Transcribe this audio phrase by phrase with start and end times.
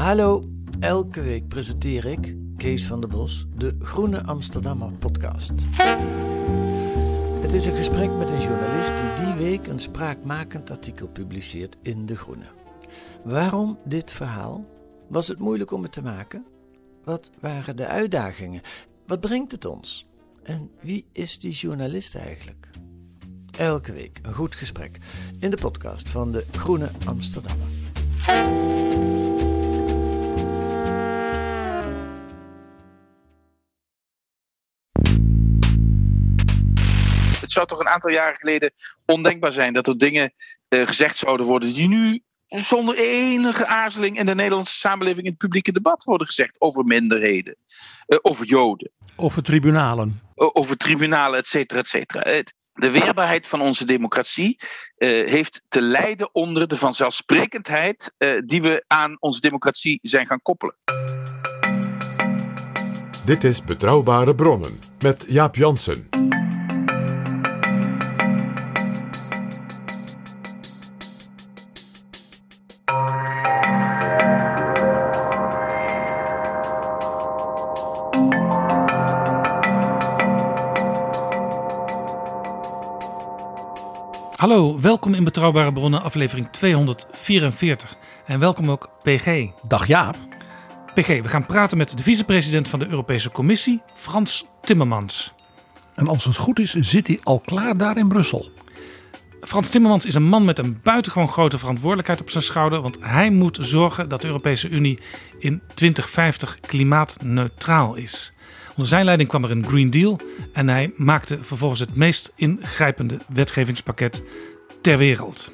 [0.00, 5.52] Hallo, elke week presenteer ik, Kees van der Bos, de Groene Amsterdammer podcast.
[7.40, 12.06] Het is een gesprek met een journalist die die week een spraakmakend artikel publiceert in
[12.06, 12.46] De Groene.
[13.24, 14.64] Waarom dit verhaal?
[15.08, 16.46] Was het moeilijk om het te maken?
[17.04, 18.62] Wat waren de uitdagingen?
[19.06, 20.06] Wat brengt het ons?
[20.42, 22.70] En wie is die journalist eigenlijk?
[23.58, 24.98] Elke week een goed gesprek
[25.38, 27.68] in de podcast van de Groene Amsterdammer.
[37.50, 38.72] Het zou toch een aantal jaren geleden
[39.06, 40.32] ondenkbaar zijn dat er dingen
[40.68, 45.38] uh, gezegd zouden worden die nu zonder enige aarzeling in de Nederlandse samenleving in het
[45.38, 47.56] publieke debat worden gezegd over minderheden,
[48.06, 48.90] uh, over Joden.
[49.16, 50.20] Over tribunalen.
[50.36, 52.42] Uh, over tribunalen, et cetera, et cetera.
[52.72, 58.14] De weerbaarheid van onze democratie uh, heeft te lijden onder de vanzelfsprekendheid
[58.44, 60.76] die we aan onze democratie zijn gaan koppelen.
[63.24, 66.08] Dit is Betrouwbare Bronnen met Jaap Jansen.
[84.50, 87.96] Hallo, welkom in Betrouwbare Bronnen, aflevering 244.
[88.26, 89.46] En welkom ook PG.
[89.68, 90.16] Dag Jaap.
[90.94, 95.32] PG, we gaan praten met de vicepresident van de Europese Commissie, Frans Timmermans.
[95.94, 98.50] En als het goed is, zit hij al klaar daar in Brussel.
[99.40, 102.80] Frans Timmermans is een man met een buitengewoon grote verantwoordelijkheid op zijn schouder.
[102.80, 104.98] Want hij moet zorgen dat de Europese Unie
[105.38, 108.32] in 2050 klimaatneutraal is.
[108.70, 110.20] Onder zijn leiding kwam er een Green Deal
[110.52, 114.22] en hij maakte vervolgens het meest ingrijpende wetgevingspakket
[114.80, 115.52] ter wereld.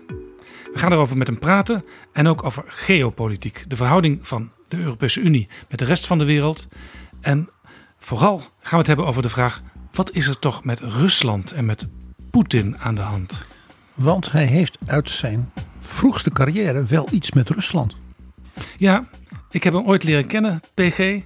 [0.72, 5.20] We gaan erover met hem praten en ook over geopolitiek, de verhouding van de Europese
[5.20, 6.68] Unie met de rest van de wereld.
[7.20, 7.48] En
[7.98, 11.64] vooral gaan we het hebben over de vraag: wat is er toch met Rusland en
[11.66, 11.88] met
[12.30, 13.46] Poetin aan de hand?
[13.94, 17.96] Want hij heeft uit zijn vroegste carrière wel iets met Rusland.
[18.76, 19.08] Ja,
[19.50, 21.20] ik heb hem ooit leren kennen, PG,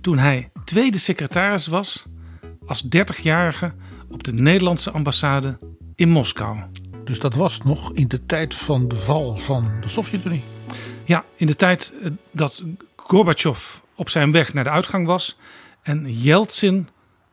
[0.00, 2.04] toen hij tweede secretaris was
[2.66, 3.72] als 30-jarige
[4.08, 5.58] op de Nederlandse ambassade
[5.94, 6.58] in Moskou.
[7.04, 10.42] Dus dat was nog in de tijd van de val van de Sovjet-Unie?
[11.04, 12.62] Ja, in de tijd eh, dat
[12.96, 15.36] Gorbachev op zijn weg naar de uitgang was
[15.82, 16.88] en Yeltsin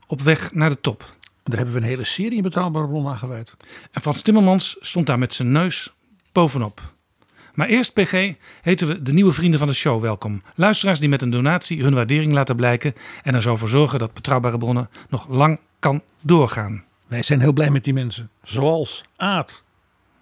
[0.07, 1.15] op weg naar de top.
[1.43, 3.53] Daar hebben we een hele serie in Betrouwbare Bron aan gewijd.
[3.91, 5.93] En Frans Timmermans stond daar met zijn neus
[6.31, 6.95] bovenop.
[7.57, 10.41] Maar eerst, PG, heten we de nieuwe vrienden van de show welkom.
[10.55, 14.13] Luisteraars die met een donatie hun waardering laten blijken en er zo voor zorgen dat
[14.13, 16.83] betrouwbare bronnen nog lang kan doorgaan.
[17.07, 18.29] Wij zijn heel blij met die mensen.
[18.43, 19.63] Zoals Aad,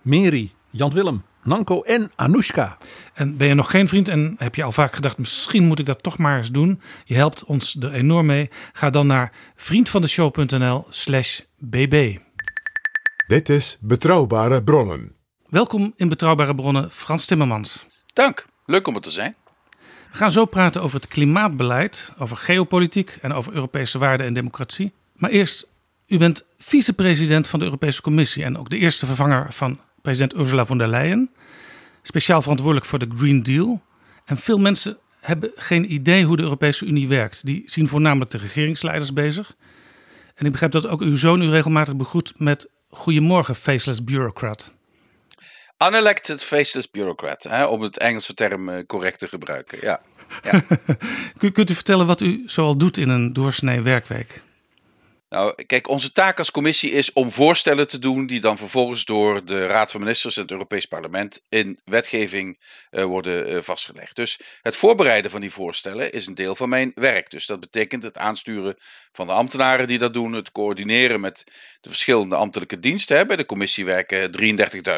[0.02, 2.78] Mary, Jan Willem, Nanko en Anoushka.
[3.14, 5.86] En ben je nog geen vriend en heb je al vaak gedacht, misschien moet ik
[5.86, 6.82] dat toch maar eens doen.
[7.06, 8.50] Je helpt ons er enorm mee.
[8.74, 12.18] Ga dan naar vriendvandeshow.nl slash bb.
[13.28, 15.16] Dit is Betrouwbare Bronnen.
[15.50, 17.86] Welkom in Betrouwbare Bronnen, Frans Timmermans.
[18.14, 19.36] Dank, leuk om er te zijn.
[20.12, 24.92] We gaan zo praten over het klimaatbeleid, over geopolitiek en over Europese waarden en democratie.
[25.14, 25.68] Maar eerst,
[26.08, 30.66] u bent vicepresident van de Europese Commissie en ook de eerste vervanger van president Ursula
[30.66, 31.30] von der Leyen.
[32.02, 33.82] Speciaal verantwoordelijk voor de Green Deal.
[34.26, 37.46] En veel mensen hebben geen idee hoe de Europese Unie werkt.
[37.46, 39.56] Die zien voornamelijk de regeringsleiders bezig.
[40.36, 44.74] En ik begrijp dat ook uw zoon u regelmatig begroet met Goedemorgen, faceless bureaucrat.
[45.78, 49.78] Unelected faceless bureaucrat, hè, om het Engelse term uh, correct te gebruiken.
[49.82, 50.02] Ja.
[50.44, 50.62] ja.
[51.52, 54.42] Kunt u vertellen wat u zoal doet in een doorsnee werkweek?
[55.36, 59.46] Nou, kijk, onze taak als commissie is om voorstellen te doen die dan vervolgens door
[59.46, 62.60] de Raad van Ministers en het Europees Parlement in wetgeving
[62.92, 64.16] uh, worden uh, vastgelegd.
[64.16, 67.32] Dus het voorbereiden van die voorstellen is een deel van mijn werk.
[67.32, 68.76] Dus dat betekent het aansturen
[69.12, 71.44] van de ambtenaren die dat doen, het coördineren met
[71.82, 73.28] de verschillende ambtelijke diensten.
[73.28, 74.30] Bij de commissie werken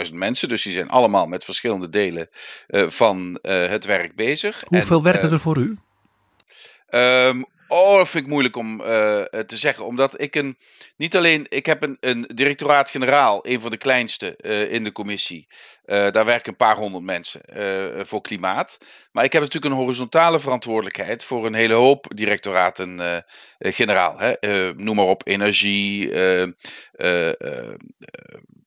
[0.07, 2.29] 33.000 mensen, dus die zijn allemaal met verschillende delen
[2.67, 4.63] uh, van het werk bezig.
[4.67, 5.77] Hoeveel en, werken er voor u?
[6.89, 8.87] Um, Oh, vind ik moeilijk om uh,
[9.23, 9.85] te zeggen.
[9.85, 10.57] Omdat ik een.
[10.97, 11.45] Niet alleen.
[11.49, 15.47] Ik heb een, een directoraat-generaal, een van de kleinste uh, in de commissie.
[15.85, 17.41] Daar werken een paar honderd mensen
[18.07, 18.77] voor klimaat.
[19.11, 24.35] Maar ik heb natuurlijk een horizontale verantwoordelijkheid voor een hele hoop directoraten-generaal.
[24.75, 26.11] noem maar op: energie,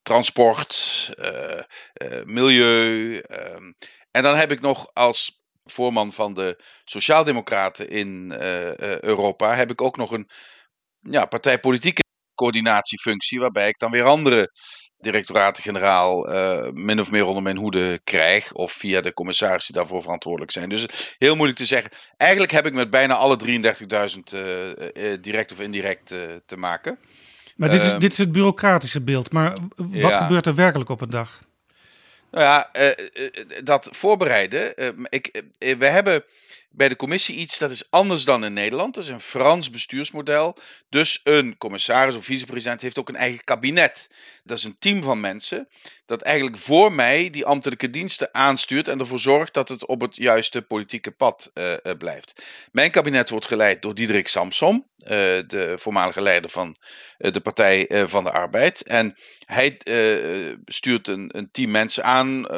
[0.02, 1.10] transport,
[2.24, 3.18] milieu.
[3.18, 3.72] Ehm,
[4.10, 9.82] en dan heb ik nog als voorman van de Sociaaldemocraten in uh, Europa, heb ik
[9.82, 10.30] ook nog een
[11.00, 12.02] ja, partijpolitieke
[12.34, 14.50] coördinatiefunctie, waarbij ik dan weer andere
[14.98, 18.52] directoraten-generaal uh, min of meer onder mijn hoede krijg.
[18.52, 20.68] Of via de commissaris die daarvoor verantwoordelijk zijn.
[20.68, 21.90] Dus heel moeilijk te zeggen.
[22.16, 26.06] Eigenlijk heb ik met bijna alle 33.000 uh, direct of indirect
[26.46, 26.98] te maken.
[27.56, 29.32] Maar dit is, dit is het bureaucratische beeld.
[29.32, 31.40] Maar wat gebeurt er werkelijk op een dag?
[32.30, 32.70] Nou ja,
[33.62, 34.74] dat voorbereiden.
[35.08, 36.24] ik, we hebben
[36.70, 38.94] bij de commissie iets dat is anders dan in Nederland.
[38.94, 40.56] Dat is een Frans bestuursmodel.
[40.88, 44.10] Dus een commissaris of vicepresident heeft ook een eigen kabinet.
[44.50, 45.68] Dat is een team van mensen
[46.06, 50.16] dat eigenlijk voor mij die ambtelijke diensten aanstuurt en ervoor zorgt dat het op het
[50.16, 52.42] juiste politieke pad uh, blijft.
[52.72, 55.08] Mijn kabinet wordt geleid door Diederik Samsom, uh,
[55.46, 56.76] de voormalige leider van
[57.16, 58.82] de Partij van de Arbeid.
[58.82, 59.14] En
[59.44, 59.80] hij
[60.64, 62.48] stuurt een, een, team mensen aan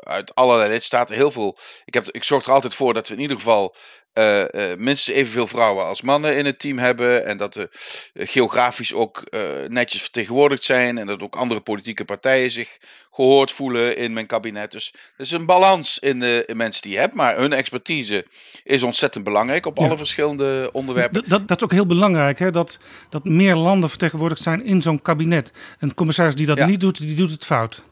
[0.00, 1.14] uit allerlei lidstaten.
[1.14, 1.58] Heel veel.
[1.84, 3.76] Ik, heb, ik zorg er altijd voor dat we in ieder geval
[4.14, 4.46] uh, uh,
[4.78, 7.26] minstens evenveel vrouwen als mannen in het team hebben.
[7.26, 7.70] En dat ze
[8.14, 9.22] uh, geografisch ook
[9.68, 10.98] netjes vertegenwoordigd zijn.
[10.98, 12.78] En dat ook andere politieke partijen zich
[13.10, 14.72] gehoord voelen in mijn kabinet.
[14.72, 17.14] Dus er is een balans in de in mensen die je hebt.
[17.14, 18.26] Maar hun expertise
[18.64, 21.24] is ontzettend belangrijk op alle verschillende onderwerpen.
[21.28, 22.50] Dat, dat, is ook heel belangrijk, hè?
[22.50, 22.78] Dat,
[23.08, 25.52] dat meer landen vertegenwoordigd zijn in zo'n kabinet.
[25.78, 27.82] Een commissaris die dat niet doet, die doet het fout.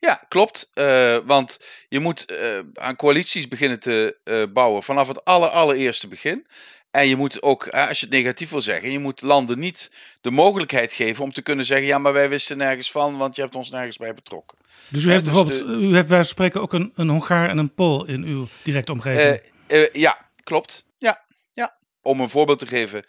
[0.00, 0.70] Ja, klopt.
[0.74, 1.58] Uh, want
[1.88, 6.46] je moet uh, aan coalities beginnen te uh, bouwen vanaf het aller, allereerste begin.
[6.90, 10.30] En je moet ook, als je het negatief wil zeggen, je moet landen niet de
[10.30, 13.54] mogelijkheid geven om te kunnen zeggen: ja, maar wij wisten nergens van, want je hebt
[13.54, 14.58] ons nergens bij betrokken.
[14.88, 17.74] Dus u heeft dus bijvoorbeeld, u heeft wij spreken ook een, een Hongaar en een
[17.74, 19.40] Pool in uw directe omgeving?
[19.92, 20.84] ja, klopt.
[20.98, 21.76] Ja, ja.
[22.02, 23.04] Om een voorbeeld te geven,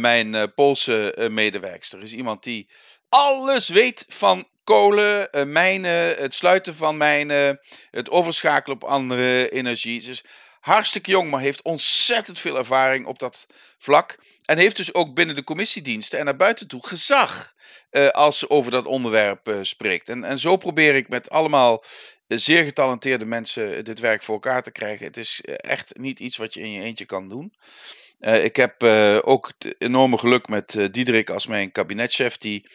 [0.00, 2.68] mijn Poolse medewerkster is iemand die
[3.08, 7.60] alles weet van kolen, uh, mijnen, het sluiten van mijnen,
[7.90, 10.08] het overschakelen op andere energie.
[10.08, 10.24] Is
[10.60, 13.46] hartstikke jong, maar heeft ontzettend veel ervaring op dat
[13.78, 14.18] vlak.
[14.44, 17.54] En heeft dus ook binnen de commissiediensten en naar buiten toe gezag
[17.90, 20.08] uh, als ze over dat onderwerp uh, spreekt.
[20.08, 21.84] En, en zo probeer ik met allemaal
[22.26, 25.06] zeer getalenteerde mensen dit werk voor elkaar te krijgen.
[25.06, 27.54] Het is echt niet iets wat je in je eentje kan doen.
[28.18, 28.82] Ik heb
[29.22, 32.66] ook het enorme geluk met Diederik als mijn kabinetchef, die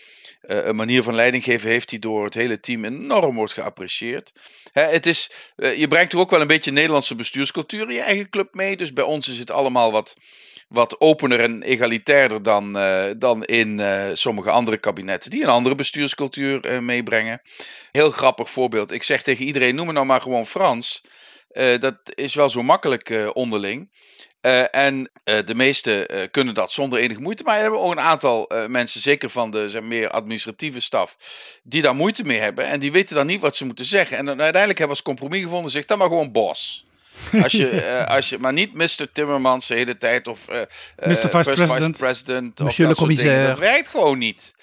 [0.48, 4.34] een manier van leiding geven heeft die door het hele team enorm wordt geapprecieerd.
[4.72, 8.30] Hè, het is, uh, je brengt ook wel een beetje Nederlandse bestuurscultuur in je eigen
[8.30, 8.78] club mee.
[8.78, 10.18] Dus bij ons is het allemaal wat,
[10.68, 13.82] wat opener en egalitairder dan, uh, dan in
[14.14, 17.42] sommige andere kabinetten die een andere bestuurscultuur meebrengen.
[17.92, 18.92] Heel grappig voorbeeld.
[18.92, 21.02] Ik zeg tegen iedereen: noem me nou maar gewoon Frans.
[21.80, 23.90] Dat is wel zo makkelijk onderling.
[24.42, 27.44] Uh, en de meesten kunnen dat zonder enige moeite.
[27.44, 31.18] Maar er hebben ook een aantal mensen, zeker van de meer administratieve staf,
[31.64, 32.66] die daar moeite mee hebben.
[32.66, 34.18] En die weten dan niet wat ze moeten zeggen.
[34.18, 36.86] En dan, uiteindelijk hebben we als compromis gevonden, zeg dan maar gewoon bos.
[37.42, 39.12] Als je, als je, maar niet Mr.
[39.14, 40.68] Timmermans de hele tijd of Mr.
[40.98, 42.98] Vice First President, Vice President of dat,
[43.46, 44.54] dat werkt gewoon niet.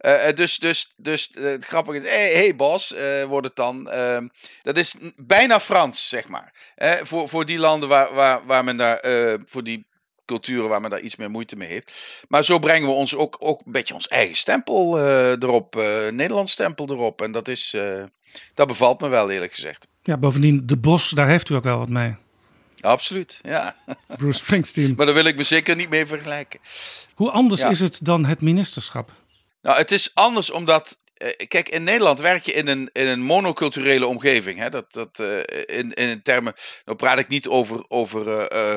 [0.00, 3.56] Uh, dus, dus, dus uh, het grappige is, hé hey, hey Bos, uh, wordt het
[3.56, 3.90] dan.
[3.90, 4.28] Ehm,
[4.62, 6.54] dat is bijna Frans, zeg maar.
[7.02, 9.04] voor, voor die landen waar, waar, waar men daar,
[9.46, 9.88] voor die
[10.24, 11.92] culturen waar men daar iets meer moeite mee heeft.
[12.28, 14.98] Maar zo brengen we ons ook, ook een beetje ons eigen stempel
[15.30, 15.74] erop,
[16.10, 17.22] Nederlands stempel erop.
[17.22, 17.76] En dat is,
[18.54, 19.86] dat bevalt me wel eerlijk gezegd.
[20.02, 22.14] Ja, bovendien, de Bos, daar heeft u ook wel wat mee.
[22.80, 23.76] Absoluut, ja.
[24.18, 24.94] Bruce Springsteen.
[24.96, 26.60] maar daar wil ik me zeker niet mee vergelijken.
[27.14, 29.10] Hoe anders is het dan het ministerschap?
[29.62, 30.96] Nou, het is anders omdat.
[31.14, 34.58] Eh, kijk, in Nederland werk je in een, in een monoculturele omgeving.
[34.58, 34.70] Hè?
[34.70, 36.54] Dat, dat, uh, in, in termen.
[36.84, 38.76] Nou praat ik niet over, over uh,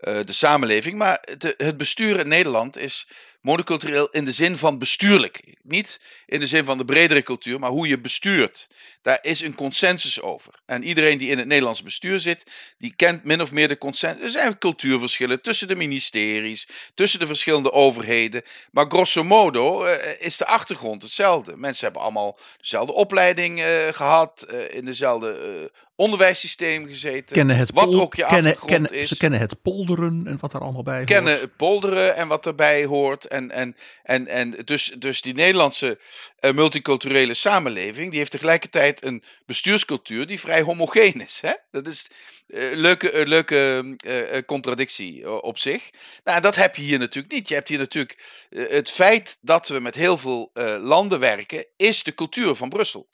[0.00, 0.98] de samenleving.
[0.98, 1.24] Maar
[1.56, 3.08] het bestuur in Nederland is
[3.42, 5.56] monocultureel in de zin van bestuurlijk.
[5.62, 8.68] Niet in de zin van de bredere cultuur, maar hoe je bestuurt.
[9.02, 10.54] Daar is een consensus over.
[10.66, 12.46] En iedereen die in het Nederlands bestuur zit,
[12.78, 14.22] die kent min of meer de consensus.
[14.22, 18.42] Er zijn cultuurverschillen tussen de ministeries, tussen de verschillende overheden.
[18.70, 21.56] Maar grosso modo uh, is de achtergrond hetzelfde.
[21.56, 25.70] Mensen hebben allemaal dezelfde opleiding uh, gehad, uh, in dezelfde
[26.02, 27.36] onderwijssysteem gezeten.
[27.36, 29.08] Kennen het wat ook je kennen, kennen, is.
[29.08, 31.44] Ze kennen het polderen en wat er allemaal bij kennen hoort.
[31.44, 33.26] het polderen en wat erbij hoort.
[33.26, 35.98] En, en, en, en dus, dus die Nederlandse
[36.40, 41.40] uh, multiculturele samenleving, die heeft tegelijkertijd een bestuurscultuur die vrij homogeen is.
[41.40, 41.52] Hè?
[41.70, 42.10] Dat is
[42.46, 45.90] een uh, leuke, uh, leuke contradictie op zich.
[46.24, 47.48] Nou, dat heb je hier natuurlijk niet.
[47.48, 52.14] Je hebt hier natuurlijk het feit dat we met heel veel landen werken, is de
[52.14, 53.08] cultuur van Brussel.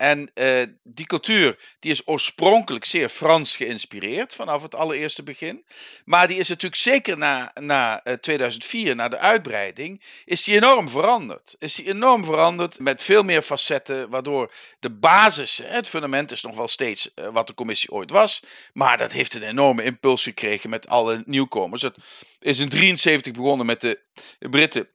[0.00, 5.64] En uh, die cultuur die is oorspronkelijk zeer Frans geïnspireerd vanaf het allereerste begin.
[6.04, 10.88] Maar die is natuurlijk zeker na, na uh, 2004, na de uitbreiding, is die enorm
[10.88, 11.56] veranderd.
[11.58, 16.56] Is die enorm veranderd met veel meer facetten, waardoor de basis, het fundament is nog
[16.56, 18.42] wel steeds uh, wat de commissie ooit was.
[18.72, 21.82] Maar dat heeft een enorme impuls gekregen met alle nieuwkomers.
[21.82, 21.96] Het
[22.38, 24.00] is in 73 begonnen met de
[24.38, 24.88] Britten,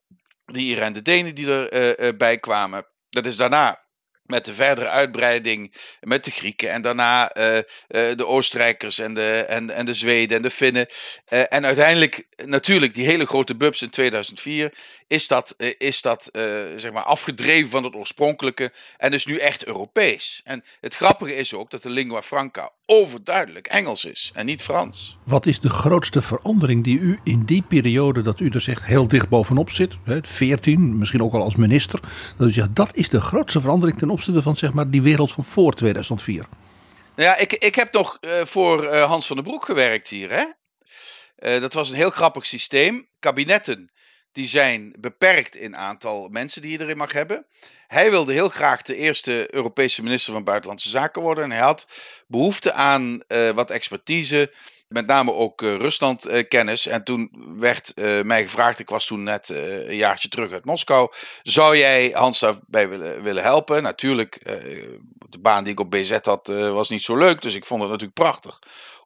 [0.46, 2.86] de Ieren en de Denen die erbij kwamen.
[3.10, 3.85] Dat is daarna
[4.26, 9.46] met de verdere uitbreiding met de Grieken en daarna uh, uh, de Oostenrijkers en de,
[9.48, 10.88] en, en de Zweden en de Finnen.
[11.30, 14.74] Uh, en uiteindelijk, natuurlijk, die hele grote bubs in 2004,
[15.08, 16.30] is dat, is dat
[16.76, 20.42] zeg maar afgedreven van het oorspronkelijke en is nu echt Europees.
[20.44, 25.18] En het grappige is ook dat de lingua franca overduidelijk Engels is en niet Frans.
[25.24, 29.08] Wat is de grootste verandering die u in die periode dat u er zegt heel
[29.08, 32.00] dicht bovenop zit, hè, 14, misschien ook al als minister,
[32.38, 35.32] dat u zegt dat is de grootste verandering ten opzichte van zeg maar, die wereld
[35.32, 36.48] van voor 2004?
[37.16, 40.32] Nou ja, ik, ik heb nog uh, voor uh, Hans van den Broek gewerkt hier.
[40.32, 40.44] Hè?
[41.56, 43.08] Uh, dat was een heel grappig systeem.
[43.20, 43.90] Kabinetten
[44.32, 47.46] die zijn beperkt in aantal mensen die je erin mag hebben.
[47.88, 51.44] Hij wilde heel graag de eerste Europese minister van Buitenlandse Zaken worden.
[51.44, 51.88] En hij had
[52.28, 54.52] behoefte aan wat expertise
[54.96, 56.88] met name ook uh, Rusland uh, kennis.
[56.88, 61.12] En toen werd uh, mij gevraagd, ik was toen net een jaartje terug uit Moskou.
[61.44, 63.84] Zou jij Hans daarbij willen, willen helpen?
[63.84, 64.40] Natuurlijk,
[65.30, 67.42] de baan die ik op BZ had was niet zo leuk.
[67.42, 68.60] Dus ik vond het natuurlijk prachtig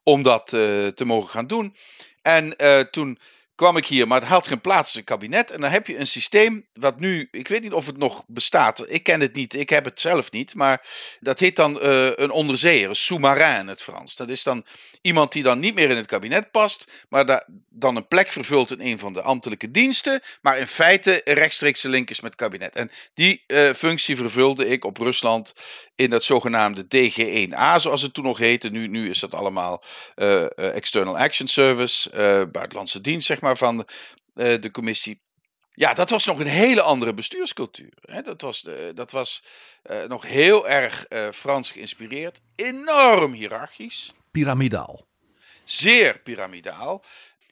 [0.04, 1.76] om dat te mogen gaan doen.
[2.22, 2.56] En
[2.92, 3.20] toen
[3.60, 5.52] kwam ik hier, maar het had geen plaats in het kabinet.
[5.52, 8.92] En dan heb je een systeem wat nu, ik weet niet of het nog bestaat.
[8.92, 10.56] Ik ken het niet, ik heb het zelf niet.
[10.56, 10.86] Maar
[11.20, 14.16] dat heet dan uh, een onderzeeër, een sous-marin in het Frans.
[14.16, 14.66] Dat is dan
[15.02, 18.72] iemand die dan niet meer in het kabinet past, maar da dan een plek vervult
[18.72, 20.22] in een van de ambtelijke diensten.
[20.42, 22.76] Maar in feite rechtstreekse link is met het kabinet.
[22.76, 25.54] En die uh, functie vervulde ik op Rusland
[25.96, 28.70] in dat zogenaamde DG1A, zoals het toen nog heette.
[28.70, 29.84] Nu, nu is dat allemaal
[30.16, 32.10] uh, External Action Service,
[32.52, 33.86] buitenlandse dienst, zeg maar van uh,
[34.62, 35.22] de commissie.
[35.72, 37.94] Ja, dat was nog een hele andere bestuurscultuur.
[38.02, 38.22] Hè.
[38.22, 39.44] Dat was, dat was
[39.92, 42.40] uh, nog heel erg uh, Frans geïnspireerd.
[42.56, 44.14] Enorm hiërarchisch.
[44.32, 45.08] Pyramidaal.
[45.64, 47.04] Zeer piramidaal.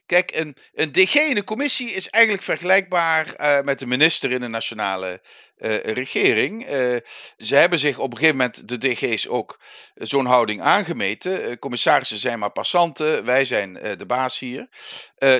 [0.08, 4.40] Kijk, een, een DG in de commissie is eigenlijk vergelijkbaar uh, met de minister in
[4.40, 5.20] de nationale
[5.58, 6.62] uh, regering.
[6.62, 6.96] Uh,
[7.36, 9.60] ze hebben zich op een gegeven moment, de DG's ook,
[9.94, 11.58] zo'n houding aangemeten.
[11.58, 14.68] commissarissen zijn maar passanten, wij zijn de baas hier.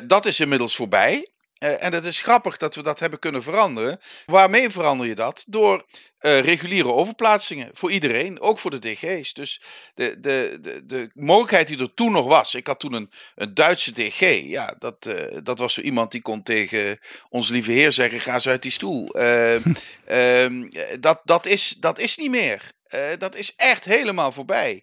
[0.07, 1.29] dat is inmiddels voorbij.
[1.59, 4.01] Uh, en het is grappig dat we dat hebben kunnen veranderen.
[4.27, 5.45] Waarmee verander je dat?
[5.49, 5.85] Door
[6.21, 9.35] uh, reguliere overplaatsingen voor iedereen, ook voor de DG's.
[9.35, 9.61] Dus
[9.95, 12.55] de, de, de, de mogelijkheid die er toen nog was.
[12.55, 14.41] Ik had toen een, een Duitse DG.
[14.45, 16.99] Ja, dat, uh, dat was zo iemand die kon tegen
[17.29, 19.09] ons lieve heer zeggen: ga eens uit die stoel.
[19.09, 20.69] Ehm,
[21.01, 22.73] dat, dat, is, dat is niet meer.
[23.19, 24.83] dat is echt helemaal voorbij.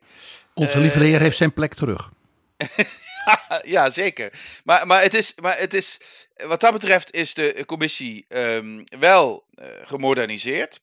[0.53, 2.09] Onze lieve heer heeft zijn plek terug.
[3.75, 4.31] ja, zeker.
[4.63, 5.99] Maar, maar, het is, maar het is,
[6.35, 10.81] wat dat betreft is de commissie um, wel uh, gemoderniseerd.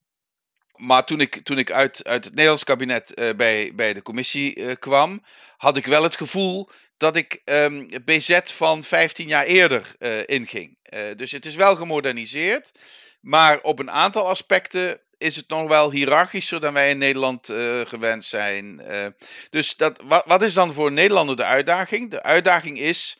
[0.72, 4.56] Maar toen ik, toen ik uit, uit het Nederlands kabinet uh, bij, bij de commissie
[4.56, 5.24] uh, kwam,
[5.56, 9.94] had ik wel het gevoel dat ik um, BZ van 15 jaar eerder
[10.26, 10.78] inging.
[11.16, 12.72] dus het is wel gemoderniseerd.
[13.20, 17.80] Maar op een aantal aspecten is het nog wel hiërarchischer dan wij in Nederland uh,
[17.80, 18.80] gewend zijn.
[18.88, 19.06] Uh,
[19.50, 22.10] dus dat, wat, is dan voor Nederlander de uitdaging?
[22.10, 23.18] De uitdaging is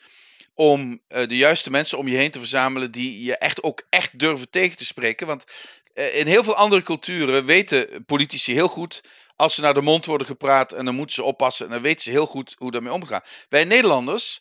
[0.54, 4.18] om uh, de juiste mensen om je heen te verzamelen die je echt ook echt
[4.18, 5.26] durven tegen te spreken.
[5.26, 5.44] Want
[5.94, 9.02] in heel veel andere culturen weten politici heel goed
[9.37, 12.02] als ze naar de mond worden gepraat en dan moeten ze oppassen en dan weten
[12.02, 13.21] ze heel goed hoe daarmee omgaan.
[13.49, 14.40] Wij Nederlanders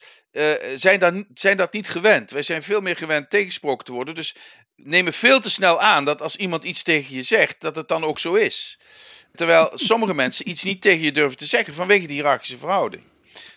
[0.75, 2.31] zijn, dat, zijn dat niet gewend.
[2.31, 4.15] Wij zijn veel meer gewend tegensproken te worden.
[4.15, 4.35] Dus
[4.83, 8.03] nemen veel te snel aan dat als iemand iets tegen je zegt, dat het dan
[8.03, 8.77] ook zo is.
[9.35, 13.03] Terwijl sommige mensen iets niet tegen je durven te zeggen vanwege die hiërarchische verhouding.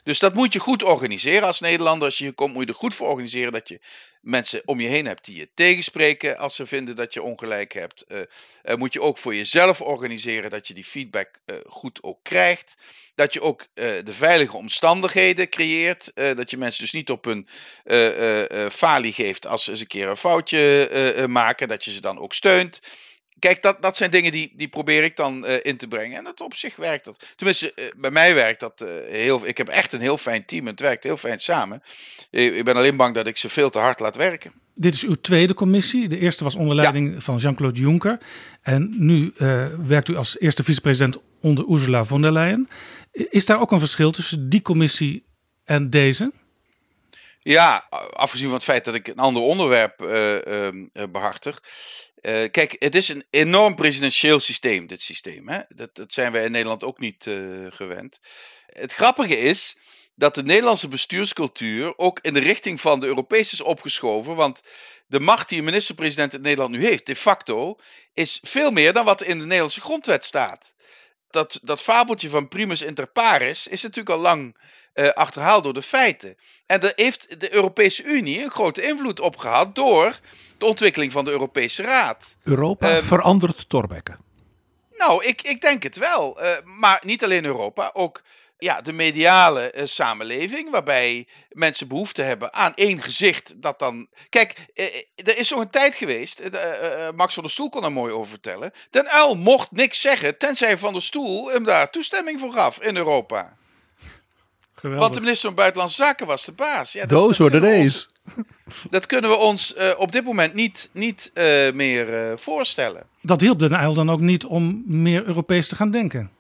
[0.03, 2.09] Dus dat moet je goed organiseren als Nederlander.
[2.09, 3.81] Als je hier komt, moet je er goed voor organiseren dat je
[4.21, 8.05] mensen om je heen hebt die je tegenspreken als ze vinden dat je ongelijk hebt.
[8.09, 8.19] Uh,
[8.65, 12.77] uh, moet je ook voor jezelf organiseren dat je die feedback uh, goed ook krijgt.
[13.15, 16.13] Dat je ook de veilige omstandigheden creëert.
[16.15, 17.49] dat je mensen dus niet op hun
[18.71, 21.69] falie geeft als ze eens een keer een foutje maken.
[21.69, 22.81] Dat je ze dan ook steunt
[23.39, 26.19] kijk, dat, dat zijn dingen die, die probeer ik dan uh, in te brengen.
[26.19, 27.25] En dat op zich werkt dat.
[27.37, 29.47] Tenminste, uh, bij mij werkt dat uh, heel.
[29.47, 30.67] Ik heb echt een heel fijn team.
[30.67, 31.83] Het werkt heel fijn samen.
[32.31, 34.53] Ik ben alleen bang dat ik ze veel te hard laat werken.
[34.75, 36.09] Dit is uw tweede commissie.
[36.09, 37.21] De eerste was onder leiding ja.
[37.21, 38.19] van Jean-Claude Juncker.
[38.63, 39.33] En nu
[39.87, 42.69] werkt u als eerste vicepresident onder Ursula von der Leyen.
[43.13, 45.25] Is daar ook een verschil tussen die commissie
[45.65, 46.33] en deze?
[47.41, 49.97] Ja, afgezien van het feit dat ik een ander onderwerp
[51.11, 51.63] behartig.
[52.27, 55.49] Uh, kijk, het is een enorm presidentieel systeem, dit systeem.
[55.49, 55.61] Hè?
[55.69, 58.19] Dat, dat zijn wij in Nederland ook niet uh, gewend.
[58.67, 59.77] Het grappige is
[60.15, 64.37] dat de Nederlandse bestuurscultuur ook in de richting van de Europese is opgeschoven.
[64.37, 64.61] Want
[65.07, 67.79] de macht die een minister-president in Nederland nu heeft, de facto,
[68.13, 70.75] is veel meer dan wat in de Nederlandse grondwet staat.
[71.31, 74.57] dat, dat fabeltje van primus inter pares is natuurlijk al lang
[74.95, 76.37] uh, achterhaald door de feiten.
[76.67, 80.19] En daar heeft de Europese Unie een grote invloed op gehad door
[80.59, 82.37] de ontwikkeling van de Europese Raad.
[82.43, 84.17] Europa um, verandert Torbekke.
[84.97, 86.43] Nou, ik, ik denk het wel.
[86.43, 88.23] Uh, maar niet alleen Europa, ook
[88.59, 93.63] ja, de mediale uh, samenleving, waarbij mensen behoefte hebben aan één gezicht.
[93.63, 94.09] Dat dan.
[94.29, 94.85] Kijk, uh,
[95.15, 96.43] er is zo'n tijd geweest,
[97.15, 98.73] Max van der Stoel kon daar mooi over vertellen.
[98.91, 102.97] Den Uil mocht niks zeggen, tenzij Van der Stoel hem daar toestemming voor gaf in
[102.97, 103.57] Europa.
[104.85, 105.09] Geweldig.
[105.09, 106.93] Want de minister van Buitenlandse Zaken was de baas.
[106.93, 108.09] Ja, Those were the days.
[108.91, 113.07] Dat kunnen we ons uh, op dit moment niet, niet uh, meer uh, voorstellen.
[113.23, 116.31] Dat hielp Den Uyl dan ook niet om meer Europees te gaan denken?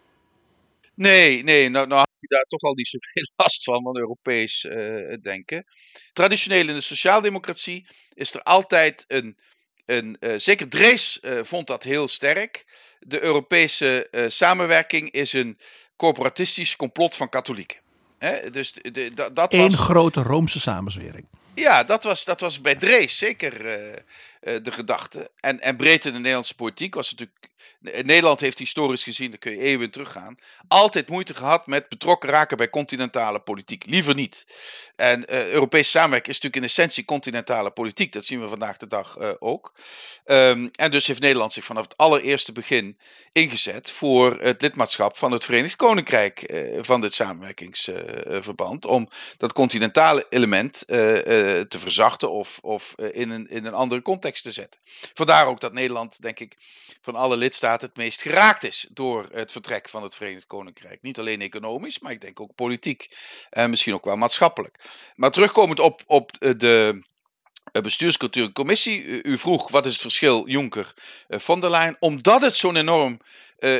[0.94, 4.68] Nee, nee nou, nou had hij daar toch al niet zoveel last van, van Europees
[5.22, 5.66] denken.
[6.12, 9.38] Traditioneel in de sociaaldemocratie is er altijd een,
[9.86, 12.64] een zeker Drees vond dat heel sterk.
[12.98, 15.58] De Europese samenwerking is een
[15.96, 17.82] corporatistisch complot van katholieken.
[18.18, 18.50] Hè?
[18.50, 21.26] Dus de, dat Eén grote Roomse samenzwering.
[21.54, 23.96] Ja, dat was, dat was bij Drees zeker uh,
[24.44, 25.30] de gedachte.
[25.40, 29.52] En, en breed in de Nederlandse politiek was natuurlijk Nederland heeft historisch gezien, daar kun
[29.52, 33.86] je eeuwen teruggaan, altijd moeite gehad met betrokken raken bij continentale politiek.
[33.86, 34.46] Liever niet.
[34.96, 38.12] En uh, Europese samenwerking is natuurlijk in essentie continentale politiek.
[38.12, 39.74] Dat zien we vandaag de dag uh, ook.
[40.24, 42.98] Um, en dus heeft Nederland zich vanaf het allereerste begin
[43.32, 48.84] ingezet voor het lidmaatschap van het Verenigd Koninkrijk van dit samenwerkingsverband.
[48.84, 54.50] om dat continentale element te verzachten of, of in, een, in een andere context te
[54.50, 54.80] zetten.
[55.14, 56.56] Vandaar ook dat Nederland, denk ik,
[57.00, 61.02] van alle lidstaten het meest geraakt is door het vertrek van het Verenigd Koninkrijk.
[61.02, 63.08] Niet alleen economisch, maar ik denk ook politiek
[63.50, 64.78] en misschien ook wel maatschappelijk.
[65.14, 67.02] Maar terugkomend op, op de
[67.72, 69.22] bestuurscultuurcommissie.
[69.22, 71.96] U vroeg wat is het verschil Juncker-von der Leyen.
[71.98, 73.20] Omdat het zo'n enorm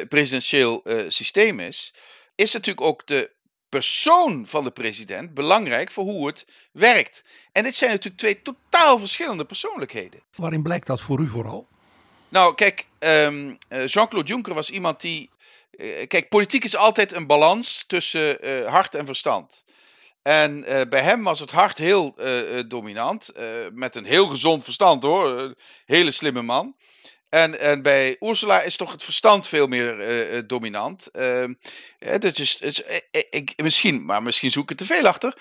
[0.09, 1.95] presidentieel systeem is,
[2.35, 3.33] is natuurlijk ook de
[3.75, 7.25] persoon van de president belangrijk voor hoe het werkt.
[7.53, 10.21] En dit zijn natuurlijk twee totaal verschillende persoonlijkheden.
[10.35, 11.67] Waarin blijkt dat voor u vooral?
[12.29, 15.31] Nou, kijk, um, Jean-Claude Juncker was iemand die.
[15.77, 19.65] Uh, kijk, politiek is altijd een balans tussen uh, hart en verstand.
[20.23, 22.15] En uh, bij hem was het hart heel
[22.69, 23.33] dominant.
[23.73, 25.55] met een heel gezond verstand hoor.
[25.87, 26.75] hele slimme man.
[27.35, 31.07] En, en bij Ursula is toch het verstand veel meer dominant.
[31.07, 31.55] Ehm,
[31.99, 32.83] dat is, is,
[33.31, 35.35] ik, misschien, maar misschien zoek ik er te veel achter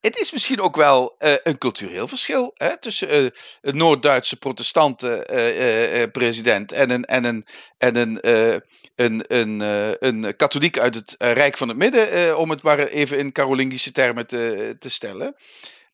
[0.00, 5.28] het is misschien ook wel uh, een cultureel verschil hè, tussen uh, een Noord-Duitse protestante
[5.30, 7.46] uh, president en een, en een,
[7.78, 8.18] en een,
[8.96, 9.60] een, een,
[10.06, 14.26] een katholiek uit het Rijk van het Midden, om het maar even in Carolingische termen
[14.26, 15.36] te, te stellen.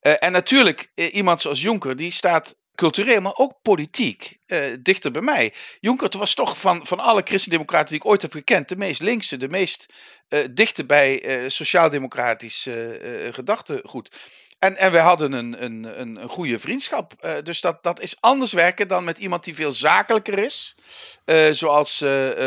[0.01, 5.53] en natuurlijk, iemand zoals Jonker, die staat cultureel, maar ook politiek, uh, dichter bij mij.
[5.81, 9.37] Juncker was toch van, van alle christendemocraten die ik ooit heb gekend, de meest linkse,
[9.37, 9.93] de meest
[10.29, 12.69] uh, dichter bij uh, sociaal-democratisch
[13.31, 14.17] gedachtegoed.
[14.59, 17.41] En, en wij hadden een, een, een, een goede vriendschap.
[17.45, 20.77] dus dat, dat is anders werken dan met iemand die veel zakelijker is,
[21.53, 21.99] zoals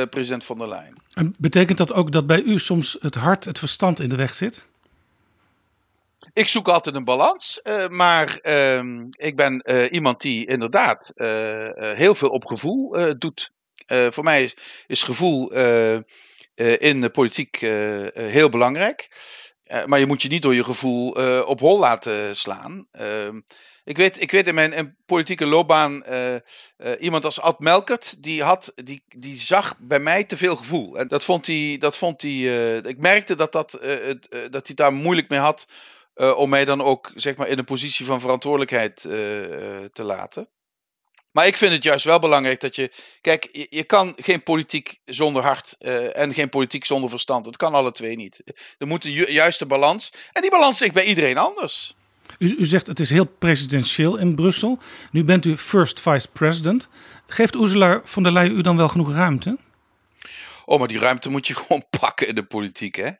[0.09, 0.95] president von der Leyen.
[1.13, 4.35] En betekent dat ook dat bij u soms het hart, het verstand in de weg
[4.35, 4.65] zit?
[6.37, 7.59] Ik zoek altijd een balans.
[7.63, 11.27] Uh, maar uh, ik ben uh, iemand die inderdaad uh,
[11.93, 13.51] heel veel op gevoel doet.
[13.87, 14.51] voor mij
[14.87, 15.51] is, gevoel
[16.79, 17.57] in de politiek
[18.13, 19.09] heel belangrijk.
[19.85, 22.87] maar je moet je niet door je gevoel op hol laten slaan.
[22.91, 23.39] Ehm,
[23.83, 26.03] ik weet, ik weet in mijn politieke loopbaan
[26.99, 30.97] iemand als Ad Melkert, die, had, die, die zag bij mij te veel gevoel.
[30.97, 33.71] En dat vond hij, dat vond hij ik merkte dat, dat,
[34.49, 35.67] dat hij daar moeilijk mee had
[36.17, 39.13] uh, om mij dan ook zeg maar, in een positie van verantwoordelijkheid uh,
[39.93, 40.49] te laten.
[41.31, 42.91] Maar ik vind het juist wel belangrijk dat je.
[43.21, 47.45] Kijk, je, je kan geen politiek zonder hart uh, en geen politiek zonder verstand.
[47.45, 48.43] Het kan alle twee niet.
[48.77, 50.13] Er moet een ju juiste balans.
[50.31, 51.95] En die balans ligt bij iedereen anders.
[52.39, 54.79] U, u, zegt het is heel presidentieel in Brussel.
[55.11, 56.87] Nu bent u first vice president.
[57.27, 59.57] Geeft Ursula von der Leyen u dan wel genoeg ruimte?
[60.65, 63.11] Oh, maar die ruimte moet je gewoon pakken in de politiek, hè?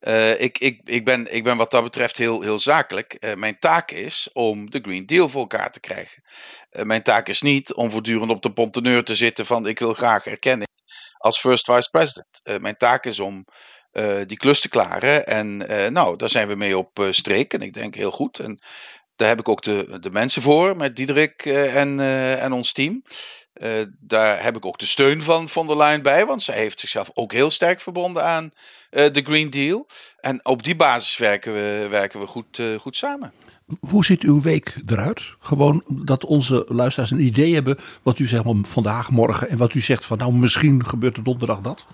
[0.00, 3.16] Uh, ik, ik, ik, ben, ik ben wat dat betreft heel, heel zakelijk.
[3.20, 6.22] Uh, mijn taak is om de Green Deal voor elkaar te krijgen.
[6.70, 9.94] Uh, mijn taak is niet om voortdurend op de ponteneur te zitten van ik wil
[9.94, 10.68] graag erkenning
[11.16, 12.60] als first vice president.
[12.60, 13.44] mijn taak is om
[14.26, 15.26] die klus te klaren.
[15.26, 15.56] En
[15.92, 17.52] nou, daar zijn we mee op streek.
[17.52, 18.38] En ik denk heel goed.
[18.38, 18.58] En
[19.16, 22.00] daar heb ik ook de, de mensen voor met Diederik en,
[22.40, 23.02] en ons team.
[23.62, 26.80] Uh, daar heb ik ook de steun van von der Leyen bij, want zij heeft
[26.80, 28.44] zichzelf ook heel sterk verbonden aan
[28.90, 29.86] uh, de Green Deal.
[30.20, 33.32] En op die basis werken we, werken we goed, uh, goed samen.
[33.80, 35.22] Hoe ziet uw week eruit?
[35.40, 39.80] Gewoon dat onze luisteraars een idee hebben wat u zegt vandaag, morgen en wat u
[39.80, 41.86] zegt van nou misschien gebeurt er donderdag dat?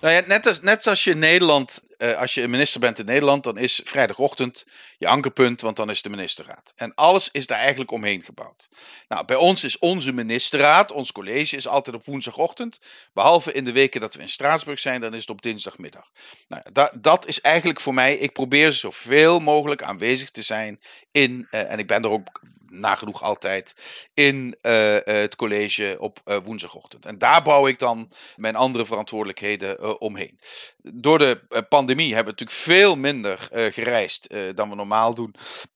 [0.00, 3.04] Nou ja, net, als, net als je in Nederland, uh, als je minister bent in
[3.04, 4.66] Nederland, dan is vrijdagochtend
[4.98, 6.72] je ankerpunt, want dan is de ministerraad.
[6.76, 8.68] En alles is daar eigenlijk omheen gebouwd.
[9.08, 12.80] Nou, bij ons is onze ministerraad, ons college, is altijd op woensdagochtend.
[13.12, 16.10] Behalve in de weken dat we in Straatsburg zijn, dan is het op dinsdagmiddag.
[16.48, 20.80] Nou, dat, dat is eigenlijk voor mij, ik probeer zoveel mogelijk aanwezig te zijn
[21.12, 23.74] in, uh, en ik ben er ook nagenoeg altijd
[24.14, 27.06] in uh, het college op uh, woensdagochtend.
[27.06, 30.40] En daar bouw ik dan mijn andere verantwoordelijkheden omheen.
[30.78, 35.34] Door de pandemie hebben we natuurlijk veel minder gereisd dan we normaal doen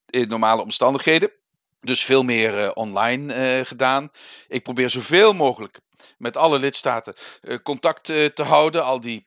[0.09, 1.31] in normale omstandigheden.
[1.81, 4.11] Dus veel meer online gedaan.
[4.47, 5.79] Ik probeer zoveel mogelijk
[6.17, 7.13] met alle lidstaten
[7.63, 8.83] contact te houden.
[8.83, 9.25] Al die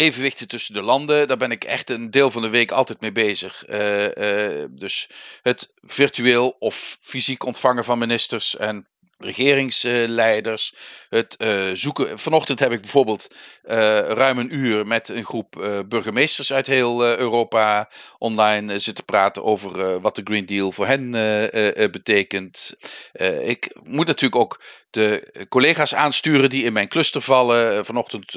[0.00, 1.28] evenwichten tussen de landen.
[1.28, 3.64] Daar ben ik echt een deel van de week altijd mee bezig.
[3.68, 5.08] Uh, uh, dus
[5.42, 10.74] het virtueel of fysiek ontvangen van ministers en regeringsleiders.
[11.08, 12.18] Het uh, zoeken.
[12.18, 18.78] Vanochtend heb ik bijvoorbeeld ruim een uur met een groep burgemeesters uit heel Europa online
[18.78, 21.10] zitten praten over wat de Green Deal voor hen
[21.90, 22.76] betekent.
[23.42, 24.60] ik moet natuurlijk ook
[24.90, 27.84] de collega's aansturen die in mijn cluster vallen.
[27.84, 28.34] Vanochtend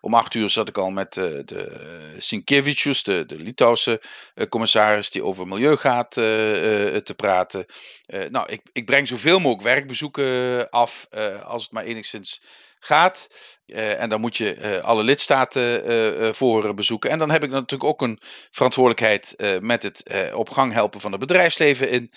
[0.00, 4.00] om acht uur zat ik al met de Sinkevicius, de, de Litouwse
[4.48, 7.66] commissaris, die over milieu gaat te praten.
[8.06, 11.08] nou, ik, ik breng zoveel mogelijk werkbezoeken af
[11.44, 12.42] als het maar enigszins
[12.80, 13.28] gaat.
[13.72, 17.10] Uh, en dan moet je uh, alle lidstaten uh, voor bezoeken.
[17.10, 18.18] En dan heb ik natuurlijk ook een
[18.50, 20.02] verantwoordelijkheid met het
[20.34, 21.90] op gang helpen van het bedrijfsleven.
[21.90, 22.10] In,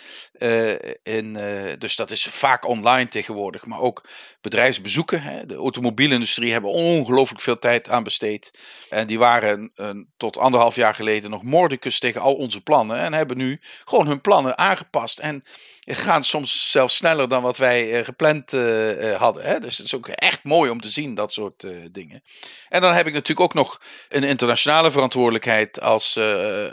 [1.04, 1.38] in,
[1.80, 4.04] dus dat is vaak online tegenwoordig, maar ook
[4.42, 5.22] bedrijfsbezoeken.
[5.22, 5.46] Hè.
[5.46, 8.52] De automobielindustrie hebben ongelooflijk veel tijd aan besteed.
[8.90, 9.72] En die waren
[10.18, 12.98] tot anderhalf jaar geleden nog mordicus tegen al onze plannen.
[12.98, 15.20] En hebben nu gewoon hun plannen aangepast.
[15.20, 15.44] En
[15.86, 18.52] gaan soms zelfs sneller dan wat wij gepland
[19.18, 19.44] hadden.
[19.44, 19.60] Hè.
[19.60, 22.24] Dus het is ook echt mooi om te zien dat soort dingen.
[22.70, 26.20] En dan heb ik natuurlijk ook nog een internationale verantwoordelijkheid als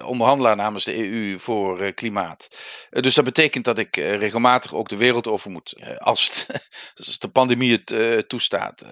[0.03, 2.49] onderhandelaar namens de EU voor klimaat.
[2.91, 6.47] dus dat betekent dat ik regelmatig ook de wereld over moet, als,
[6.97, 8.85] als de pandemie het toestaat.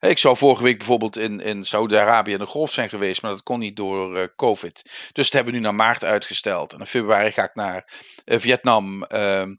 [0.00, 3.42] ik zou vorige week bijvoorbeeld in, in Saudi-Arabië in de golf zijn geweest, maar dat
[3.42, 4.82] kon niet door COVID.
[5.12, 6.72] Dus dat hebben we nu naar maart uitgesteld.
[6.72, 7.92] En in februari ga ik naar
[8.26, 9.06] Vietnam.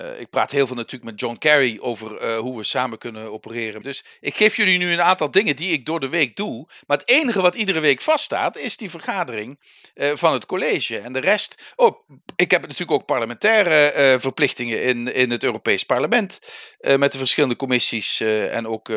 [0.00, 3.32] uh, ik praat heel veel natuurlijk met John Kerry over uh, hoe we samen kunnen
[3.32, 3.82] opereren.
[3.82, 6.68] Dus ik geef jullie nu een aantal dingen die ik door de week doe.
[6.86, 9.58] Maar het enige wat iedere week vaststaat is die vergadering
[9.94, 10.98] uh, van het college.
[10.98, 11.74] En de rest.
[11.76, 16.40] Oh, ik heb natuurlijk ook parlementaire verplichtingen in, in het Europees Parlement.
[16.80, 18.88] met de verschillende commissies en ook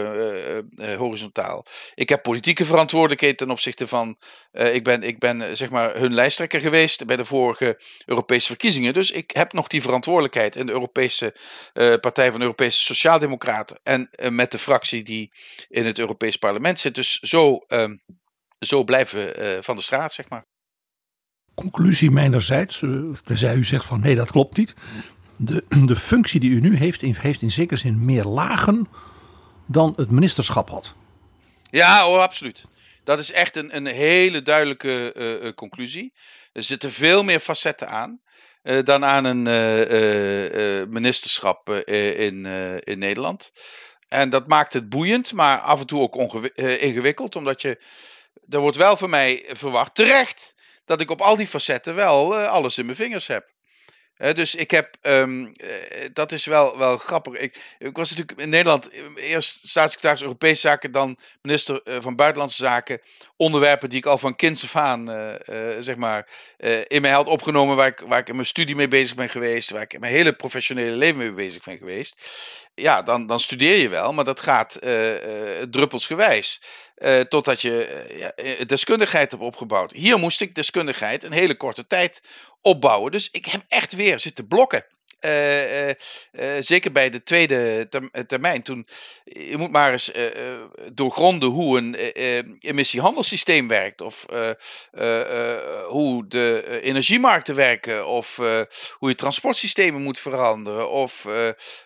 [0.98, 1.66] horizontaal.
[1.96, 4.18] Ik heb politieke verantwoordelijkheid ten opzichte van.
[4.52, 8.94] ik ben, ik ben zeg maar hun lijsttrekker geweest bij de vorige Europese verkiezingen.
[8.94, 11.36] Dus ik heb nog die verantwoordelijkheid in de Europese Europese
[11.74, 13.80] uh, Partij van de Europese Sociaaldemocraten.
[13.84, 15.32] En uh, met de fractie die
[15.68, 16.96] in het Europees Parlement zit.
[16.96, 17.86] Dus zo, uh,
[18.60, 20.46] zo blijven we van de straat, zeg maar.
[21.56, 22.84] Conclusie mijnerzijds,
[23.24, 24.74] tenzij u zegt van nee, dat klopt niet.
[25.38, 28.88] De, de functie die u nu heeft, heeft in zekere zin meer lagen
[29.68, 30.96] dan het ministerschap had.
[31.72, 32.66] Ja, oh, absoluut.
[33.04, 36.14] Dat is echt een, een hele duidelijke conclusie.
[36.52, 38.22] Er zitten veel meer facetten aan.
[38.64, 42.46] Uh, dan aan een uh, uh, ministerschap in,
[42.84, 43.52] in Nederland.
[44.08, 47.78] En dat maakt het boeiend, maar af en toe ook ingewikkeld, omdat je.
[48.50, 52.78] Er wordt wel van mij verwacht, terecht, dat ik op al die facetten wel alles
[52.78, 53.53] in mijn vingers heb
[54.18, 55.52] dus ik heb, um,
[56.14, 57.34] dat is wel, wel grappig.
[57.34, 62.64] Ik, ik, was natuurlijk in Nederland eerst staatssecretaris Europese Zaken, dan minister uh, van Buitenlandse
[62.64, 63.02] Zaken.
[63.36, 65.08] Onderwerpen die ik al van kinds af aan,
[65.80, 66.30] zeg maar,
[66.88, 69.70] in mij had opgenomen, waar ik, waar ik in mijn studie mee bezig ben geweest,
[69.70, 72.22] waar ik in mijn hele professionele leven mee bezig ben geweest.
[72.76, 74.80] Ja, dan, dan studeer je wel, maar dat gaat
[75.70, 76.62] druppelsgewijs.
[76.98, 79.92] Uh, totdat je uh, ja, deskundigheid hebt opgebouwd.
[79.92, 82.22] Hier moest ik deskundigheid een hele korte tijd
[82.62, 83.12] opbouwen.
[83.12, 84.86] Dus ik heb echt weer zitten blokken.
[85.22, 85.96] Uh, uh,
[86.60, 87.88] zeker bij de tweede
[88.28, 88.62] termijn.
[88.62, 88.88] Toen,
[89.24, 90.12] je moet maar eens
[90.94, 91.96] doorgronden hoe een
[92.60, 94.02] emissiehandelssysteem werkt.
[94.02, 94.26] Of
[95.88, 98.08] hoe de energiemarkten werken.
[98.08, 98.36] Of
[98.98, 100.90] hoe je transportsystemen moet veranderen.
[100.90, 101.28] Of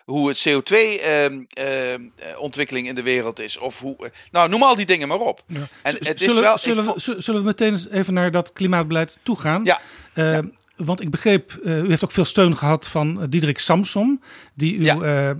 [0.04, 3.58] hoe het CO2-ontwikkeling in de wereld is.
[3.58, 5.42] Of hoe, nou, noem al die dingen maar op.
[5.46, 5.68] Ja.
[5.82, 9.64] En het zullen, is wel, zullen, we, zullen we meteen even naar dat klimaatbeleid toegaan?
[9.64, 9.80] Ja.
[10.14, 10.42] ja.
[10.78, 14.22] Want ik begreep, uh, u heeft ook veel steun gehad van Diederik Samsom,
[14.54, 15.30] die uw ja.
[15.30, 15.36] uh,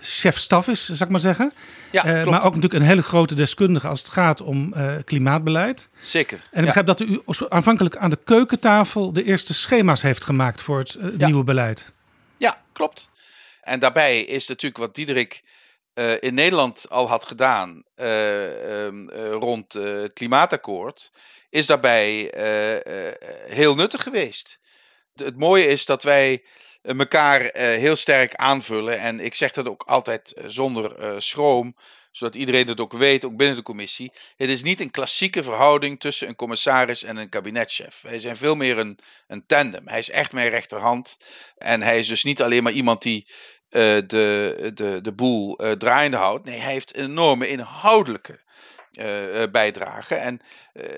[0.00, 1.52] chef-staf is, zal ik maar zeggen.
[1.90, 5.88] Ja, uh, maar ook natuurlijk een hele grote deskundige als het gaat om klimaatbeleid.
[6.00, 6.40] Zeker.
[6.50, 10.78] En ik begrijp dat u aanvankelijk aan de keukentafel de eerste schema's heeft gemaakt voor
[10.78, 11.26] het ja.
[11.26, 11.92] nieuwe beleid.
[12.36, 13.10] Ja, klopt.
[13.60, 15.42] En daarbij is natuurlijk wat Diederik
[16.20, 21.10] in Nederland al had gedaan ehm, rond het klimaatakkoord,
[21.50, 22.32] is daarbij
[23.46, 24.60] heel nuttig geweest.
[25.14, 26.44] Het mooie is dat wij
[26.82, 28.98] elkaar heel sterk aanvullen.
[28.98, 31.76] En ik zeg dat ook altijd zonder schroom
[32.12, 34.12] zodat iedereen het ook weet, ook binnen de commissie.
[34.36, 38.00] Het is niet een klassieke verhouding tussen een commissaris en een kabinetchef.
[38.00, 39.88] Wij zijn veel meer een, een tandem.
[39.88, 41.18] Hij is echt mijn rechterhand.
[41.56, 43.26] En hij is dus niet alleen maar iemand die
[43.68, 46.44] de, de, de boel draaiende houdt.
[46.44, 48.40] Nee, hij heeft een enorme inhoudelijke
[48.92, 50.14] uh, bijdrage.
[50.14, 50.40] En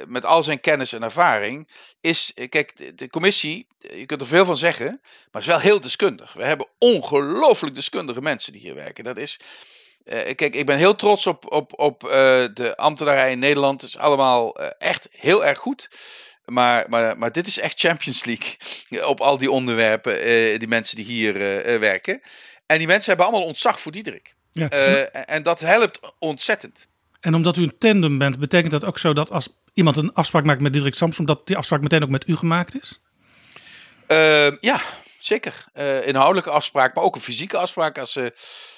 [0.06, 1.68] met al zijn kennis en ervaring
[2.00, 5.80] is, kijk, de, de, commissie, je kunt er veel van zeggen, maar is wel heel
[5.80, 6.32] deskundig.
[6.32, 9.04] We hebben ongelooflijk deskundige mensen die hier werken.
[9.04, 9.40] Dat is,
[10.04, 12.00] uh, kijk, ik ben heel trots op, op, op
[12.54, 13.80] de ambtenarij in Nederland.
[13.80, 15.88] Het is allemaal echt heel erg goed.
[16.44, 18.56] Maar, maar, maar dit is echt Champions League
[19.12, 20.14] op al die onderwerpen,
[20.58, 21.32] die mensen die hier
[21.80, 22.20] werken.
[22.66, 24.34] En die mensen hebben allemaal ontzag voor Diederik.
[24.52, 24.68] Ja.
[25.10, 26.88] en dat helpt ontzettend.
[27.24, 30.44] En omdat u een tandem bent, betekent dat ook zo dat als iemand een afspraak
[30.44, 33.00] maakt met Diederik Samsom, dat die afspraak meteen ook met u gemaakt is?
[34.60, 34.80] ja,
[35.18, 35.64] zeker.
[36.04, 37.98] inhoudelijke afspraak, maar ook een fysieke afspraak.
[37.98, 38.16] Als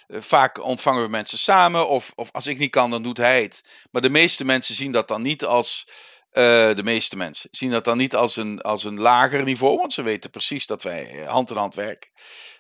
[0.06, 3.42] eh, vaak ontvangen we mensen samen, of, of als ik niet kan, dan doet hij
[3.42, 3.64] het.
[3.90, 5.88] Maar de meeste mensen zien dat dan niet als.
[6.32, 6.42] Uh,
[6.74, 10.02] de meeste mensen zien dat dan niet als een, als een lager niveau, want ze
[10.02, 12.10] weten precies dat wij eh, hand in hand werken.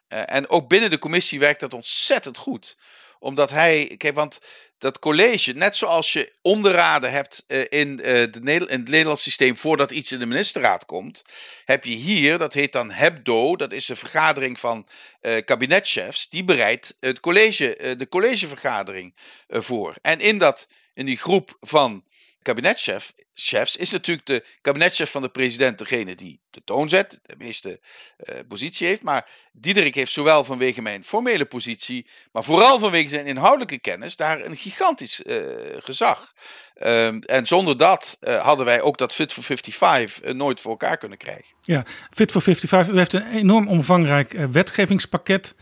[0.08, 2.76] Uh, en ook binnen de commissie werkt dat ontzettend goed
[3.18, 4.38] omdat hij, want
[4.78, 9.56] dat college, net zoals je onderraden hebt uh, in, uh, de in het Nederlands systeem
[9.56, 11.22] voordat iets in de ministerraad komt,
[11.64, 14.86] heb je hier, dat heet dan HEBDO, dat is de vergadering van
[15.22, 19.14] uh, kabinetchefs, die bereidt het college, de collegevergadering
[19.48, 19.94] voor.
[20.02, 22.04] En in, dat, in die groep van
[22.46, 27.80] kabinetchefs is natuurlijk de kabinetchef van de president degene die de toon zet, de meeste
[28.18, 29.02] uh, positie heeft.
[29.02, 34.44] Maar Diederik heeft zowel vanwege mijn formele positie, maar vooral vanwege zijn inhoudelijke kennis, daar
[34.44, 35.36] een gigantisch uh,
[35.78, 36.32] gezag.
[36.82, 40.96] Um, en zonder dat uh, hadden wij ook dat Fit for 55 nooit voor elkaar
[40.96, 41.54] kunnen krijgen.
[41.60, 45.54] Ja, Fit for 55, u heeft een enorm omvangrijk wetgevingspakket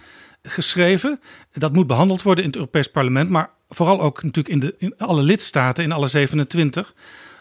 [0.48, 1.20] geschreven.
[1.52, 4.94] Dat moet behandeld worden in het Europees Parlement, maar vooral ook natuurlijk in, de, in
[4.98, 6.94] alle lidstaten, in alle 27.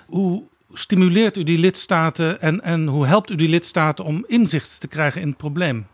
[0.05, 4.87] Hoe stimuleert u die lidstaten en, en hoe helpt u die lidstaten om inzicht te
[4.87, 5.87] krijgen in het probleem?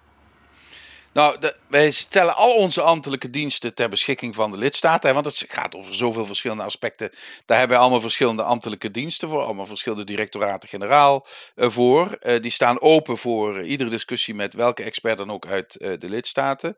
[1.13, 5.13] Nou, wij stellen al onze ambtelijke diensten ter beschikking van de lidstaten.
[5.13, 7.11] want het gaat over zoveel verschillende aspecten.
[7.45, 9.41] Daar hebben we allemaal verschillende ambtelijke diensten voor.
[9.41, 12.17] Allemaal verschillende directoraten-generaal uh, voor.
[12.21, 16.09] Uh, die staan open voor iedere discussie met welke expert dan ook uit uh, de
[16.09, 16.75] lidstaten.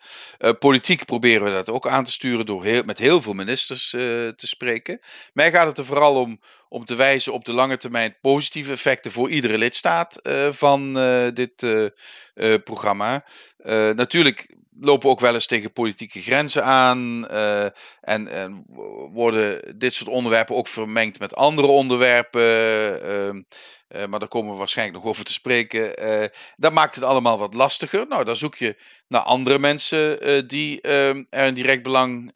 [0.60, 5.00] politiek proberen we dat ook aan te sturen door met heel veel ministers te spreken.
[5.34, 6.40] Mij gaat het er vooral om
[6.72, 10.20] om te wijzen op de lange termijn positieve effecten voor iedere lidstaat
[10.52, 10.94] van
[11.34, 11.66] dit
[12.64, 13.26] programma.
[13.96, 17.28] natuurlijk lopen ook wel eens tegen politieke grenzen aan.
[18.02, 18.66] En, en,
[19.12, 22.42] worden dit soort onderwerpen ook vermengd met andere onderwerpen.
[23.96, 25.94] Uh, maar daar komen we waarschijnlijk nog over te spreken.
[26.58, 28.08] dat maakt het allemaal wat lastiger.
[28.08, 28.76] Nou, dan zoek je
[29.08, 32.32] naar andere mensen die er een direct belang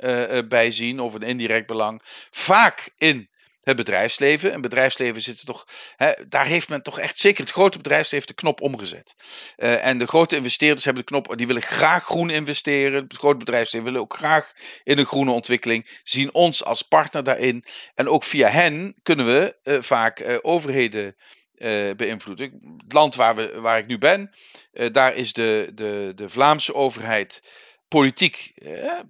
[0.47, 2.01] bij zien, of een indirect belang.
[2.31, 3.29] Vaak in
[3.65, 4.51] het bedrijfsleven.
[4.51, 8.33] En bedrijfsleven zit toch, hè, daar heeft men toch echt, zeker het grote bedrijfsleven, de
[8.33, 9.15] knop omgezet.
[9.57, 13.03] Uh, en de grote investeerders hebben de knop, die willen graag groen investeren.
[13.03, 14.51] Het grote bedrijfsleven willen ook graag
[14.83, 17.63] in een groene ontwikkeling, zien ons als partner daarin.
[17.95, 21.15] En ook via hen kunnen we uh, vaak uh, overheden
[21.95, 22.77] beïnvloeden.
[22.83, 24.31] Het land waar, we, waar ik nu ben,
[24.91, 27.41] daar is de, de, de Vlaamse overheid
[27.87, 28.53] politiek,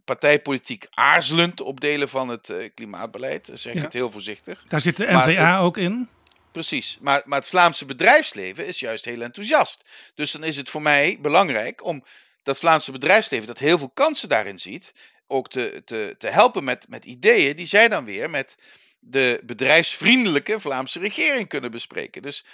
[0.05, 3.51] partijpolitiek aarzelend op delen van het eh, klimaatbeleid.
[3.53, 4.65] zeg ik het heel voorzichtig.
[4.67, 6.09] Daar zit de NVA ook in.
[6.51, 9.83] Precies, maar, maar het Vlaamse bedrijfsleven is juist heel enthousiast.
[10.13, 12.03] Dus dan is het voor mij belangrijk om
[12.43, 14.93] dat Vlaamse bedrijfsleven, dat heel veel kansen daarin ziet,
[15.27, 18.57] ook te, te, te helpen met, met ideeën die zij dan weer met
[18.99, 22.21] de bedrijfsvriendelijke Vlaamse regering kunnen bespreken.
[22.21, 22.45] Dus,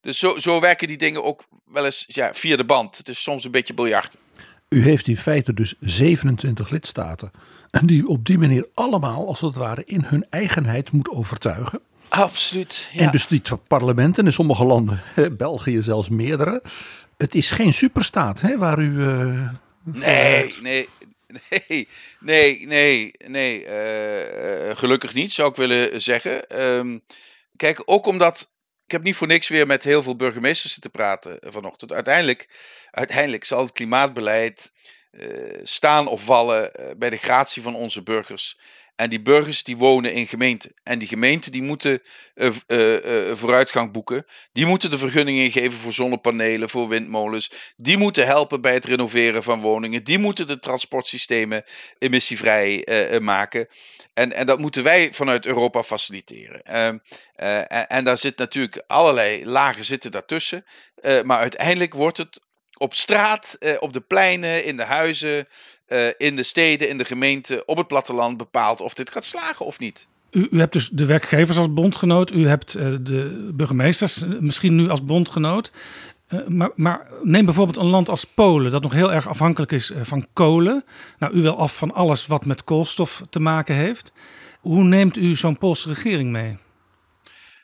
[0.00, 2.96] dus zo, zo werken die dingen ook wel eens ja, via de band.
[2.96, 4.16] Het is soms een beetje biljart.
[4.70, 7.30] U heeft in feite dus 27 lidstaten.
[7.70, 11.80] En die op die manier allemaal, als het ware, in hun eigenheid moet overtuigen.
[12.08, 12.90] Absoluut.
[12.92, 13.00] Ja.
[13.00, 15.00] En dus die parlementen in sommige landen,
[15.36, 16.62] België zelfs meerdere.
[17.16, 18.98] Het is geen superstaat hè, waar u.
[18.98, 19.48] Uh,
[19.82, 20.88] nee, nee,
[21.58, 21.88] nee,
[22.20, 23.64] nee, nee, nee.
[23.64, 26.62] Uh, gelukkig niet, zou ik willen zeggen.
[26.62, 27.00] Um,
[27.56, 28.50] kijk, ook omdat.
[28.90, 31.92] Ik heb niet voor niks weer met heel veel burgemeesters zitten praten vanochtend.
[31.92, 32.48] Uiteindelijk
[32.90, 34.72] uiteindelijk zal het klimaatbeleid
[35.12, 38.58] uh, staan of vallen uh, bij de gratie van onze burgers.
[39.00, 40.72] En die burgers die wonen in gemeenten.
[40.82, 42.02] En die gemeenten die moeten
[42.34, 44.26] uh, uh, vooruitgang boeken.
[44.52, 47.72] Die moeten de vergunningen geven voor zonnepanelen, voor windmolens.
[47.76, 50.04] Die moeten helpen bij het renoveren van woningen.
[50.04, 51.64] Die moeten de transportsystemen
[51.98, 52.86] emissievrij
[53.20, 53.66] maken.
[54.14, 56.62] En, en dat moeten wij vanuit Europa faciliteren.
[56.62, 56.98] Ehm,
[57.36, 60.64] en, en daar zit natuurlijk allerlei lagen zitten daartussen.
[61.24, 62.40] maar uiteindelijk wordt het
[62.80, 65.46] op straat, op de pleinen, in de huizen,
[65.92, 69.66] uh, in de steden, in de gemeenten, op het platteland bepaalt of dit gaat slagen
[69.66, 70.06] of niet.
[70.30, 74.88] U, u hebt dus de werkgevers als bondgenoot, u hebt uh, de burgemeesters misschien nu
[74.88, 75.70] als bondgenoot.
[76.28, 79.92] Uh, maar, maar, neem bijvoorbeeld een land als Polen, dat nog heel erg afhankelijk is
[80.02, 80.84] van kolen.
[81.18, 84.12] Nou, u wil af van alles wat met koolstof te maken heeft.
[84.60, 86.58] Hoe neemt u zo'n Poolse regering mee?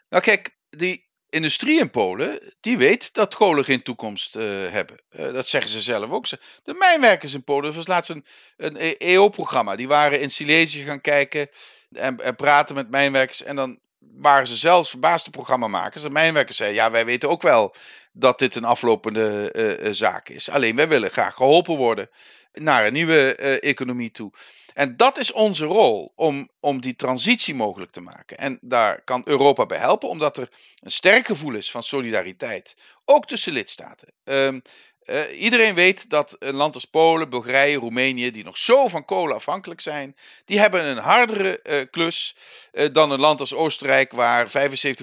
[0.09, 1.06] Nou, kijk, die,
[1.37, 4.97] industrie in Polen, die weet dat kolen geen toekomst uh, hebben.
[5.11, 6.29] Uh, dat zeggen ze zelf ook.
[6.63, 8.25] De mijnwerkers in Polen, er was laatst een,
[8.57, 9.77] een EO-programma.
[9.77, 11.49] Die waren in Silesië gaan kijken
[11.93, 13.43] en, en, praten met mijnwerkers.
[13.43, 16.03] En dan waren ze zelfs verbaasd, de programmamakers.
[16.03, 17.75] De mijnwerkers zeiden, ja, wij weten ook wel
[18.13, 20.51] dat dit een aflopende uh, zaak is.
[20.51, 22.11] Alleen wij willen graag geholpen worden
[22.53, 24.33] naar een nieuwe economie toe.
[24.77, 28.39] En dat is onze rol om, om die transitie mogelijk te maken.
[28.39, 33.27] En daar kan Europa bij helpen, omdat er een sterk gevoel is van solidariteit, ook
[33.27, 34.13] tussen lidstaten.
[34.25, 34.63] Um,
[35.05, 39.35] uh, iedereen weet dat een land als Polen, Bulgarije, Roemenië, die nog zo van kolen
[39.35, 42.37] afhankelijk zijn, die hebben een hardere uh, klus
[42.73, 44.51] uh, dan een land als Oostenrijk, waar 75%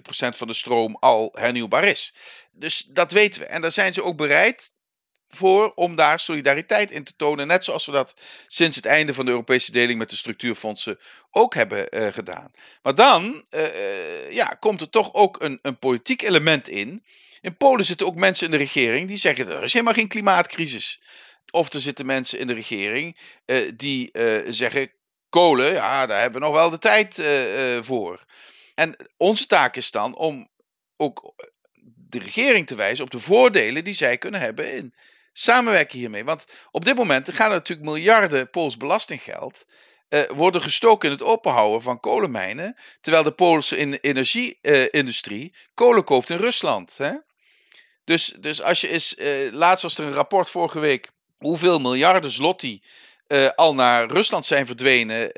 [0.09, 2.15] van de stroom al hernieuwbaar is.
[2.51, 3.47] Dus dat weten we.
[3.47, 4.73] En daar zijn ze ook bereid
[5.35, 7.47] voor om daar solidariteit in te tonen.
[7.47, 8.15] Net zoals we dat
[8.47, 10.99] sinds het einde van de Europese deling met de structuurfondsen
[11.31, 12.51] ook hebben uh, gedaan.
[12.81, 17.03] Maar dan uh, ja, komt er toch ook een, een politiek element in.
[17.41, 21.01] In Polen zitten ook mensen in de regering die zeggen er is helemaal geen klimaatcrisis.
[21.51, 23.17] Of er zitten mensen in de regering
[23.75, 24.11] die
[24.47, 24.91] zeggen
[25.29, 27.23] kolen, ja, daar hebben we nog wel de tijd
[27.85, 28.25] voor.
[28.75, 30.49] En onze taak is dan om
[30.97, 31.33] ook
[32.13, 34.93] de regering te wijzen op de voordelen die zij kunnen hebben in
[35.33, 36.23] samenwerken hiermee.
[36.23, 39.65] Want op dit moment gaan er natuurlijk miljarden Pools belastinggeld.
[40.09, 42.75] Uh, worden gestoken in het openhouden van kolenmijnen.
[43.01, 46.97] Terwijl de Poolse energieindustrie uh, kolen koopt in Rusland.
[46.97, 47.11] Hè?
[48.03, 49.17] Dus, dus als je eens.
[49.17, 51.09] Uh, laatst was er een rapport vorige week.
[51.37, 52.81] hoeveel miljarden zloty.
[53.55, 55.31] al naar Rusland zijn verdwenen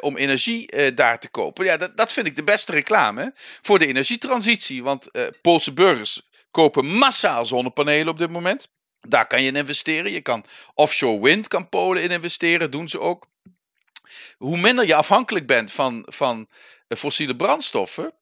[0.00, 1.64] om energie daar te kopen.
[1.64, 4.82] Ja, dat, dat vind ik de beste reclame voor de energietransitie.
[4.82, 5.10] Want
[5.42, 8.68] Poolse burgers kopen massaal zonnepanelen op dit moment.
[9.08, 10.12] Daar kan je in investeren.
[10.12, 13.28] Je kan offshore wind, kan Polen in investeren, doen ze ook.
[14.36, 16.48] Hoe minder je afhankelijk bent van, van
[16.88, 18.12] eh, fossiele brandstoffen,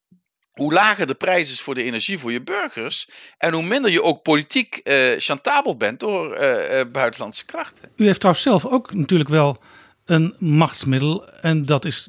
[0.55, 3.09] hoe lager de prijs is voor de energie voor je burgers.
[3.39, 7.89] En hoe minder je ook politiek uh, chantabel bent door uh, uh, buitenlandse krachten.
[7.97, 9.63] U heeft trouwens zelf ook natuurlijk wel
[10.05, 11.29] een machtsmiddel.
[11.29, 12.09] En dat is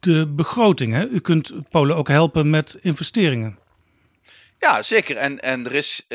[0.00, 0.92] de begroting.
[0.92, 1.06] Hè?
[1.06, 3.58] U kunt Polen ook helpen met investeringen.
[4.58, 5.16] Ja, zeker.
[5.16, 6.06] En, en er is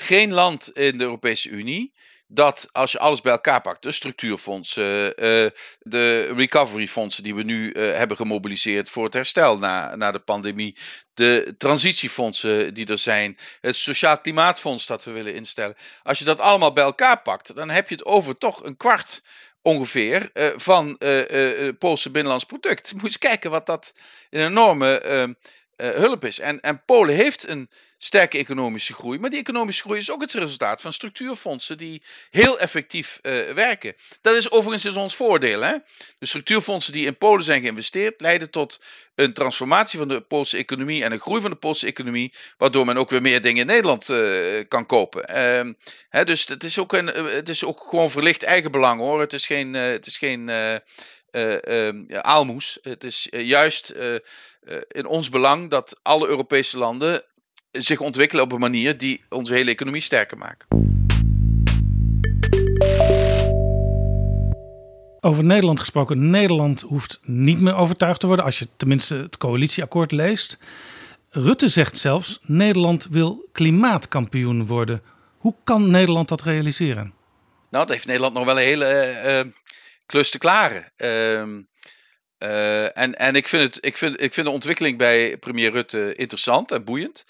[0.00, 1.92] geen land in de Europese Unie
[2.30, 7.72] dat als je alles bij elkaar pakt, de structuurfondsen, uh, de recoveryfondsen die we nu
[7.72, 10.76] uh, hebben gemobiliseerd voor het herstel na, na de pandemie,
[11.14, 15.76] de transitiefondsen die er zijn, het sociaal klimaatfonds dat we willen instellen.
[16.02, 19.22] Als je dat allemaal bij elkaar pakt, dan heb je het over toch een kwart
[19.62, 22.92] ongeveer uh, van het Poolse binnenlands product.
[22.92, 23.94] Moet je eens kijken wat dat
[24.30, 25.36] een enorme
[25.76, 26.40] hulp is.
[26.40, 29.18] En, en Polen heeft een sterke economische groei.
[29.18, 33.94] Maar die economische groei is ook het resultaat van structuurfondsen die heel effectief uh, werken.
[34.20, 35.60] Dat is overigens in ons voordeel.
[35.60, 35.76] Hè?
[36.18, 38.80] De structuurfondsen die in Polen zijn geïnvesteerd leiden tot
[39.14, 42.96] een transformatie van de Poolse economie en een groei van de Poolse economie, waardoor men
[42.96, 45.36] ook weer meer dingen in Nederland uh, kan kopen.
[45.66, 45.72] Uh,
[46.08, 49.20] hè, dus het is, ook een, eh, het is ook gewoon verlicht eigenbelang hoor.
[49.20, 50.48] Het is geen, het is geen
[51.30, 52.78] ehm, aalmoes.
[52.82, 53.94] Het is juist
[54.88, 57.24] in ons belang dat alle Europese landen
[57.82, 60.64] zich ontwikkelen op een manier die onze hele economie sterker maakt.
[65.20, 66.30] Over Nederland gesproken.
[66.30, 70.58] Nederland hoeft niet meer overtuigd te worden als je tenminste het coalitieakkoord leest.
[71.30, 75.02] Rutte zegt zelfs: Nederland wil klimaatkampioen worden.
[75.38, 77.14] Hoe kan Nederland dat realiseren?
[77.70, 79.52] Nou, dat heeft Nederland nog wel een hele uh,
[80.06, 80.92] klus te klaren.
[80.96, 81.08] Uh,
[82.38, 86.14] uh, en en ik, vind het, ik, vind, ik vind de ontwikkeling bij premier Rutte
[86.14, 87.24] interessant en boeiend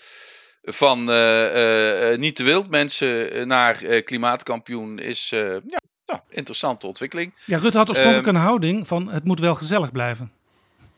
[0.74, 7.32] van uh, uh, niet te wild mensen naar klimaatkampioen is ja, ja, interessante ontwikkeling.
[7.44, 10.32] Ja, Rutte had oorspronkelijk um, een houding van het moet wel gezellig blijven.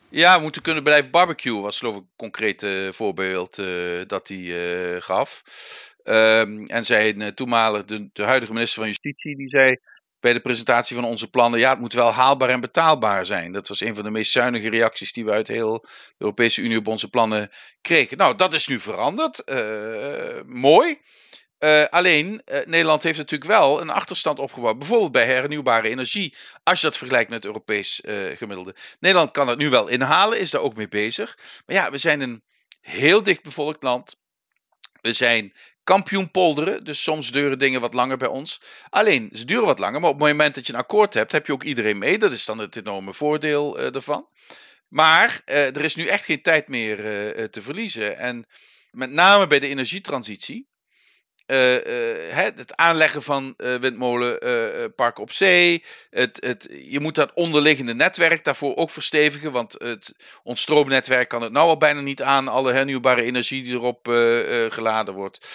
[0.09, 3.63] Ja, we moeten kunnen blijven barbecuen was geloof ik een concreet voorbeeld
[4.07, 5.43] dat hij gaf.
[6.05, 9.79] Um, en zijn toenmalig, de, de, huidige minister van Justitie, die zei
[10.21, 11.61] bij de presentatie van onze plannen.
[11.61, 13.53] Ja, het moet wel haalbaar en betaalbaar zijn.
[13.53, 16.79] Dat was een van de meest zuinige reacties die we uit heel de Europese Unie
[16.79, 17.51] op onze plannen
[17.81, 18.17] kregen.
[18.17, 19.43] Nou, dat is nu veranderd.
[19.47, 21.01] Uh, mooi.
[21.59, 24.79] Uh, alleen, uh, Nederland heeft natuurlijk wel een achterstand opgebouwd.
[24.79, 26.37] Bijvoorbeeld bij hernieuwbare energie.
[26.63, 28.03] Als je dat vergelijkt met het Europees
[28.37, 28.75] gemiddelde.
[29.01, 31.39] Nederland kan dat nu wel inhalen, is daar ook mee bezig.
[31.67, 32.43] Maar ja, we zijn een
[32.81, 34.21] heel dichtbevolkt land.
[35.01, 35.53] We zijn
[35.91, 36.85] kampioen polderen.
[36.85, 38.61] Dus soms duren dingen wat langer bij ons.
[38.91, 40.01] Alleen, ze duren wat langer.
[40.01, 42.19] Maar op het moment dat je een akkoord hebt, heb je ook iedereen mee.
[42.19, 44.29] Dat is dan het enorme voordeel ervan.
[44.89, 46.97] Maar er is nu echt geen tijd meer
[47.51, 48.19] te verliezen.
[48.19, 48.47] En
[48.91, 50.69] met name bij de energietransitie
[51.51, 55.85] uh, uh, het aanleggen van uh, windmolenparken op zee.
[56.11, 59.53] Het, het, je moet dat onderliggende netwerk daarvoor ook verstevigen.
[59.53, 62.49] Want het, ons stroomnetwerk kan het nou al bijna niet aan.
[62.49, 64.07] Alle hernieuwbare energie die erop
[64.69, 65.47] geladen wordt.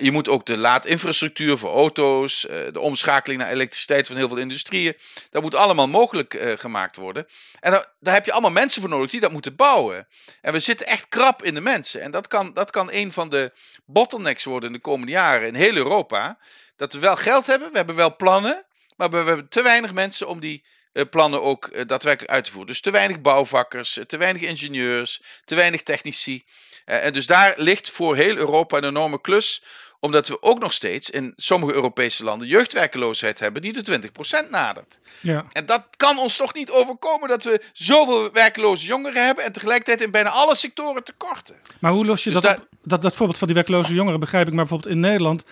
[0.00, 2.40] je moet ook de laadinfrastructuur voor auto's.
[2.72, 4.96] de omschakeling naar elektriciteit van heel veel industrieën.
[5.30, 7.26] Dat moet allemaal mogelijk gemaakt worden.
[7.60, 10.08] En daar, daar, heb je allemaal mensen voor nodig die dat moeten bouwen.
[10.40, 12.00] En we zitten echt krap in de mensen.
[12.00, 13.52] En dat kan, dat kan een van de
[13.86, 16.38] bottlenecks worden in de komende jaren in heel Europa.
[16.76, 18.64] Dat we wel geld hebben, we hebben wel plannen,
[18.96, 22.50] maar we hebben te weinig mensen om die uh, plannen ook uh, daadwerkelijk uit te
[22.50, 22.68] voeren.
[22.68, 26.44] Dus te weinig bouwvakkers, te weinig ingenieurs, te weinig technici.
[26.84, 29.64] En dus daar ligt voor heel Europa een enorme klus
[30.00, 34.10] omdat we ook nog steeds in sommige Europese landen jeugdwerkeloosheid hebben die de
[34.46, 34.98] 20% nadert.
[35.20, 35.46] Ja.
[35.52, 40.02] En dat kan ons toch niet overkomen dat we zoveel werkeloze jongeren hebben en tegelijkertijd
[40.02, 41.56] in bijna alle sectoren tekorten.
[41.80, 44.46] Maar hoe los je dus dat, op, dat, dat voorbeeld van die werkloze jongeren begrijp
[44.46, 45.44] ik, maar bijvoorbeeld in Nederland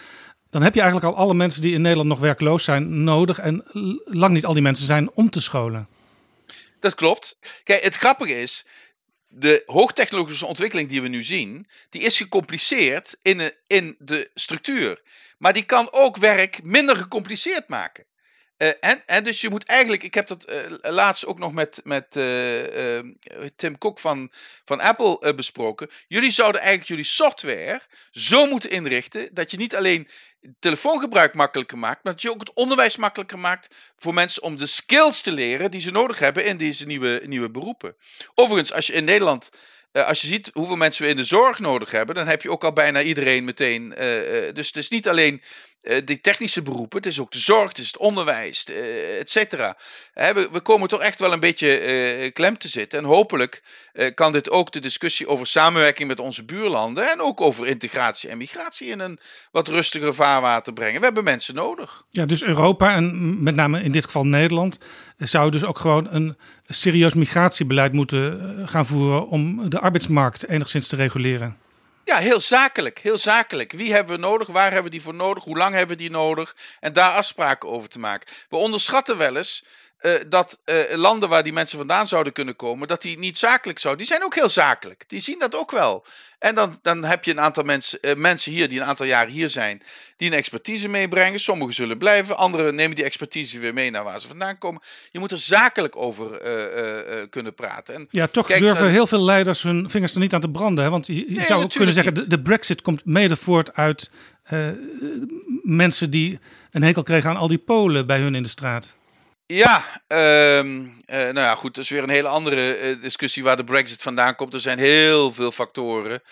[0.55, 3.39] dan heb je eigenlijk al alle mensen die in Nederland nog werkloos zijn nodig.
[3.39, 3.65] En
[4.05, 5.89] lang niet al die mensen zijn om te scholen.
[6.81, 7.39] Dat klopt.
[7.65, 8.67] Kijk, het grappige is,
[9.37, 15.03] de hoogtechnologische ontwikkeling die we nu zien, die is gecompliceerd in de, in de structuur.
[15.39, 18.05] Maar die kan ook werk minder gecompliceerd maken.
[18.59, 21.81] Uh, en, en, dus je moet eigenlijk, ik heb dat uh, laatst ook nog met,
[21.85, 22.99] met uh,
[23.57, 24.33] Tim Cook van,
[24.65, 25.91] van Apple besproken.
[26.09, 30.09] Jullie zouden eigenlijk jullie software zo moeten inrichten dat je niet alleen
[30.59, 34.67] telefoongebruik makkelijker maakt, maar dat je ook het onderwijs makkelijker maakt voor mensen om de
[34.67, 37.97] skills te leren die ze nodig hebben in deze nieuwe, nieuwe beroepen.
[38.35, 39.51] Overigens, als je in Nederland
[39.95, 42.51] uh, als je ziet hoeveel mensen we in de zorg nodig hebben, dan heb je
[42.51, 43.95] ook al bijna iedereen meteen.
[43.99, 45.43] Uh, uh, dus het is niet alleen
[46.05, 48.65] die technische beroepen, het is ook de zorg, het is het onderwijs,
[49.19, 49.77] et cetera.
[50.15, 52.99] We, we, komen toch echt wel een beetje klem te zitten.
[52.99, 53.63] En hopelijk
[54.15, 58.39] kan dit ook de discussie over samenwerking met onze buurlanden en ook over integratie en
[58.39, 59.19] migratie in een
[59.51, 60.99] wat rustiger vaarwater brengen.
[60.99, 62.05] We hebben mensen nodig.
[62.11, 64.79] Ja, dus Europa en met name in dit geval Nederland
[65.19, 70.97] zou dus ook gewoon een serieus migratiebeleid moeten gaan voeren om de arbeidsmarkt enigszins te
[70.97, 71.57] reguleren?
[72.05, 72.99] Ja, heel zakelijk.
[72.99, 73.73] Heel zakelijk.
[73.73, 74.49] Wie hebben we nodig?
[74.49, 75.45] Waar hebben we die voor nodig?
[75.45, 76.57] Hoe lang hebben we die nodig?
[76.81, 78.35] En daar afspraken over te maken.
[78.49, 79.65] We onderschatten wel eens
[80.05, 83.79] uh, dat uh, landen waar die mensen vandaan zouden kunnen komen, dat die niet zakelijk
[83.79, 84.05] zouden.
[84.05, 85.05] Die zijn ook heel zakelijk.
[85.07, 86.05] Die zien dat ook wel.
[86.39, 89.33] En dan, dan heb je een aantal mensen, uh, mensen hier die een aantal jaren
[89.33, 89.83] hier zijn,
[90.17, 91.41] die een expertise meebrengen.
[91.41, 94.83] Sommigen zullen blijven, anderen nemen die expertise weer mee naar waar ze vandaan komen.
[95.11, 96.39] Je moet er zakelijk over
[97.29, 97.95] kunnen praten.
[97.95, 100.85] En ja, toch durven heel veel leiders hun vingers er niet aan te branden.
[100.85, 100.91] Hè?
[100.91, 104.11] Want je, je zou ook kunnen zeggen, de, de, Brexit komt mede voort uit
[105.63, 106.39] mensen die
[106.71, 108.97] een hekel kregen aan al die Polen bij hun in de straat.
[109.47, 111.75] Ja, um, uh, nou ja, goed.
[111.75, 114.55] Dat is weer een hele andere uh, discussie waar de Brexit vandaan komt.
[114.55, 116.23] Er zijn heel veel factoren.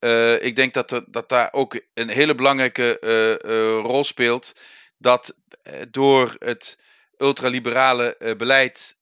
[0.00, 2.98] Uh, ik denk dat, er, dat daar ook een hele belangrijke
[3.82, 4.52] rol speelt.
[4.98, 5.36] Dat
[5.90, 6.78] door het
[7.18, 8.96] ultraliberale beleid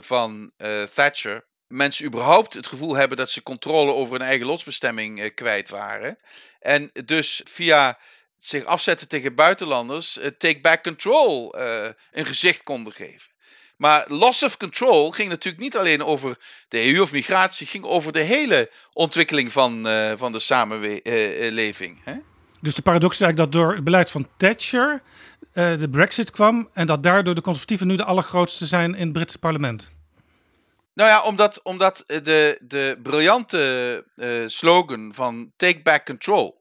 [0.00, 0.52] van
[0.94, 6.18] Thatcher mensen überhaupt het gevoel hebben dat ze controle over hun eigen lotsbestemming kwijt waren.
[6.60, 7.98] En dus via
[8.40, 13.30] zich afzetten tegen buitenlanders, uh, take back control uh, een gezicht konden geven.
[13.76, 16.38] Maar loss of control ging natuurlijk niet alleen over
[16.68, 22.00] de EU of migratie, ging over de hele ontwikkeling van, uh, van de samenleving.
[22.04, 22.14] Hè?
[22.60, 25.02] Dus de paradox is eigenlijk dat door het beleid van Thatcher
[25.52, 29.38] de Brexit kwam en dat daardoor de conservatieven nu de allergrootste zijn in het Britse
[29.38, 29.90] parlement.
[30.94, 34.04] Nou ja, omdat, omdat de, de briljante
[34.46, 36.59] slogan van Take Back Control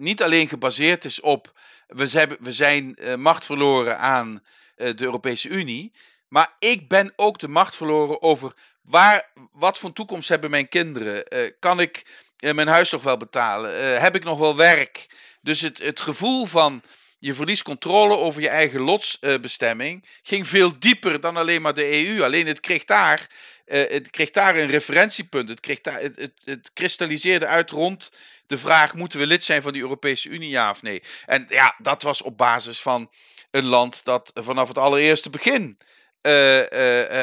[0.00, 1.52] niet alleen gebaseerd is op
[1.90, 4.42] we zijn, we zijn uh, macht verloren aan
[4.76, 5.92] uh, de Europese Unie,
[6.28, 11.24] maar ik ben ook de macht verloren over waar, wat voor toekomst hebben mijn kinderen?
[11.34, 12.06] Uh, kan ik
[12.40, 14.00] mijn huis nog wel betalen?
[14.00, 15.06] heb ik nog wel werk?
[15.42, 16.82] Dus het, het gevoel van
[17.18, 22.22] je verliest controle over je eigen lotsbestemming ging veel dieper dan alleen maar de EU.
[22.22, 23.28] Alleen het kreeg daar
[23.64, 25.48] het kreeg daar een referentiepunt.
[25.48, 28.10] Het, kreeg daar, het, het, het, kristalliseerde uit rond
[28.50, 31.02] de vraag: moeten we lid zijn van de Europese Unie, ja of nee?
[31.26, 33.10] En ja, dat was op basis van
[33.50, 35.78] een land dat vanaf het allereerste begin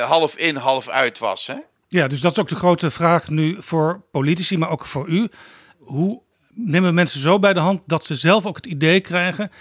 [0.03, 1.47] half in, half uit was.
[1.47, 1.55] Hè?
[1.87, 5.29] Ja, dus dat is ook de grote vraag nu voor politici, maar ook voor u.
[5.77, 6.21] Hoe
[6.53, 9.51] nemen mensen zo bij de hand dat ze zelf ook het idee krijgen: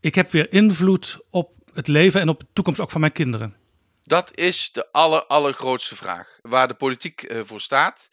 [0.00, 3.56] ik heb weer invloed op het leven en op de toekomst ook van mijn kinderen?
[4.02, 6.38] Dat is de aller, allergrootste vraag.
[6.42, 8.08] Waar de politiek voor staat.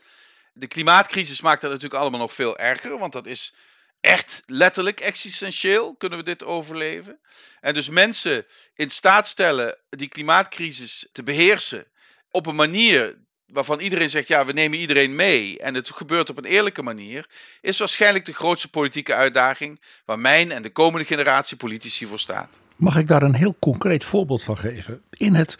[0.53, 2.97] De klimaatcrisis maakt dat natuurlijk allemaal nog veel erger.
[2.97, 3.53] Want dat is
[4.01, 5.95] echt letterlijk existentieel.
[5.95, 7.19] Kunnen we dit overleven?
[7.59, 8.45] En dus mensen
[8.75, 11.85] in staat stellen die klimaatcrisis te beheersen.
[12.31, 13.17] Op een manier
[13.51, 17.29] waarvan iedereen zegt, ja, we nemen iedereen mee en het gebeurt op een eerlijke manier,
[17.61, 22.59] is waarschijnlijk de grootste politieke uitdaging waar mijn en de komende generatie politici voor staat.
[22.77, 25.01] Mag ik daar een heel concreet voorbeeld van geven?
[25.09, 25.55] In het,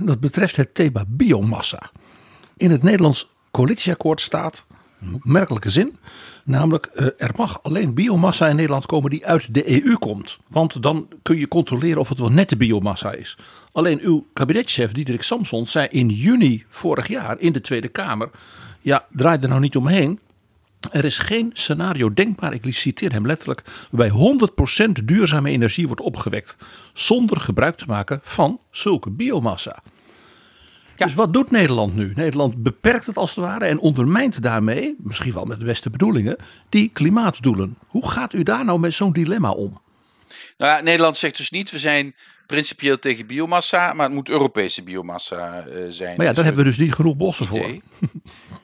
[0.00, 1.90] dat betreft het thema biomassa.
[2.56, 4.66] In het Nederlands coalitieakkoord staat,
[5.00, 5.96] een opmerkelijke zin,
[6.44, 10.38] namelijk eh, er mag alleen biomassa in Nederland komen die uit de EU komt.
[10.48, 13.38] Want dan kun je controleren of het wel nette biomassa is.
[13.72, 18.30] Alleen uw kabinetchef Diederik Samson zei in juni vorig jaar in de Tweede Kamer:
[18.80, 20.20] ja, draai er nou niet omheen.
[20.90, 24.38] Er is geen scenario denkbaar, ik citeer hem letterlijk, waarbij
[24.88, 26.56] 100% duurzame energie wordt opgewekt
[26.92, 29.82] zonder gebruik te maken van zulke biomassa.
[31.06, 32.12] Dus wat doet Nederland nu?
[32.14, 36.36] Nederland beperkt het als het ware en ondermijnt daarmee, misschien wel met de beste bedoelingen,
[36.68, 37.78] die klimaatdoelen.
[37.86, 39.80] Hoe gaat u daar nou met zo'n dilemma om?
[40.56, 42.14] Nou ja, Nederland zegt dus niet, we zijn
[42.46, 46.16] principieel tegen biomassa, maar het moet Europese biomassa uh, zijn.
[46.16, 47.80] Maar ja, daar hebben we dus niet genoeg bossen voor.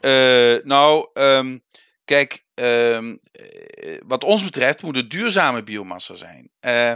[0.00, 1.62] Uh, nou, um,
[2.04, 3.20] kijk, um,
[4.06, 6.50] wat ons betreft moet het duurzame biomassa zijn.
[6.60, 6.92] Uh,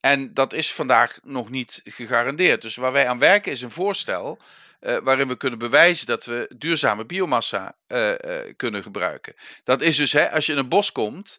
[0.00, 2.62] en dat is vandaag nog niet gegarandeerd.
[2.62, 4.38] Dus waar wij aan werken is een voorstel
[4.80, 8.16] uh, waarin we kunnen bewijzen dat we duurzame biomassa uh, uh,
[8.56, 9.34] kunnen gebruiken.
[9.64, 11.38] Dat is dus, hè, als je in een bos komt,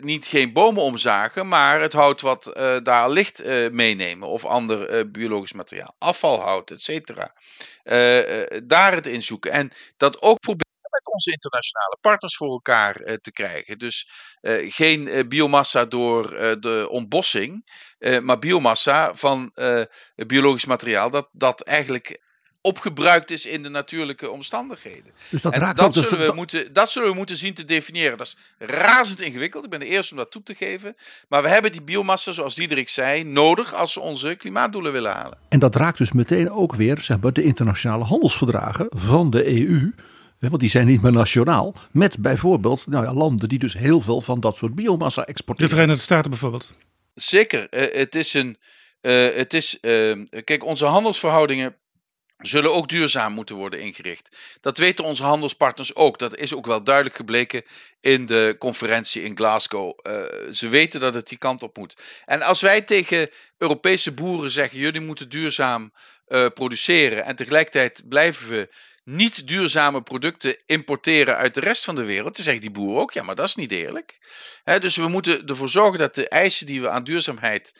[0.00, 5.94] niet geen bomen omzagen, maar het hout wat daar ligt meenemen of ander biologisch materiaal,
[5.98, 7.34] afvalhout, et cetera.
[8.64, 13.32] daar het in zoeken en dat ook proberen met onze internationale partners voor elkaar te
[13.32, 13.78] krijgen.
[13.78, 14.10] Dus
[14.68, 16.30] geen biomassa door
[16.60, 17.70] de ontbossing,
[18.22, 19.52] maar biomassa van
[20.14, 22.20] biologisch materiaal dat, dat eigenlijk
[22.62, 25.12] opgebruikt is in de natuurlijke omstandigheden.
[25.28, 28.18] Dus dat, raakt dat, zullen we moeten, dat zullen we moeten zien te definiëren.
[28.18, 29.64] Dat is razend ingewikkeld.
[29.64, 30.96] Ik ben de eerste om dat toe te geven.
[31.28, 35.38] Maar we hebben die biomassa, zoals Diederik zei, nodig als we onze klimaatdoelen willen halen.
[35.48, 39.92] En dat raakt dus meteen ook weer zeg maar, de internationale handelsverdragen van de EU.
[40.38, 41.74] Want die zijn niet meer nationaal.
[41.90, 45.70] Met bijvoorbeeld nou ja, landen die dus heel veel van dat soort biomassa exporteren.
[45.70, 46.74] De Verenigde Staten bijvoorbeeld.
[47.14, 47.66] Zeker.
[47.70, 48.56] Uh, het is een.
[49.02, 51.76] Uh, het is, uh, kijk, onze handelsverhoudingen
[52.42, 54.36] zullen ook duurzaam moeten worden ingericht.
[54.60, 56.18] Dat weten onze handelspartners ook.
[56.18, 57.62] Dat is ook wel duidelijk gebleken
[58.00, 59.98] in de conferentie in Glasgow.
[60.02, 60.22] Uh,
[60.52, 61.96] ze weten dat het die kant op moet.
[62.24, 65.92] En als wij tegen Europese boeren zeggen: jullie moeten duurzaam
[66.28, 68.68] uh, produceren en tegelijkertijd blijven we
[69.04, 73.12] niet duurzame producten importeren uit de rest van de wereld, dan zeggen die boeren ook:
[73.12, 74.18] ja, maar dat is niet eerlijk.
[74.64, 77.74] Dus we moeten ervoor zorgen dat de eisen die we aan duurzaamheid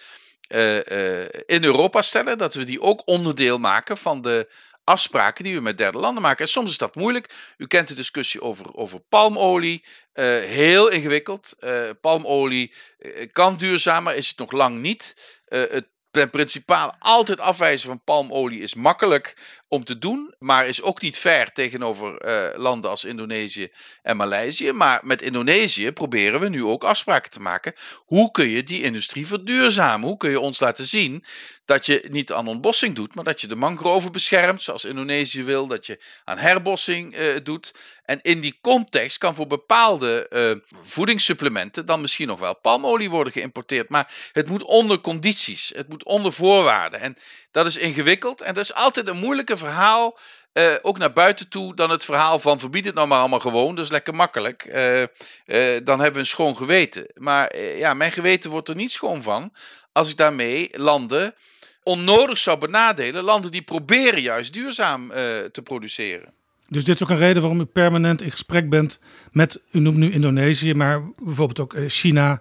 [1.47, 2.38] in Europa stellen.
[2.38, 4.53] Dat we die ook onderdeel maken van de
[4.84, 6.45] afspraken die we met derde landen maken.
[6.45, 7.34] En soms is dat moeilijk.
[7.57, 9.84] U kent de discussie over, over palmolie.
[10.14, 11.57] Uh, heel ingewikkeld.
[12.01, 12.74] palmolie
[13.32, 15.16] kan duurzaam, maar is het nog lang niet.
[15.49, 19.36] het ten principaal altijd afwijzen van palmolie is makkelijk
[19.73, 24.73] om te doen, maar is ook niet ver tegenover uh, landen als Indonesië en Maleisië.
[24.73, 27.75] Maar met Indonesië proberen we nu ook afspraken te maken.
[28.05, 30.09] Hoe kun je die industrie verduurzamen?
[30.09, 31.25] Hoe kun je ons laten zien
[31.64, 35.66] dat je niet aan ontbossing doet, maar dat je de mangroven beschermt, zoals Indonesië wil,
[35.66, 37.75] dat je aan herbossing uh, doet.
[38.05, 43.33] En in die context kan voor bepaalde uh, voedingssupplementen dan misschien nog wel palmolie worden
[43.33, 43.89] geïmporteerd.
[43.89, 47.01] Maar het moet onder condities, het moet onder voorwaarden.
[47.01, 47.16] En
[47.53, 50.18] dat is ingewikkeld en dat is altijd een moeilijker verhaal.
[50.53, 53.74] Uh, ook naar buiten toe dan het verhaal van verbied het nou maar allemaal gewoon.
[53.74, 54.64] Dat is lekker makkelijk.
[54.64, 55.07] Uh, uh,
[55.84, 57.07] dan hebben we een schoon geweten.
[57.14, 59.53] Maar ja, mijn geweten wordt er niet schoon van
[59.92, 61.34] als ik daarmee landen
[61.82, 63.24] onnodig zou benadelen.
[63.24, 65.09] Landen die proberen juist duurzaam
[65.53, 66.32] te produceren.
[66.68, 69.00] Dus dit is ook een reden waarom u permanent in gesprek bent
[69.30, 72.40] met, u noemt nu Indonesië, maar bijvoorbeeld ook China en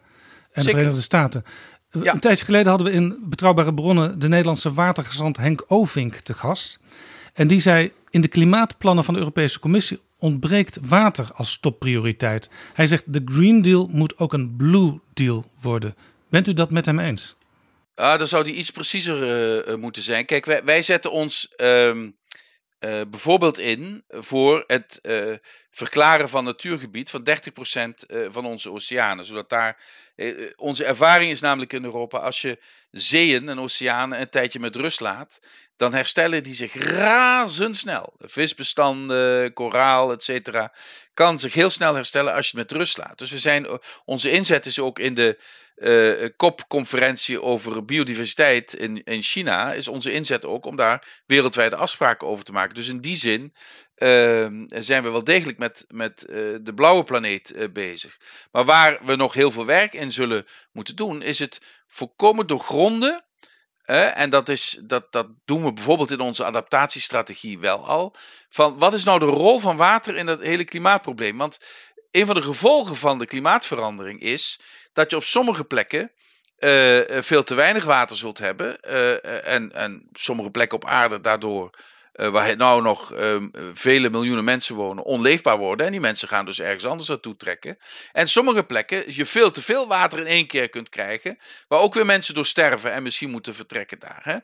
[0.62, 0.64] Zeker.
[0.64, 1.45] de Verenigde Staten.
[1.92, 2.14] Ja.
[2.14, 6.80] Een tijdje geleden hadden we in Betrouwbare Bronnen de Nederlandse watergezant Henk Ovink te gast.
[7.34, 12.50] En die zei: In de klimaatplannen van de Europese Commissie ontbreekt water als topprioriteit.
[12.74, 15.96] Hij zegt: de Green Deal moet ook een Blue Deal worden.
[16.30, 17.36] Bent u dat met hem eens?
[17.96, 20.26] Ah, dan zou die iets preciezer uh, moeten zijn.
[20.26, 22.12] Kijk, wij, wij zetten ons uh, uh,
[22.80, 25.00] bijvoorbeeld in voor het
[25.72, 27.34] verklaren van natuurgebied van 30%
[28.08, 29.26] eh, van onze oceanen.
[29.26, 29.84] Zodat daar.
[30.22, 32.60] Eh, onze ervaring is namelijk in Europa, als je
[32.92, 35.40] zeeën en oceanen een tijdje met rust laat,
[35.82, 38.14] dan herstellen die zich razendsnel.
[38.20, 40.68] Visbestanden, koraal, etc.
[41.14, 43.18] kan zich heel snel herstellen als je het met rust laat.
[43.18, 45.40] Dus we zijn, onze inzet is ook in de
[45.76, 52.28] uh, COP-conferentie over biodiversiteit in, in China, is onze inzet ook om daar wereldwijde afspraken
[52.28, 52.76] over te maken.
[52.76, 53.54] Dus in die zin
[53.98, 58.18] uh, zijn we wel degelijk met, met uh, de blauwe planeet uh, bezig.
[58.52, 63.26] Maar waar we nog heel veel werk in zullen moeten doen, is het voorkomen doorgronden.
[63.86, 68.16] En dat, is, dat, dat doen we bijvoorbeeld in onze adaptatiestrategie wel al.
[68.50, 71.38] Van wat is nou de rol van water in dat hele klimaatprobleem?
[71.38, 71.60] Want
[72.12, 74.62] een van de gevolgen van de klimaatverandering is
[74.94, 76.12] dat je op sommige plekken
[76.60, 78.78] uh, veel te weinig water zult hebben.
[78.88, 81.70] Uh, en, en sommige plekken op aarde daardoor,
[82.30, 85.86] waar nou nog ehm, vele miljoenen mensen wonen, onleefbaar worden.
[85.86, 87.78] En die mensen gaan dus ergens anders naartoe trekken.
[88.12, 91.38] En sommige plekken je veel te veel water in één keer kunt krijgen.
[91.68, 94.22] Waar ook weer mensen door sterven en misschien moeten vertrekken daar.
[94.24, 94.38] Hè?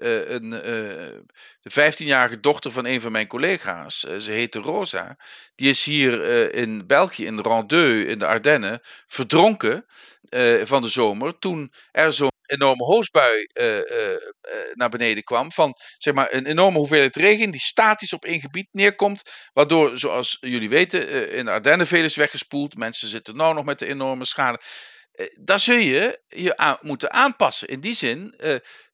[0.00, 5.16] een, de 15-jarige dochter van een van mijn collega's, ze heette Rosa,
[5.54, 6.24] die is hier
[6.54, 9.84] in België, in Randeux, in de Ardennen, verdronken
[10.64, 11.38] van de zomer.
[11.38, 13.48] Toen er zo'n enorme hoosbui
[14.72, 15.52] naar beneden kwam.
[15.52, 19.22] Van zeg maar, een enorme hoeveelheid regen die statisch op één gebied neerkomt.
[19.52, 22.76] Waardoor, zoals jullie weten, in de Ardennen veel is weggespoeld.
[22.76, 24.60] Mensen zitten nou nog met de enorme schade.
[25.40, 27.68] Daar zul je je aan, moeten aanpassen.
[27.68, 28.34] In die zin,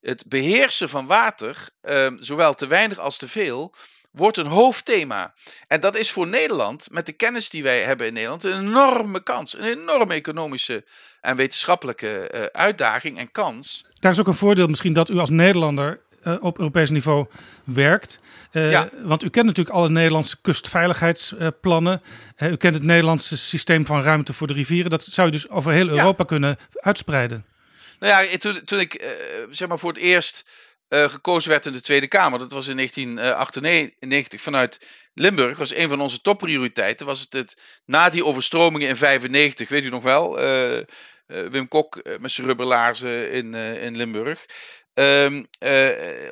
[0.00, 1.70] het beheersen van water,
[2.18, 3.74] zowel te weinig als te veel,
[4.16, 5.34] wordt een hoofdthema.
[5.68, 9.22] En dat is voor Nederland, met de kennis die wij hebben in Nederland, een enorme
[9.22, 9.58] kans.
[9.58, 10.84] Een enorme economische
[11.20, 13.86] en wetenschappelijke uh, uitdaging en kans.
[14.00, 17.26] Daar is ook een voordeel misschien dat u als Nederlander uh, op Europees niveau
[17.64, 18.20] werkt.
[18.52, 18.88] Uh, ja.
[19.02, 22.02] Want u kent natuurlijk alle Nederlandse kustveiligheidsplannen.
[22.38, 24.90] u kent het Nederlandse systeem van ruimte voor de rivieren.
[24.90, 26.24] Dat zou je dus over heel Europa ja.
[26.24, 27.44] kunnen uitspreiden.
[27.98, 29.14] Nou ja, toen, toen ik
[29.50, 30.44] zeg maar voor het eerst
[30.88, 32.38] uh, gekozen werd in de Tweede Kamer.
[32.38, 35.58] Dat was in 1998 vanuit Limburg.
[35.58, 37.06] was een van onze topprioriteiten.
[37.06, 40.42] Was het, het na die overstromingen in 95, weet u nog wel?
[40.42, 40.84] Uh, uh,
[41.26, 44.46] Wim Kok met zijn rubberlaarzen in, in Limburg.
[44.94, 45.46] Um,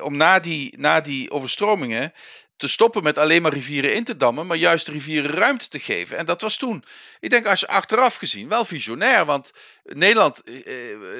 [0.01, 2.13] om na die, na die overstromingen
[2.57, 6.17] te stoppen met alleen maar rivieren in te dammen, maar juist rivieren ruimte te geven.
[6.17, 6.83] En dat was toen,
[7.19, 9.53] ik denk als je achteraf gezien, wel visionair, want
[9.85, 10.63] Nederland eh,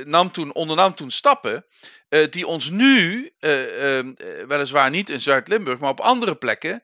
[0.05, 1.66] nam toen, ondernam toen stappen
[2.09, 3.51] uh, die ons nu, uh,
[4.47, 6.84] weliswaar niet in Zuid-Limburg, maar op andere plekken,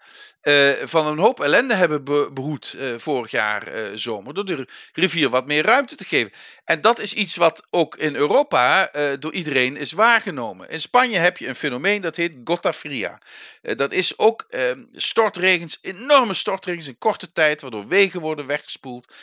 [0.84, 4.34] van een hoop ellende hebben be behoed vorig jaar zomer.
[4.34, 6.32] Door de rivier wat meer ruimte te geven.
[6.66, 10.70] En dat is iets wat ook in Europa door iedereen is waargenomen.
[10.70, 13.22] In Spanje heb je een fenomeen dat heet gota fria.
[13.62, 19.14] dat is ook ehm, stortregens, enorme stortregens in korte tijd, waardoor wegen worden weggespoeld.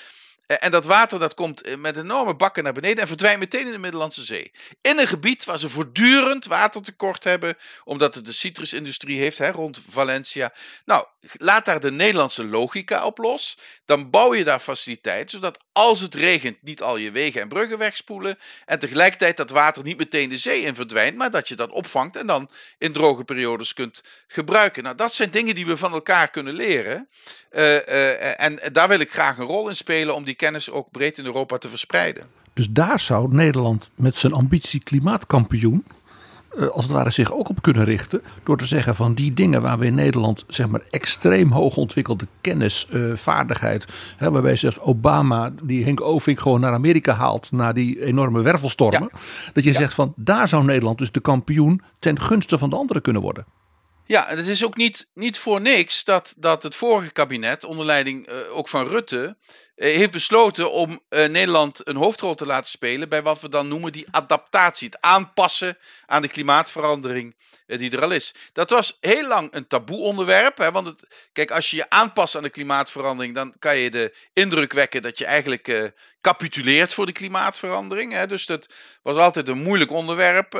[0.49, 3.67] Eh, en dat water dat komt eh, met enorme bakken naar beneden en verdwijnt meteen
[3.67, 4.53] in de Middellandse Zee.
[4.81, 9.81] In een gebied waar ze voortdurend watertekort hebben, omdat het de citrusindustrie heeft hè, rond
[9.89, 10.53] Valencia.
[10.85, 13.59] Nou, laat daar de Nederlandse logica op los.
[13.85, 17.79] Dan bouw je daar faciliteiten, zodat als het regent niet al je wegen en bruggen
[17.79, 18.39] wegspoelen.
[18.65, 22.17] En tegelijkertijd dat water niet meteen de zee in verdwijnt, maar dat je dat opvangt
[22.17, 24.83] en dan in droge periodes kunt gebruiken.
[24.83, 27.09] Nou, dat zijn dingen die we van elkaar kunnen leren.
[27.51, 31.19] Uh, en daar wil ik graag een rol in spelen om die kennis ook breed
[31.19, 32.27] in Europa te verspreiden.
[32.53, 35.85] Dus daar zou Nederland met zijn ambitie klimaatkampioen
[36.57, 38.23] uh, als het ware zich ook op kunnen richten.
[38.45, 42.27] Door te zeggen van die dingen waar we in Nederland zeg maar extreem hoog ontwikkelde
[42.41, 43.87] kennis, uh, vaardigheid.
[44.17, 47.53] Hè, waarbij zelfs Obama die Henk Ovink gewoon naar Amerika haalt.
[47.53, 49.09] Na die enorme wervelstormen.
[49.13, 49.19] Ja.
[49.53, 49.79] Dat je ja.
[49.79, 53.45] zegt van daar zou Nederland dus de kampioen ten gunste van de anderen kunnen worden.
[54.09, 58.31] Ja, het is ook niet, niet voor niks dat, dat het vorige kabinet, onder leiding
[58.31, 59.37] uh, ook van Rutte,
[59.77, 63.69] uh, heeft besloten om uh, Nederland een hoofdrol te laten spelen bij wat we dan
[63.69, 64.89] noemen die adaptatie.
[64.89, 67.37] Het aanpassen aan de klimaatverandering
[67.67, 68.35] die er al is.
[68.53, 70.59] Dat was heel lang een taboe onderwerp.
[70.59, 74.15] Hè, want het, kijk, als je je aanpast aan de klimaatverandering, dan kan je de
[74.33, 78.13] indruk wekken dat je eigenlijk capituleert voor de klimaatverandering.
[78.13, 78.27] Hè.
[78.27, 78.69] Dus dat
[79.03, 80.53] was altijd een moeilijk onderwerp.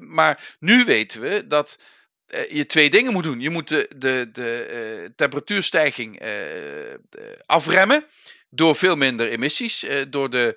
[0.00, 1.78] maar nu weten we dat
[2.48, 3.40] je twee dingen moet doen.
[3.40, 4.68] Je moet de, de, de
[5.02, 6.30] uh, temperatuurstijging uh,
[7.46, 8.04] afremmen
[8.50, 9.86] door veel minder emissies.
[10.08, 10.56] door de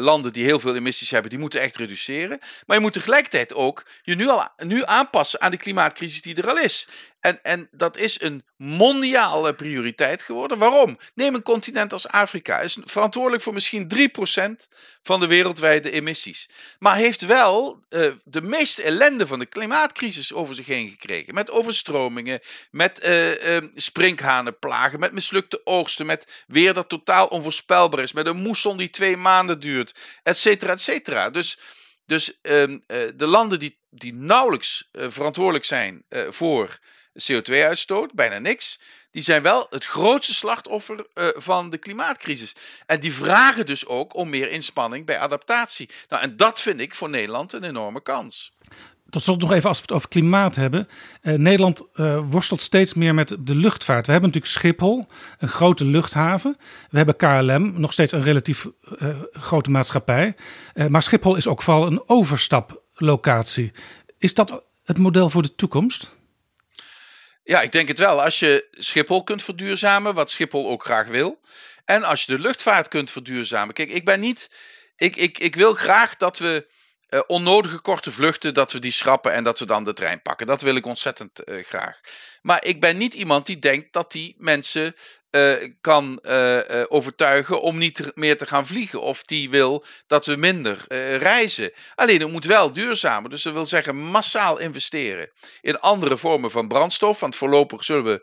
[0.00, 2.38] landen die heel veel emissies hebben, die moeten echt reduceren.
[2.66, 6.48] Maar je moet tegelijkertijd ook je nu al nu aanpassen aan de klimaatcrisis die er
[6.48, 6.88] al is.
[7.20, 10.58] En, en dat is een mondiale prioriteit geworden.
[10.58, 10.98] Waarom?
[11.14, 12.60] Neem een continent als Afrika.
[12.60, 14.68] Is verantwoordelijk voor misschien 3%
[15.02, 16.48] van de wereldwijde emissies.
[16.78, 21.34] Maar heeft wel uh, de meeste ellende van de klimaatcrisis over zich heen gekregen.
[21.34, 22.40] Met overstromingen,
[22.70, 28.76] met uh, sprinkhanenplagen, met mislukte oogsten, met weer dat totaal onvoorspelbaar is, met een moesson
[28.76, 31.30] die twee maanden duurt, et cetera, et cetera.
[31.30, 31.58] Dus,
[32.06, 32.78] dus ehm,
[33.16, 36.78] de landen die, die nauwelijks verantwoordelijk zijn voor
[37.22, 38.80] CO2-uitstoot, bijna niks.
[39.10, 42.54] Die zijn wel het grootste slachtoffer uh, van de klimaatcrisis.
[42.86, 45.90] En die vragen dus ook om meer inspanning bij adaptatie.
[46.08, 48.52] Nou, en dat vind ik voor Nederland een enorme kans.
[49.10, 50.88] Tot slot nog even als we het over klimaat hebben.
[51.22, 54.06] Uh, Nederland uh, worstelt steeds meer met de luchtvaart.
[54.06, 55.06] We hebben natuurlijk Schiphol,
[55.38, 56.56] een grote luchthaven.
[56.90, 58.66] We hebben KLM, nog steeds een relatief
[59.32, 60.36] grote maatschappij.
[60.88, 63.72] maar Schiphol is ook vooral een overstaplocatie.
[64.18, 66.16] Is dat het model voor de toekomst?
[67.48, 68.22] Ja, ik denk het wel.
[68.22, 71.40] Als je Schiphol kunt verduurzamen, wat Schiphol ook graag wil.
[71.84, 73.74] En als je de luchtvaart kunt verduurzamen.
[73.74, 74.50] Kijk, ik ben niet.
[74.96, 76.66] Ik, ik, ik wil graag dat we
[77.10, 80.46] uh, onnodige korte vluchten, dat we die schrappen en dat we dan de trein pakken.
[80.46, 82.00] Dat wil ik ontzettend uh, graag.
[82.42, 84.94] Maar ik ben niet iemand die denkt dat die mensen
[85.30, 89.00] uh, kan uh, uh, overtuigen om niet meer te gaan vliegen.
[89.00, 90.84] Of die wil dat we minder
[91.18, 91.72] reizen.
[91.94, 93.30] Alleen het moet wel duurzamer.
[93.30, 97.20] Dus dat wil zeggen massaal investeren in andere vormen van brandstof.
[97.20, 98.22] Want voorlopig zullen we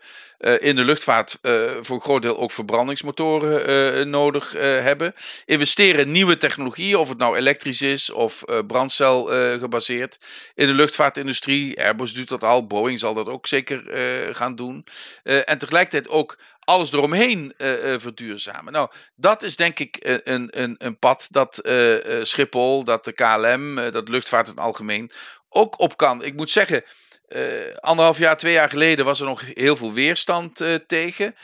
[0.60, 1.40] in de luchtvaart
[1.82, 5.14] voor een groot deel ook verbrandingsmotoren nodig hebben.
[5.46, 9.26] Investeren in nieuwe technologieën, of het nou elektrisch is of brandcel
[9.60, 10.20] gebaseerd.
[10.56, 13.84] In de luchtvaartindustrie, Airbus doet dat al, Boeing zal dat ook zeker
[14.36, 14.86] gaan doen.
[15.24, 18.74] en tegelijkertijd ook alles eromheen uh, uh, verduurzamen.
[18.74, 21.62] Nou, dat is denk ik een, een, een pad dat
[22.22, 25.12] Schiphol, dat de KLM, dat luchtvaart in het algemeen
[25.50, 26.24] ook op kan.
[26.24, 26.84] Ik moet zeggen,
[27.80, 31.36] anderhalf jaar, twee jaar geleden was er nog heel veel weerstand tegen.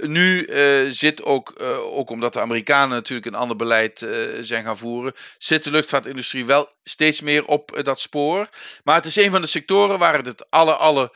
[0.00, 0.48] nu
[0.90, 4.06] zit ook, ook omdat de Amerikanen natuurlijk een ander beleid
[4.40, 8.48] zijn gaan voeren, zit de luchtvaartindustrie wel steeds meer op dat spoor.
[8.84, 11.10] Maar het is een van de sectoren waar het het aller, aller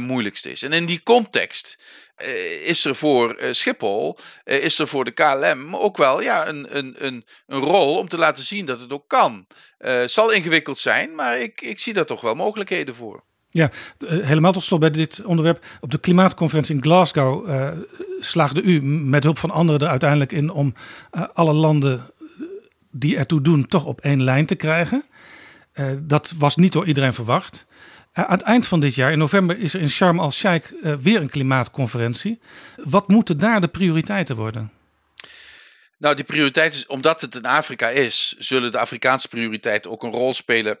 [0.00, 0.62] moeilijkst is.
[0.62, 1.78] En in die context
[2.22, 6.48] uh, is er voor uh, Schiphol, uh, is er voor de KLM ook wel ja,
[6.48, 9.46] een, een, een, een rol om te laten zien dat het ook kan.
[9.78, 13.24] Het zal ingewikkeld zijn, maar ik, ik zie daar toch wel mogelijkheden voor.
[13.54, 13.70] Ja,
[14.06, 15.64] helemaal tot slot bij dit onderwerp.
[15.80, 17.48] Op de klimaatconferentie in Glasgow
[18.20, 20.74] slaagde u met hulp van anderen er uiteindelijk in om
[21.32, 22.10] alle landen
[22.90, 25.04] die ertoe doen toch op één lijn te krijgen.
[25.98, 27.66] dat was niet door iedereen verwacht.
[28.12, 31.30] Aan het eind van dit jaar, in november, is er in Sharm el-Sheikh weer een
[31.30, 32.40] klimaatconferentie.
[32.76, 34.70] Wat moeten daar de prioriteiten worden?
[35.98, 40.34] Nou, die prioriteiten, omdat het in Afrika is, zullen de Afrikaanse prioriteiten ook een rol
[40.34, 40.78] spelen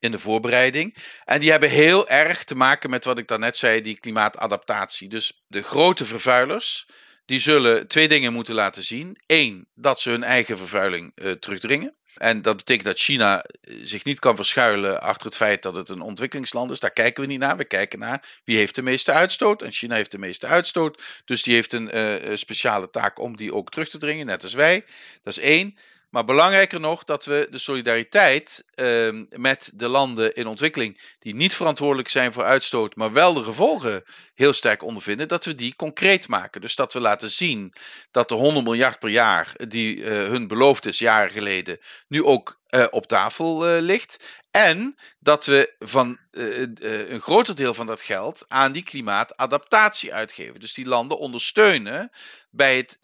[0.00, 0.96] in de voorbereiding.
[1.24, 5.08] En die hebben heel erg te maken met wat ik daarnet zei, die klimaatadaptatie.
[5.08, 6.86] Dus de grote vervuilers,
[7.24, 9.18] die zullen twee dingen moeten laten zien.
[9.26, 11.94] Eén, dat ze hun eigen vervuiling uh, terugdringen.
[12.14, 15.88] En dat betekent dat China eh, zich niet kan verschuilen achter het feit dat het
[15.88, 16.80] een ontwikkelingsland is.
[16.80, 17.56] Daar kijken we niet naar.
[17.56, 19.62] We kijken naar wie heeft de meeste uitstoot.
[19.62, 21.02] En China heeft de meeste uitstoot.
[21.24, 24.54] Dus die heeft een uh, speciale taak om die ook terug te dringen, net als
[24.54, 24.84] wij.
[25.22, 25.78] Dat is één.
[26.10, 31.54] Maar belangrijker nog dat we de solidariteit uh, met de landen in ontwikkeling die niet
[31.54, 34.04] verantwoordelijk zijn voor uitstoot, maar wel de gevolgen
[34.34, 36.60] heel sterk ondervinden, dat we die concreet maken.
[36.60, 37.72] Dus dat we laten zien
[38.10, 42.59] dat de 100 miljard per jaar die uh, hun beloofd is jaren geleden, nu ook
[42.70, 44.18] uh, op tafel uh, ligt.
[44.50, 46.60] En dat we van uh,
[47.08, 50.60] een groter deel van dat geld aan die klimaatadaptatie uitgeven.
[50.60, 52.10] Dus die landen ondersteunen
[52.50, 52.96] bij het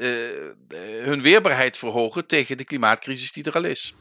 [1.03, 3.95] hun weerbaarheid verhogen tegen de klimaatcrisis die er al is.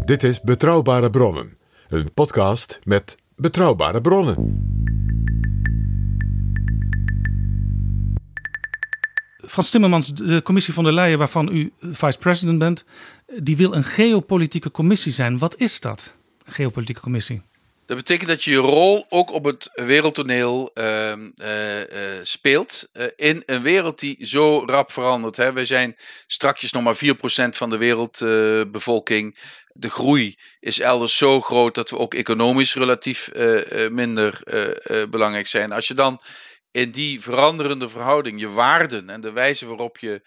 [0.00, 1.58] Dit is Betrouwbare Bronnen,
[1.88, 4.81] een podcast met betrouwbare bronnen.
[9.52, 12.84] Frans Timmermans, de commissie van der Leyen, waarvan u vice-president bent,
[13.42, 15.38] die wil een geopolitieke commissie zijn.
[15.38, 17.42] Wat is dat, een geopolitieke commissie?
[17.86, 21.84] Dat betekent dat je je rol ook op het wereldtoneel uh, uh, uh,
[22.22, 22.88] speelt.
[22.92, 25.36] Eh, in een wereld die zo rap verandert.
[25.36, 25.52] Hè.
[25.52, 25.96] We zijn
[26.26, 29.38] strakjes nog maar 4% van de wereldbevolking.
[29.72, 34.40] de groei is elders zo groot dat we ook economisch relatief eh, eh, minder
[35.10, 35.72] belangrijk zijn.
[35.72, 36.20] Als je dan
[36.72, 40.22] in die veranderende verhouding je waarden en de wijze waarop je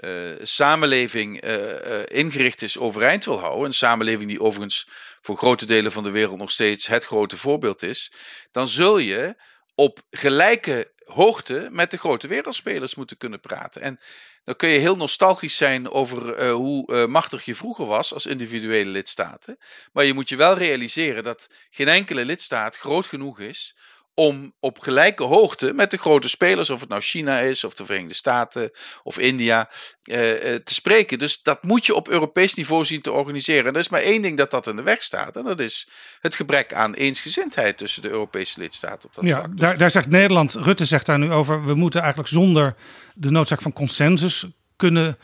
[0.00, 4.88] uh, samenleving uh, uh, ingericht is overeind wil houden, een samenleving die overigens
[5.20, 8.12] voor grote delen van de wereld nog steeds het grote voorbeeld is,
[8.52, 9.36] dan zul je
[9.74, 13.82] op gelijke hoogte met de grote wereldspelers moeten kunnen praten.
[13.82, 14.00] En
[14.44, 19.58] dan kun je heel nostalgisch zijn over hoe machtig je vroeger was als individuele lidstaten.
[19.92, 23.74] Maar je moet je wel realiseren dat geen enkele lidstaat groot genoeg is
[24.18, 27.84] om op gelijke hoogte met de grote spelers, of het nou China is, of de
[27.84, 28.70] Verenigde Staten
[29.02, 29.70] of India,
[30.02, 31.18] eh, eh, te spreken.
[31.18, 33.66] Dus dat moet je op Europees niveau zien te organiseren.
[33.66, 35.88] En er is maar één ding dat dat in de weg staat, en dat is
[36.20, 39.50] het gebrek aan eensgezindheid tussen de Europese lidstaten op dat ja, vlak.
[39.50, 42.74] Dus daar, daar zegt Nederland, Rutte zegt daar nu over, we moeten eigenlijk zonder
[43.14, 44.46] de noodzaak van consensus
[44.76, 45.18] kunnen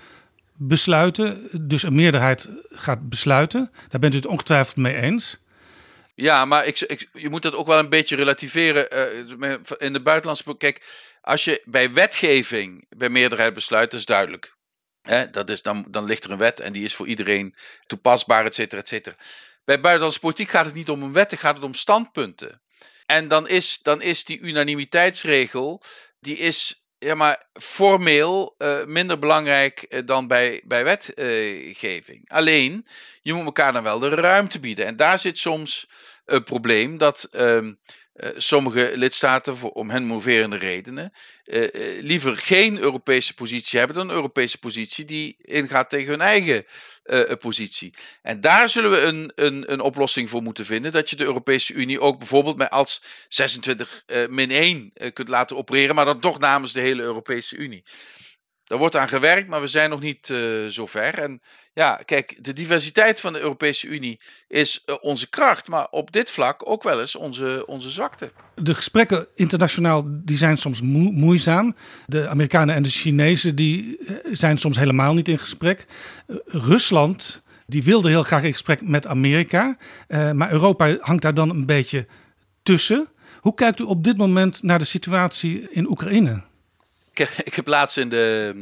[0.53, 1.49] besluiten.
[1.61, 3.71] Dus een meerderheid gaat besluiten.
[3.89, 5.42] Daar bent u het ongetwijfeld mee eens.
[6.15, 8.89] Ja, maar ik, ik, je moet dat ook wel een beetje relativeren.
[9.41, 10.57] Uh, in de buitenlandse.
[10.57, 10.85] Kijk,
[11.21, 14.57] als je bij wetgeving bij meerderheid besluit, dat is duidelijk.
[15.03, 17.55] Hè, dat is, dan, dan ligt er een wet en die is voor iedereen
[17.87, 19.17] toepasbaar, et cetera, et cetera.
[19.65, 22.63] Bij buitenlandse politiek gaat het niet om een wet, dan gaat het om standpunten.
[23.07, 25.83] En dan is, dan is die unanimiteitsregel,
[26.21, 32.31] die is ja, maar formeel uh, minder belangrijk uh, dan bij, bij wetgeving.
[32.31, 32.87] Alleen,
[33.23, 34.87] je moet elkaar dan wel de ruimte bieden.
[34.87, 35.89] En daar zit soms
[36.25, 37.29] een probleem dat
[38.15, 41.13] uh, sommige lidstaten, voor, om hen moverende redenen,
[42.01, 46.65] liever geen Europese positie hebben dan een Europese positie die ingaat tegen hun eigen
[47.05, 47.95] uh, positie.
[48.23, 50.93] En daar zullen we een, een, een oplossing voor moeten vinden.
[50.93, 55.29] Dat je de Europese Unie ook bijvoorbeeld met als 26 uh, min 1 uh, kunt
[55.29, 57.85] laten opereren, maar dan toch namens de hele Europese Unie.
[58.73, 61.19] Daar wordt aan gewerkt, maar we zijn nog niet uh, zo ver.
[61.19, 61.41] En
[61.73, 66.31] ja, kijk, de diversiteit van de Europese Unie is uh, onze kracht, maar op dit
[66.31, 68.33] vlak ook wel eens onze, onze zwakte.
[68.55, 71.77] De gesprekken internationaal die zijn soms moe moeizaam.
[72.07, 73.99] De Amerikanen en de Chinezen die
[74.31, 75.87] zijn soms helemaal niet in gesprek.
[76.47, 79.77] Rusland die wilde heel graag in gesprek met Amerika,
[80.09, 82.07] maar Europa hangt daar dan een beetje
[82.63, 83.09] tussen.
[83.41, 86.51] Hoe kijkt u op dit moment naar de situatie in Oekraïne?
[87.15, 88.55] Ik, ik heb laatst in de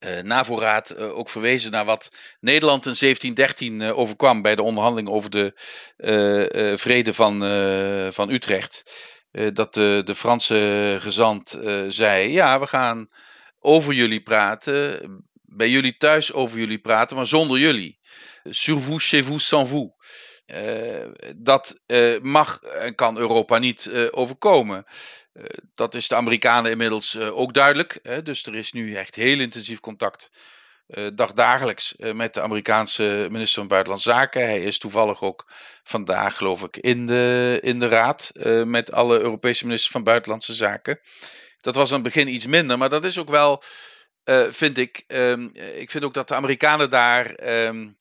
[0.00, 5.08] uh, NAVO-raad uh, ook verwezen naar wat Nederland in 1713 uh, overkwam bij de onderhandeling
[5.08, 5.52] over de
[6.76, 7.40] vrede van,
[8.12, 8.84] van Utrecht.
[9.52, 13.08] dat de, de Franse gezant zei: Ja, we gaan
[13.60, 15.00] over jullie praten,
[15.42, 17.98] bij jullie thuis over jullie praten, maar zonder jullie.
[18.44, 19.90] Sur vous, chez vous, sans vous.
[21.36, 21.76] dat
[22.22, 24.84] mag en kan Europa niet overkomen.
[25.34, 27.98] Uh, dat is de Amerikanen inmiddels uh, ook duidelijk.
[28.02, 28.22] Hè?
[28.22, 30.30] Dus er is nu echt heel intensief contact,
[30.88, 34.42] uh, dagdagelijks, met de Amerikaanse minister van Buitenlandse Zaken.
[34.42, 35.50] Hij is toevallig ook
[35.84, 38.32] vandaag, geloof ik, in de, in de raad
[38.64, 41.00] met alle Europese ministers van Buitenlandse Zaken.
[41.60, 43.62] Dat was aan het begin iets minder, maar dat is ook wel,
[44.50, 45.04] vind ik.
[45.06, 47.48] Um, ik vind ook dat de Amerikanen daar.
[47.66, 47.96] Um,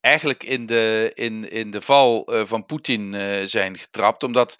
[0.00, 3.14] eigenlijk in de, in, in de val van Poetin
[3.48, 4.22] zijn getrapt.
[4.22, 4.56] Omdat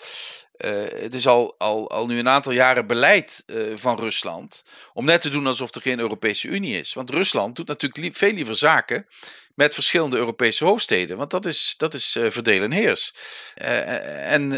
[1.00, 5.20] het is al, al, al nu een aantal jaren beleid uh, van Rusland om net
[5.20, 6.94] te doen alsof er geen Europese Unie is.
[6.94, 9.06] Want Rusland doet natuurlijk li veel liever zaken
[9.54, 11.16] met verschillende Europese hoofdsteden.
[11.16, 13.14] Want dat is, dat is verdeel en heers.
[13.54, 14.52] en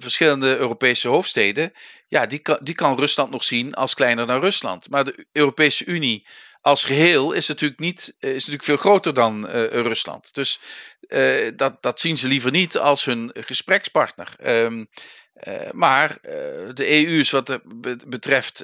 [0.00, 1.72] verschillende Europese hoofdsteden,
[2.08, 4.90] ja, die kan, die kan Rusland nog zien als kleiner dan Rusland.
[4.90, 6.26] Maar de Europese Unie
[6.60, 10.34] als geheel is natuurlijk, niet, is natuurlijk veel groter dan uh, Rusland.
[10.34, 10.60] Dus
[11.56, 14.34] dat, dat zien ze liever niet als hun gesprekspartner.
[14.42, 14.84] Uh,
[15.72, 16.18] maar
[16.74, 17.62] de EU is wat dat
[18.08, 18.62] betreft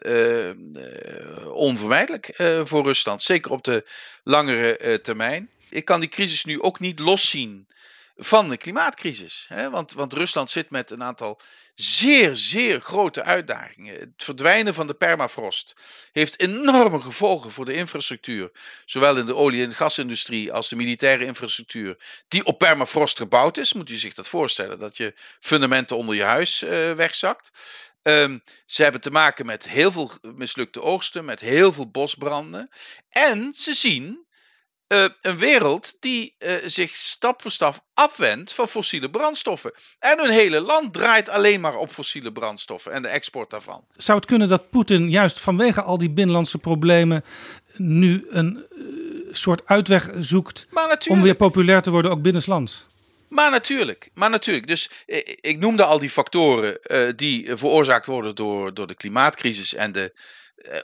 [1.53, 2.31] onvermijdelijk
[2.65, 3.23] voor Rusland.
[3.23, 3.85] Zeker op de
[4.25, 5.51] langere termijn.
[5.71, 7.69] Ik kan die crisis nu ook niet loszien
[8.17, 9.47] van de klimaatcrisis.
[9.49, 9.71] Hè?
[9.71, 11.41] Want, want Rusland zit met een aantal
[11.77, 13.95] zeer, zeer grote uitdagingen.
[13.95, 15.75] Het verdwijnen van de permafrost
[16.13, 18.51] heeft enorme gevolgen voor de infrastructuur,
[18.85, 21.97] zowel in de olie- en gasindustrie als de militaire infrastructuur,
[22.29, 23.73] die op permafrost gebouwd is.
[23.73, 27.51] Moet u zich dat voorstellen, dat je fundamenten onder je huis uh, wegzakt.
[28.03, 32.71] Um, ze hebben te maken met heel veel mislukte oogsten, met heel veel bosbranden.
[33.09, 34.26] En ze zien
[34.89, 39.73] uh, een wereld die uh, zich stap voor stap afwendt van fossiele brandstoffen.
[39.99, 43.85] En hun hele land draait alleen maar op fossiele brandstoffen en de export daarvan.
[43.97, 47.25] Zou het kunnen dat Poetin juist vanwege al die binnenlandse problemen
[47.77, 50.67] nu een uh, soort uitweg zoekt
[51.09, 52.87] om weer populair te worden ook binnenlands?
[53.29, 54.67] Maar natuurlijk, maar natuurlijk.
[54.67, 54.91] Dus
[55.41, 56.79] ik noemde al die factoren
[57.17, 60.13] die veroorzaakt worden door, door de klimaatcrisis en de,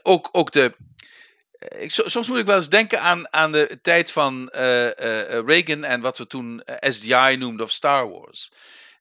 [0.01, 0.73] ook, ook de
[1.67, 4.91] ik, soms moet ik wel eens denken aan, aan de tijd van uh, uh,
[5.45, 8.51] Reagan en wat we toen SDI noemden of Star Wars.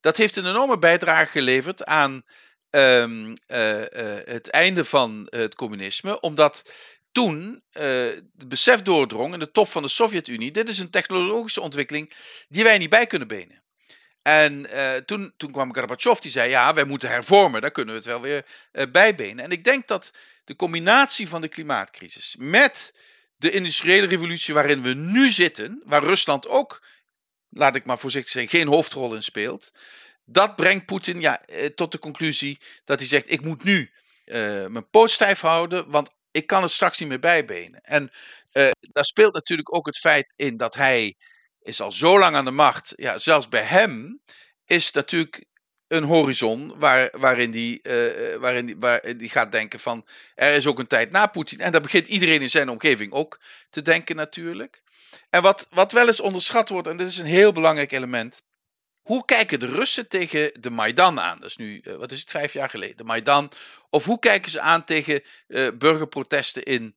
[0.00, 2.24] Dat heeft een enorme bijdrage geleverd aan
[2.70, 3.34] um,
[4.24, 6.72] het einde van het communisme, omdat
[7.12, 12.12] toen het besef doordrong in de top van de Sovjet-Unie: dit is een technologische ontwikkeling
[12.48, 13.62] die wij niet bij kunnen benen.
[14.22, 14.66] En
[15.06, 18.20] toen, toen kwam Gorbachev, die zei: Ja, wij moeten hervormen, daar kunnen we het wel
[18.20, 18.46] weer
[18.90, 19.44] bijbenen.
[19.44, 20.12] En ik denk dat
[20.44, 22.98] de combinatie van de klimaatcrisis met
[23.36, 26.86] de industriële revolutie waarin we nu zitten, waar Rusland ook,
[27.48, 29.72] laat ik maar voorzichtig zeggen, geen hoofdrol in speelt,
[30.24, 31.40] dat brengt Poetin ja,
[31.74, 33.92] tot de conclusie dat hij zegt: Ik moet nu
[34.68, 37.80] mijn poot stijf houden, want ik kan het straks niet meer bijbenen.
[37.80, 38.10] En
[38.80, 41.16] daar speelt natuurlijk ook het feit in dat hij
[41.62, 42.92] is al zo lang aan de macht.
[42.96, 44.20] Ja, zelfs bij hem
[44.64, 45.44] is natuurlijk
[45.88, 50.66] een horizon waar, waarin, die, uh, waarin, die, waar die gaat denken van er is
[50.66, 51.60] ook een tijd na Poetin.
[51.60, 53.40] En daar begint iedereen in zijn omgeving ook
[53.70, 54.82] te denken natuurlijk.
[55.30, 58.42] En wat, wat wel eens onderschat wordt, en dit is een heel belangrijk element,
[59.02, 61.40] hoe kijken de Russen tegen de Maidan aan?
[61.40, 63.50] Dat is nu, uh, wat is het, vijf jaar geleden, de Maidan.
[63.90, 66.96] Of hoe kijken ze aan tegen uh, burgerprotesten in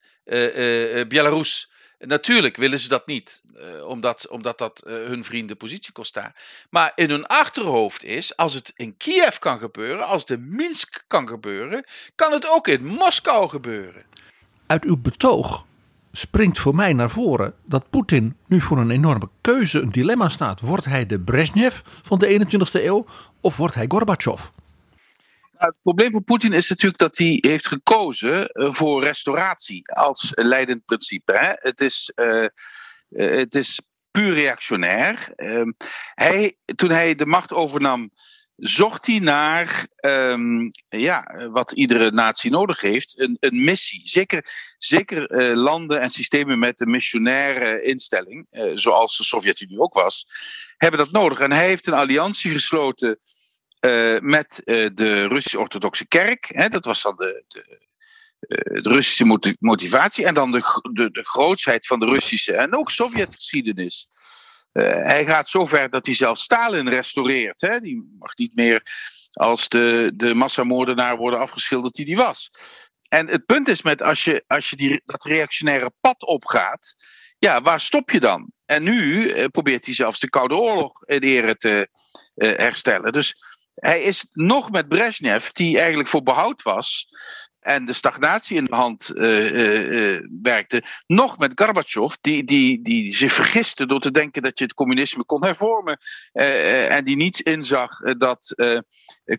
[1.07, 1.69] Belarus?
[2.05, 3.41] Natuurlijk willen ze dat niet,
[3.85, 6.35] omdat, omdat dat hun vrienden positie kost daar.
[6.69, 11.03] Maar in hun achterhoofd is, als het in Kiev kan gebeuren, als het in Minsk
[11.07, 11.83] kan gebeuren,
[12.15, 14.05] kan het ook in Moskou gebeuren.
[14.67, 15.65] Uit uw betoog
[16.11, 20.59] springt voor mij naar voren dat Poetin nu voor een enorme keuze, een dilemma staat.
[20.59, 23.05] Wordt hij de Brezhnev van de 21ste eeuw
[23.41, 24.41] of wordt hij Gorbachev?
[25.57, 30.31] Nou, het probleem voor Poetin is natuurlijk dat hij heeft gekozen eh, voor restauratie als
[30.35, 31.37] leidend principe.
[31.37, 31.53] Hè?
[31.69, 32.45] Het, is, uh,
[33.09, 33.81] het is
[34.11, 35.33] puur reactionair.
[35.35, 35.71] Uh,
[36.13, 38.11] hij, toen hij de macht overnam,
[38.55, 44.01] zocht hij naar um, ja, wat iedere natie nodig heeft, een, een missie.
[44.03, 50.27] Zeker, zeker landen en systemen met een missionaire instelling, zoals de Sovjet-Unie ook was,
[50.77, 51.39] hebben dat nodig.
[51.39, 53.19] En hij heeft een alliantie gesloten
[53.85, 54.61] uh, met
[54.93, 56.49] de Russisch-Orthodoxe Kerk.
[56.53, 57.83] Hè, dat was dan de, de,
[58.81, 60.61] de Russische motivatie en dan de,
[60.93, 64.07] de, de van de Russische en ook Sovjetgeschiedenis.
[64.71, 67.61] Hij gaat zover dat hij zelfs Stalin restaureert.
[67.61, 67.79] Hè?
[67.79, 68.81] Die mag niet meer
[69.31, 72.51] als de, de massamoordenaar worden afgeschilderd die die was.
[73.07, 76.95] En het punt is met als je, als je die, dat reactionaire pad opgaat,
[77.39, 78.51] ja, waar stop je dan?
[78.65, 81.89] En nu probeert hij zelfs de Koude Oorlog in ere te
[82.35, 83.11] herstellen.
[83.11, 83.35] Dus
[83.75, 87.07] hij is nog met Brezhnev, die eigenlijk voor behoud was,
[87.59, 90.83] en de stagnatie in de hand uh, uh, werkte.
[91.07, 95.25] Nog met Gorbachev, die, die, die zich vergiste door te denken dat je het communisme
[95.25, 95.97] kon hervormen.
[96.31, 98.55] en die niet inzag dat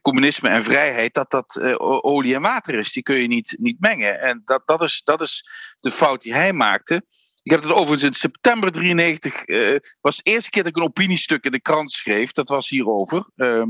[0.03, 2.93] communisme en vrijheid, dat dat olie en water is.
[2.93, 4.20] Die kun je niet, niet mengen.
[4.20, 7.03] En dat, dat, is, dat is de fout die hij maakte.
[7.47, 10.89] Ik heb het overigens in september 93, uh, was de eerste keer dat ik een
[10.89, 12.32] opiniestuk in de krant schreef.
[12.32, 13.30] Dat was hierover.
[13.37, 13.62] Uh,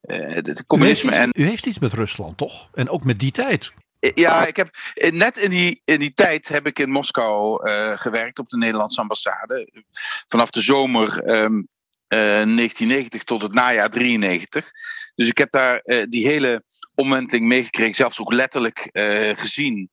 [0.00, 1.42] het communisme u heeft, en...
[1.42, 2.68] u heeft iets met Rusland, toch?
[2.74, 3.72] En ook met die tijd.
[4.14, 4.70] Ja, ik heb
[5.12, 9.00] net in die, in die tijd heb ik in Moskou uh, gewerkt op de Nederlandse
[9.00, 9.82] ambassade.
[10.28, 11.68] Vanaf de zomer um,
[12.08, 14.70] uh, 1990 tot het najaar 93.
[15.14, 16.62] Dus ik heb daar uh, die hele
[16.94, 18.90] omwenteling meegekregen, zelfs ook letterlijk
[19.38, 19.90] gezien.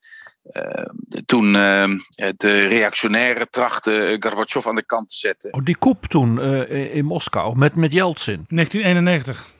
[1.26, 5.54] toen de reactionaire trachten Gorbachev aan de kant te zetten.
[5.54, 8.46] Oh, die koep toen in Moskou met, met Yeltsin.
[8.50, 9.55] 1991.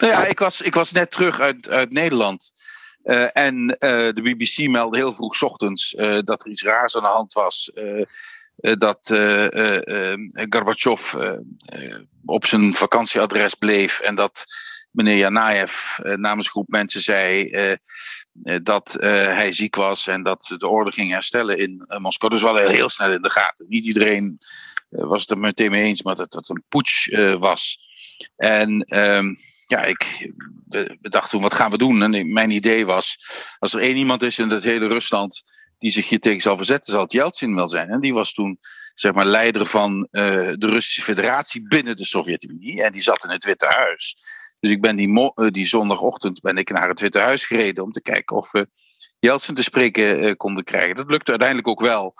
[0.00, 2.52] Nou ja, ik was, ik was net terug uit, uit Nederland.
[3.04, 3.78] Uh, en uh,
[4.12, 7.70] de BBC meldde heel vroeg ochtends uh, dat er iets raars aan de hand was.
[8.56, 9.06] dat
[10.50, 11.14] Gorbachev
[12.24, 14.44] op zijn vakantieadres bleef en dat
[14.90, 17.50] meneer Janaev namens een groep mensen zei
[18.62, 22.32] dat hij ziek was en dat de orde ging herstellen in Moskou.
[22.32, 23.66] Dus wel heel, snel in de gaten.
[23.68, 24.38] Niet iedereen
[24.88, 27.78] was het er meteen mee eens, maar dat het een putsch was.
[28.36, 29.38] En um,
[29.70, 30.32] ja, ik
[31.00, 32.02] bedacht toen, wat gaan we doen?
[32.02, 33.18] En mijn idee was,
[33.58, 35.42] als er één iemand is in het hele Rusland
[35.78, 37.88] die zich hier tegen zal verzetten, zal het Yeltsin wel zijn.
[37.88, 38.58] En die was toen,
[38.94, 42.82] zeg maar, leider van uh, de Russische Federatie binnen de Sovjet-Unie.
[42.82, 44.16] En die zat in het Witte Huis.
[44.60, 47.92] Dus ik ben die, uh, die zondagochtend ben ik naar het Witte Huis gereden om
[47.92, 48.68] te kijken of we
[49.18, 50.96] Yeltsin te spreken uh, konden krijgen.
[50.96, 52.14] Dat lukte uiteindelijk ook wel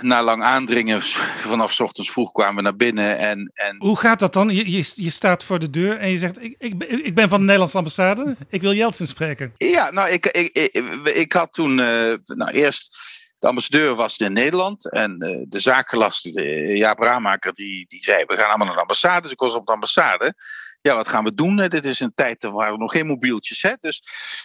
[0.00, 3.18] na lang aandringen, vanaf ochtends vroeg kwamen we naar binnen.
[3.18, 3.76] En, en...
[3.78, 4.48] Hoe gaat dat dan?
[4.48, 7.38] Je, je, je staat voor de deur en je zegt: ik, ik, ik ben van
[7.38, 9.52] de Nederlandse ambassade, ik wil Jeltsin spreken.
[9.56, 13.12] Ja, nou, ik, ik, ik, ik had toen, uh, nou, eerst.
[13.38, 18.24] De ambassadeur was in Nederland en uh, de zakenlaster, de, Jaap Raamaker, die, die zei:
[18.24, 19.22] We gaan allemaal naar de ambassade.
[19.22, 20.34] Dus ik was op de ambassade.
[20.80, 21.56] Ja, wat gaan we doen?
[21.56, 23.72] Dit is een tijd waar we nog geen mobieltjes, hè?
[23.80, 24.00] dus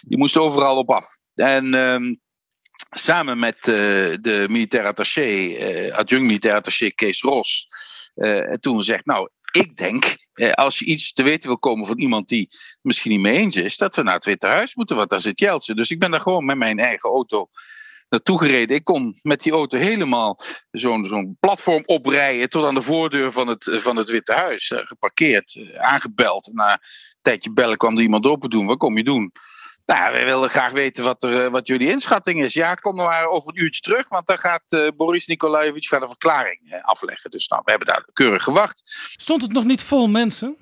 [0.08, 1.16] je moest overal op af.
[1.34, 1.74] En.
[2.90, 3.74] Samen met uh,
[4.20, 7.68] de militair attaché, uh, adjunct militair attaché Kees Ros,
[8.16, 10.16] uh, toen zegt, nou, ik denk,
[10.52, 12.48] als je iets te weten wil komen van iemand die
[12.82, 15.38] misschien niet mee eens is, dat we naar het Witte Huis moeten, want daar zit
[15.38, 15.76] Jeltsin.
[15.76, 17.48] Dus ik ben daar gewoon met mijn eigen auto
[18.08, 18.76] naartoe gereden.
[18.76, 20.38] Ik kon met die auto helemaal
[20.70, 24.72] zo'n zo'n platform oprijden tot aan de voordeur van het, van het Witte Huis.
[24.74, 26.50] geparkeerd, aangebeld.
[26.52, 26.78] Na een
[27.22, 28.66] tijdje bellen kwam er iemand open doen.
[28.66, 29.32] Wat kom je doen?
[29.94, 32.54] Nou, wij willen graag weten wat, er, wat jullie inschatting is.
[32.54, 36.80] Ja, kom maar over een uurtje terug, want dan gaat Boris Nikolaevich gaat een verklaring
[36.82, 37.30] afleggen.
[37.30, 38.82] Dus nou, we hebben daar keurig gewacht.
[39.16, 40.56] Stond het nog niet vol mensen?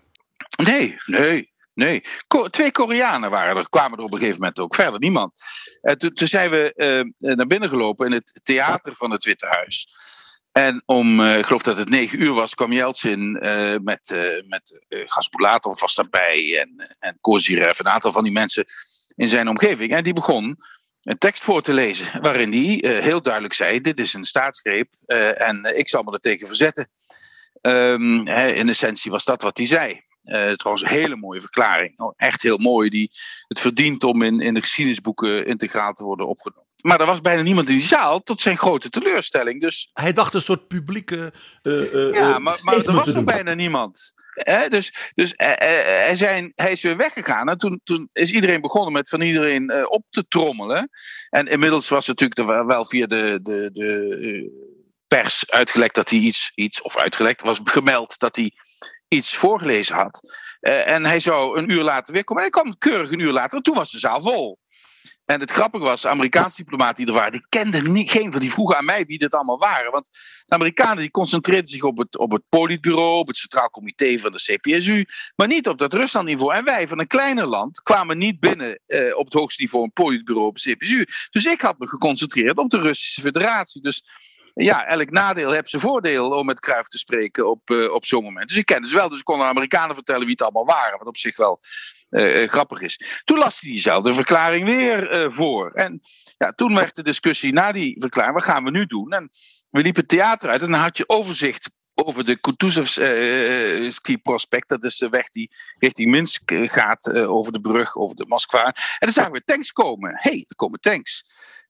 [0.63, 1.57] Nee, nee.
[1.75, 2.05] Nee,
[2.51, 4.75] twee Koreanen waren er, kwamen er op een gegeven moment ook.
[4.75, 5.33] Verder niemand.
[5.83, 6.73] Uh, toen, toen, zijn we
[7.19, 9.89] uh, naar binnen gelopen in het theater van het Witte Huis.
[10.53, 13.33] En om, uh, ik geloof dat het negen uur was, kwam Jeltsin
[13.83, 14.17] met,
[14.49, 18.65] met Gaspulatov was daarbij en, en Kozirev, een aantal van die mensen
[19.17, 19.93] in zijn omgeving.
[19.93, 20.57] En die begon
[21.03, 24.95] een tekst voor te lezen waarin hij heel duidelijk zei, dit is een staatsgreep
[25.37, 26.89] en ik zal me er tegen verzetten.
[27.63, 30.07] Um, in essentie was dat wat hij zei.
[30.25, 31.99] Uh, trouwens, een hele mooie verklaring.
[31.99, 32.89] Oh, echt heel mooi.
[32.89, 33.11] Die
[33.49, 36.68] het verdient om in, in de geschiedenisboeken integraal te worden opgenomen.
[36.83, 39.61] Maar er was bijna niemand in die zaal, tot zijn grote teleurstelling.
[39.61, 39.91] Dus...
[39.93, 41.33] Hij dacht een soort publieke.
[41.63, 44.13] Uh, ja, maar, maar er was nog bijna niemand.
[44.69, 47.49] dus dus hij, zijn, hij is weer weggegaan.
[47.49, 50.91] En toen, toen is iedereen begonnen met van iedereen op te trommelen.
[51.31, 54.67] En inmiddels was het natuurlijk wel via de, de, de
[55.09, 58.53] pers uitgelekt dat hij iets, iets, of uitgelekt was gemeld dat hij
[59.09, 60.21] iets voorgelezen had.
[60.61, 62.45] Uh, en hij zou een uur later weer komen.
[62.45, 63.57] En hij kwam keurig een uur later.
[63.57, 64.59] En toen was de zaal vol.
[65.31, 68.41] En het grappige was, de Amerikaanse diplomaten die er waren, die kenden niet, geen van
[68.41, 69.93] die vroegen aan mij wie dit allemaal waren.
[69.93, 70.09] Want
[70.47, 74.33] de Amerikanen die concentreerden zich op het, op het politbureau, op het Centraal Comité van
[74.33, 75.05] de CPSU,
[75.37, 76.55] maar niet op dat Ruslandniveau.
[76.55, 79.93] En wij van een kleiner land kwamen niet binnen eh, op het hoogste niveau een
[79.93, 81.05] politbureau op de CPSU.
[81.31, 83.83] Dus ik had me geconcentreerd op de Russische Federatie.
[83.83, 84.05] Dus
[84.65, 88.25] ja, elk nadeel heeft zijn voordeel om met Kruif te spreken op, uh, op zo'n
[88.25, 88.49] moment.
[88.49, 90.99] Dus ik kende ze wel, dus ik kon de Amerikanen vertellen wie het allemaal waren,
[90.99, 91.61] wat op zich wel
[92.11, 93.23] uh, grappig is.
[93.25, 95.71] Toen las hij diezelfde verklaring weer voor.
[95.71, 96.01] En
[96.37, 99.13] ja, toen werd de discussie na die verklaring, wat gaan we nu doen?
[99.13, 99.31] En
[99.71, 104.69] we liepen het theater uit en dan had je overzicht over de Kutuzovski prospect.
[104.69, 108.65] Dat is de weg die richting Minsk gaat, over de brug, over de Moskva.
[108.65, 110.13] En dan zagen we tanks komen.
[110.15, 111.25] Hey, er komen tanks.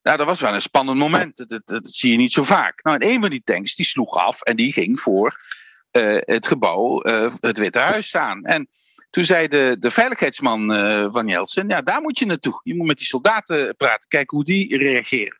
[0.08, 1.48] Nou, dat was wel een spannend moment.
[1.48, 2.82] Dat, dat, zie je niet zo vaak.
[2.82, 5.40] Nou, en een van die tanks die sloeg af en die ging voor
[5.92, 8.44] uh, het gebouw, uh, het Witte Huis staan.
[8.44, 8.68] En
[9.10, 12.60] toen zei de, de veiligheidsman uh, van Jeltsin, ja, daar moet je naartoe.
[12.62, 15.36] Je moet met die soldaten praten, kijken hoe die reageren.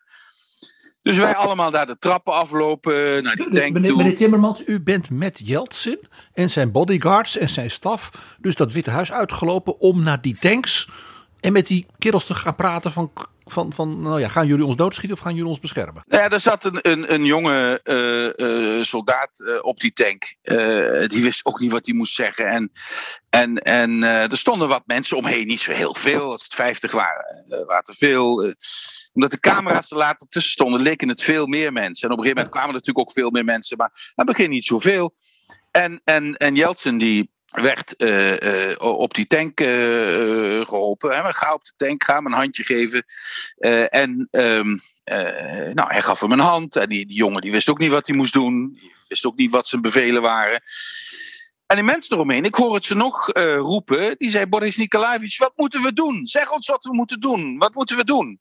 [1.02, 3.96] Dus wij allemaal daar de trappen aflopen, naar die tank meneer, toe.
[3.96, 5.98] Meneer Timmermans, u bent met Jeltsin
[6.32, 8.10] en zijn bodyguards en zijn staf
[8.40, 10.88] dus dat Witte Huis uitgelopen om naar die tanks
[11.40, 13.12] en met die kerels te gaan praten van
[13.52, 16.02] van, van nou ja, gaan jullie ons doodschieten of gaan jullie ons beschermen?
[16.06, 20.34] Nou ja, er zat een, een, een jonge uh, uh, soldaat uh, op die tank.
[21.06, 22.46] die wist ook niet wat hij moest zeggen.
[22.46, 22.70] En,
[23.30, 26.30] en, en er stonden wat mensen omheen, niet zo heel veel.
[26.30, 28.54] Als het 50 waren, waren te veel.
[29.12, 32.08] omdat de camera's er later tussen stonden, leken het veel meer mensen.
[32.08, 34.36] En op een gegeven moment kwamen er natuurlijk ook veel meer mensen, maar aan het
[34.36, 35.14] begin niet zoveel.
[35.70, 41.16] En, en, en Jeltsin die werd uh, uh, op die tank uh, geholpen.
[41.16, 41.32] Hè.
[41.32, 43.04] Ga op de tank, ga hem een handje geven.
[43.88, 44.82] en um,
[45.74, 46.76] nou, hij gaf hem een hand.
[46.76, 48.80] En die, die jongen die wist ook niet wat hij moest doen.
[49.08, 50.62] Wist ook niet wat zijn bevelen waren.
[51.66, 54.14] En die mensen eromheen, ik hoor het ze nog roepen.
[54.18, 56.26] Die zei, Boris Nikolaevich, wat moeten we doen?
[56.26, 57.58] Zeg ons wat we moeten doen.
[57.58, 58.40] Wat moeten we doen?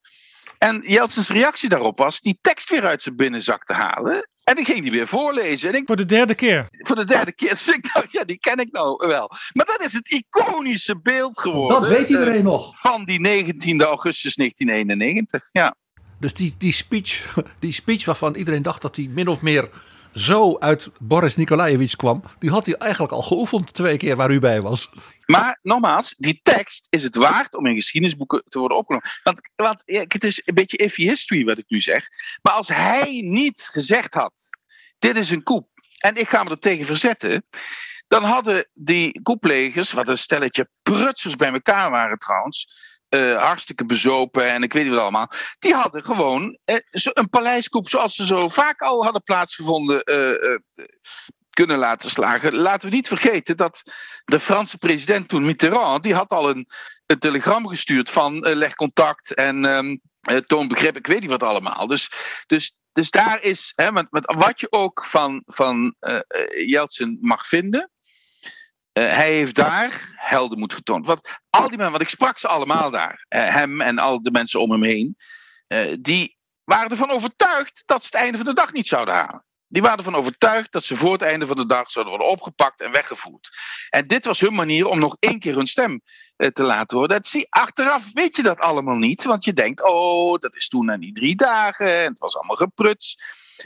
[0.58, 4.30] En Jeltsins reactie daarop was die tekst weer uit zijn binnenzak te halen.
[4.48, 5.70] En die ging die weer voorlezen.
[5.70, 6.68] En ik, voor de derde keer.
[6.72, 7.50] Voor de derde keer.
[7.66, 9.32] Dus ik dacht, ja, die ken ik nou wel.
[9.54, 11.82] Maar dat is het iconische beeld geworden.
[11.82, 12.80] Dat weet iedereen uh, nog.
[12.80, 15.50] Van die 19 augustus 1991.
[15.52, 15.76] Ja.
[16.20, 19.70] Dus die, die, speech, die speech waarvan iedereen dacht dat hij min of meer
[20.18, 24.39] zo uit Boris Nikolaevich kwam, die had hij eigenlijk al geoefend twee keer waar u
[24.39, 24.89] bij was.
[25.26, 29.09] Maar nogmaals, die tekst is het waard om in geschiedenisboeken te worden opgenomen.
[29.24, 32.07] Want, want het is een beetje iffy history wat ik nu zeg.
[32.41, 34.34] Maar als hij niet gezegd had,
[34.99, 37.45] dit is een koep en ik ga me er tegen verzetten.
[38.07, 42.68] Dan hadden die koeplegers, wat een stelletje prutsers bij elkaar waren trouwens,
[43.10, 45.32] uh, hartstikke bezopen en ik weet niet wat allemaal.
[45.60, 50.58] Die hadden gewoon uh, een paleiskoep zoals ze zo vaak al hadden plaatsgevonden uh,
[51.49, 52.55] kunnen laten slagen.
[52.55, 53.84] Laten we niet vergeten dat
[54.26, 56.68] de Franse president toen Mitterrand, die had al een,
[57.05, 60.01] een telegram gestuurd van leg contact en um,
[60.45, 61.88] toon begrip, ik weet niet wat allemaal.
[61.88, 62.12] Dus,
[62.45, 63.89] dus, dus daar is, hè,
[64.22, 65.95] wat je ook van, van
[66.66, 67.91] Jeltsin mag vinden,
[68.98, 71.06] uh, hij heeft daar heldenmoed getoond.
[71.06, 74.32] Want al die mensen, want ik sprak ze allemaal daar, uh, hem en al de
[74.32, 75.18] mensen om hem heen,
[75.68, 79.45] uh, die waren ervan overtuigd dat ze het einde van de dag niet zouden halen.
[79.69, 82.82] Die waren ervan overtuigd dat ze voor het einde van de dag zouden worden opgepakt
[82.82, 83.49] en weggevoerd.
[83.90, 86.02] En dit was hun manier om nog één keer hun stem
[86.36, 87.15] eh, te laten horen.
[87.15, 90.86] Dat zie, achteraf weet je dat allemaal niet, want je denkt, oh, dat is toen
[90.86, 93.18] na die drie dagen en het was allemaal gepruts.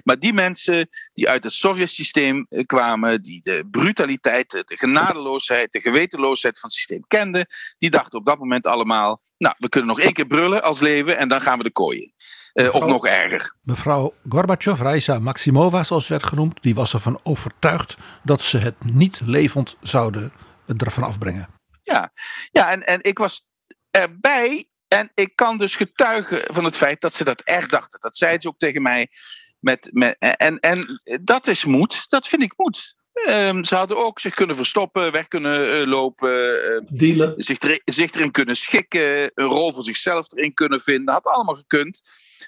[0.04, 5.82] Maar die mensen die uit het Sovjet-systeem eh, kwamen, die de brutaliteit, de genadeloosheid, de
[5.82, 7.48] gewetenloosheid van het systeem kenden,
[7.78, 11.18] die dachten op dat moment allemaal, nou, we kunnen nog één keer brullen als leven
[11.18, 12.14] en dan gaan we de kooien.
[12.54, 13.56] Uh, of nog erger.
[13.62, 19.22] Mevrouw Gorbachev, Raisa Maximova zoals werd genoemd, die was ervan overtuigd dat ze het niet
[19.26, 20.34] levend zouden
[20.78, 21.48] ervan afbrengen.
[21.84, 22.12] Ja,
[22.52, 23.42] ja en, en ik was
[23.92, 28.00] erbij en ik kan dus getuigen van het feit dat ze dat erg dachten.
[28.00, 29.10] Dat zeiden ze ook tegen mij.
[29.62, 32.96] Met, met, en, en dat is moed, dat vind ik moed.
[33.30, 38.12] Um, ze hadden ook zich kunnen verstoppen, weg kunnen uh, lopen, uh, zich, er, zich
[38.12, 41.14] erin kunnen schikken, een rol voor zichzelf erin kunnen vinden.
[41.14, 42.02] Had allemaal gekund.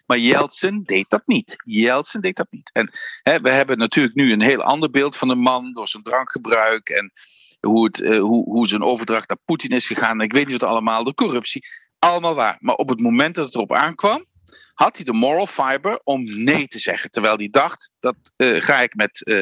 [0.06, 1.56] Maar Jeltsin deed dat niet.
[1.66, 2.70] Jeltsin deed dat niet.
[2.74, 2.92] En
[3.24, 6.90] hè, we hebben natuurlijk nu een heel ander beeld van de man door zijn drankgebruik
[6.90, 7.14] en
[7.60, 10.22] hoe, het, uh, hoe, hoe zijn overdracht naar Poetin is gegaan.
[10.22, 11.66] Ik weet niet wat allemaal, de corruptie.
[12.00, 12.58] Allemaal waar.
[12.60, 14.26] Maar op het moment dat het erop aankwam,
[14.74, 17.12] had hij de moral fiber om nee te zeggen.
[17.12, 19.36] Terwijl hij dacht, dat uh, ga ik met uh,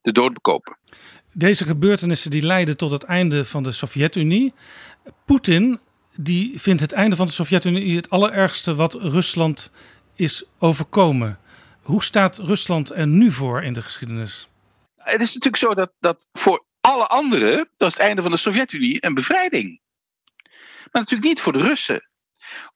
[0.00, 0.78] de dood bekopen.
[1.32, 4.54] Deze gebeurtenissen die leiden tot het einde van de Sovjet-Unie.
[5.24, 5.80] Poetin
[6.20, 9.70] die vindt het einde van de Sovjet-Unie het allerergste wat Rusland
[10.14, 11.38] is overkomen.
[11.82, 14.48] Hoe staat Rusland er nu voor in de geschiedenis?
[14.96, 19.04] Het is natuurlijk zo dat, dat voor alle anderen was het einde van de Sovjet-Unie
[19.04, 19.80] een bevrijding.
[20.92, 22.08] Maar natuurlijk niet voor de Russen.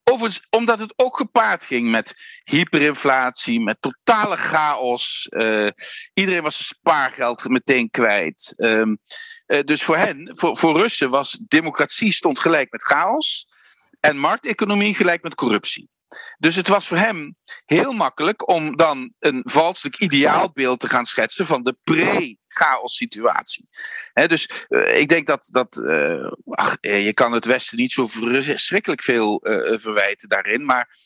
[0.05, 2.15] Overigens, omdat het ook gepaard ging met
[2.45, 5.27] hyperinflatie, met totale chaos.
[5.31, 5.69] Uh,
[6.15, 8.55] iedereen was zijn spaargeld meteen kwijt.
[8.57, 8.99] Um,
[9.47, 13.47] uh, dus voor hen, voor, voor Russen, was democratie stond gelijk met chaos.
[14.03, 15.91] En markteconomie gelijk met corruptie.
[16.39, 21.47] Dus het was voor hem heel makkelijk om dan een valselijk ideaalbeeld te gaan schetsen
[21.47, 23.69] van de pre-chaos situatie.
[24.13, 29.03] dus uh, ik denk dat, dat uh, ach, je kan het Westen niet zo verschrikkelijk
[29.03, 30.97] veel uh, verwijten daarin, maar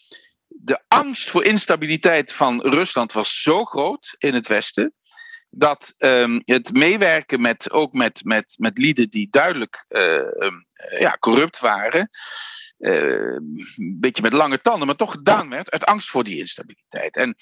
[0.47, 4.95] de angst voor instabiliteit van Rusland was zo groot in het Westen
[5.59, 10.51] dat um, het meewerken met, ook met, met, met lieden die duidelijk uh,
[10.99, 12.09] ja, corrupt waren,
[12.79, 17.17] uh, een beetje met lange tanden, maar toch gedaan werd uit angst voor die instabiliteit.
[17.17, 17.37] En,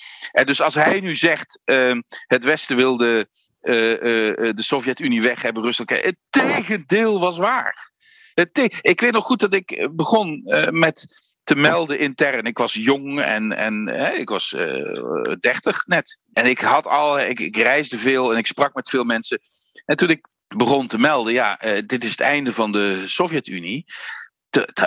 [0.44, 3.28] dus als hij nu zegt, uh, het Westen wilde
[3.60, 7.92] de Sovjet-Unie weg hebben, Rusland, het tegendeel was waar.
[8.34, 11.06] Het ik weet nog goed dat ik begon met
[11.44, 12.44] te melden intern.
[12.44, 16.20] Ik was jong en, en hè, ik was uh, 30 net.
[16.32, 19.40] En ik had al, ik, reisde veel en ik sprak met veel mensen.
[19.84, 23.84] En toen ik begon te melden, ja, uh, dit is het einde van de Sovjet-Unie.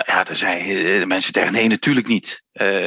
[0.06, 2.42] Ja, zeiden de mensen tegen nee, natuurlijk niet.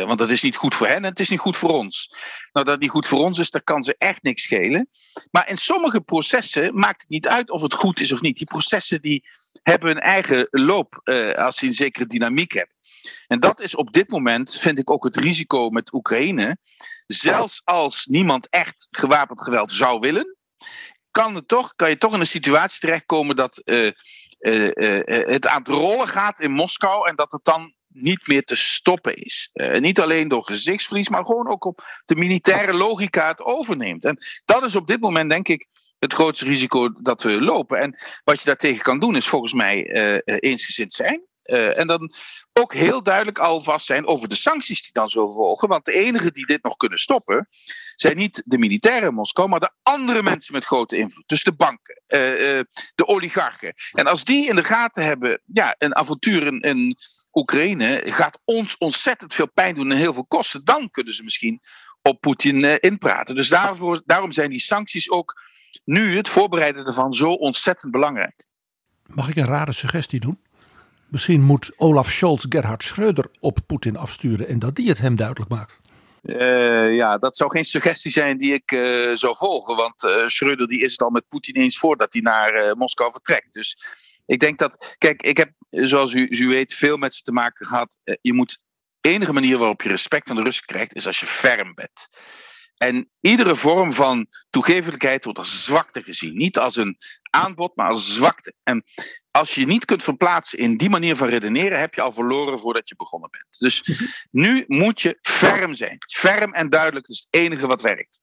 [0.06, 2.15] Want dat is niet goed voor hen en het is niet goed voor ons.
[2.52, 4.89] Nou, dat niet goed voor ons is, daar kan ze echt niks schelen.
[5.31, 8.38] Maar in sommige processen maakt het niet uit of het goed is of niet.
[8.38, 9.27] Die processen die
[9.64, 11.02] hebben een eigen loop
[11.35, 12.76] als ze een zekere dynamiek hebben.
[13.27, 16.57] En dat is op dit moment, vind ik ook het risico met Oekraïne.
[17.07, 20.37] Zelfs als niemand echt gewapend geweld zou willen,
[21.11, 23.91] kan, het toch, kan je toch in een situatie terechtkomen dat uh,
[24.39, 28.43] uh, uh, het aan het rollen gaat in Moskou en dat het dan niet meer
[28.43, 29.49] te stoppen is.
[29.79, 34.05] niet alleen door gezichtsverlies, maar gewoon ook op de militaire logica het overneemt.
[34.05, 35.67] En dat is op dit moment, denk ik,
[35.99, 37.79] het grootste risico dat we lopen.
[37.79, 39.91] En wat je daartegen kan doen, is volgens mij
[40.25, 41.25] eensgezind zijn.
[41.51, 42.11] Uh, en dan
[42.53, 45.67] ook heel duidelijk alvast zijn over de sancties die dan zullen volgen.
[45.67, 47.47] Want de enigen die dit nog kunnen stoppen,
[47.95, 51.27] zijn niet de militairen in Moskou, maar de andere mensen met grote invloed.
[51.27, 52.61] Dus de banken, uh, uh,
[52.95, 53.73] de oligarchen.
[53.91, 56.97] En als die in de gaten hebben, ja, een avontuur in, in
[57.33, 60.65] Oekraïne gaat ons ontzettend veel pijn doen en heel veel kosten.
[60.65, 61.61] Dan kunnen ze misschien
[62.01, 63.35] op Poetin inpraten.
[63.35, 65.41] Dus daarvoor, daarom zijn die sancties ook
[65.83, 68.45] nu, het voorbereiden ervan, zo ontzettend belangrijk.
[69.05, 70.39] Mag ik een rare suggestie doen?
[71.11, 75.49] Misschien moet Olaf Scholz Gerhard Schreuder op Poetin afsturen en dat die het hem duidelijk
[75.49, 75.79] maakt.
[76.23, 79.75] Uh, ja, dat zou geen suggestie zijn die ik uh, zou volgen.
[79.75, 83.53] Want uh, Schreuder die is het al met Poetin eens voordat hij naar Moskou vertrekt.
[83.53, 83.77] Dus
[84.25, 84.95] ik denk dat.
[84.97, 87.97] Kijk, ik heb, zoals u, u weet, veel met ze te maken gehad.
[88.21, 88.59] je moet.
[89.01, 92.07] De enige manier waarop je respect van de Russen krijgt, is als je ferm bent.
[92.81, 96.37] En iedere vorm van toegevelijkheid wordt als zwakte gezien.
[96.37, 96.97] Niet als een
[97.29, 98.53] aanbod, maar als zwakte.
[98.63, 98.83] En
[99.31, 102.89] als je niet kunt verplaatsen in die manier van redeneren, heb je al verloren voordat
[102.89, 103.59] je begonnen bent.
[103.59, 103.83] Dus
[104.31, 105.97] nu moet je ferm zijn.
[106.13, 108.19] Ferm en duidelijk is het enige wat werkt.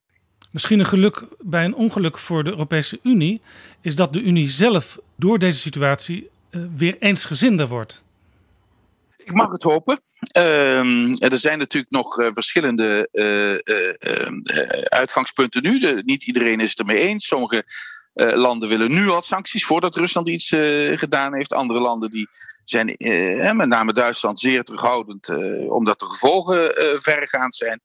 [0.52, 3.40] Misschien een geluk bij een ongeluk voor de Europese Unie
[3.80, 8.02] is dat de Unie zelf door deze situatie uh, weer eensgezinder wordt.
[9.28, 10.00] Ik mag het hopen.
[10.20, 16.02] Ehm, er zijn natuurlijk nog uh, verschillende uh, uitgangspunten nu.
[16.02, 17.26] Niet iedereen is het ermee eens.
[17.26, 17.64] Sommige
[18.14, 20.48] landen willen nu al sancties voordat Rusland iets
[21.00, 21.52] gedaan heeft.
[21.52, 22.28] Andere landen die
[22.64, 22.86] zijn,
[23.56, 25.28] met name Duitsland, zeer terughoudend,
[25.68, 27.80] omdat de gevolgen verregaand zijn.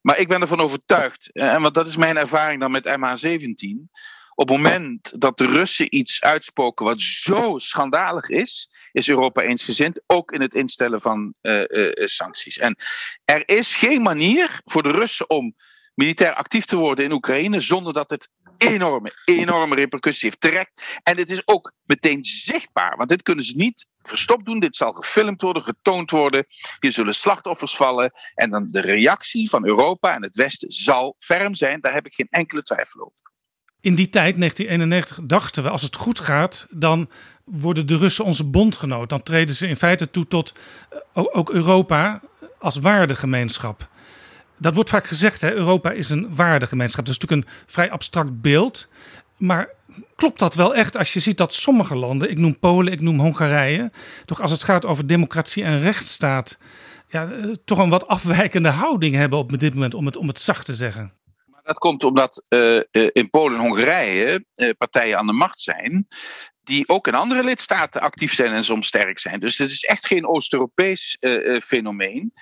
[0.00, 3.90] Maar ik ben ervan overtuigd, en want dat is mijn ervaring dan met MH17
[4.34, 10.02] op het moment dat de Russen iets uitspoken wat zo schandalig is, is Europa eensgezind,
[10.06, 12.58] ook in het instellen van uh, uh, sancties.
[12.58, 12.76] En
[13.24, 15.54] er is geen manier voor de Russen om
[15.94, 21.00] militair actief te worden in Oekraïne zonder dat het enorme, enorme repercussies heeft.
[21.02, 24.60] En het is ook meteen zichtbaar, want dit kunnen ze niet verstopt doen.
[24.60, 26.46] Dit zal gefilmd worden, getoond worden.
[26.80, 28.12] Hier zullen slachtoffers vallen.
[28.34, 31.80] En dan de reactie van Europa en het Westen zal ferm zijn.
[31.80, 33.32] Daar heb ik geen enkele twijfel over.
[33.80, 37.08] In die tijd, 1991, dachten we als het goed gaat, dan
[37.44, 39.08] worden de Russen onze bondgenoot.
[39.08, 40.52] Dan treden ze in feite toe tot
[40.90, 42.20] eh, ook Europa
[42.58, 43.88] als waardegemeenschap.
[44.58, 45.52] Dat wordt vaak gezegd, hè?
[45.52, 47.04] Europa is een waardegemeenschap.
[47.04, 48.88] Dat is natuurlijk een vrij abstract beeld.
[49.36, 49.68] Maar
[50.16, 53.20] klopt dat wel echt als je ziet dat sommige landen, ik noem Polen, ik noem
[53.20, 53.90] Hongarije,
[54.24, 56.58] toch als het gaat over democratie en rechtsstaat,
[57.08, 60.38] ja, eh, toch een wat afwijkende houding hebben op dit moment, om het, om het
[60.38, 61.12] zacht te zeggen?
[61.70, 62.80] Dat komt omdat uh,
[63.12, 66.06] in Polen en Hongarije uh, partijen aan de macht zijn.
[66.62, 69.40] Die ook in andere lidstaten actief zijn en soms sterk zijn.
[69.40, 71.16] Dus het is echt geen Oost-Europees
[71.64, 72.32] fenomeen.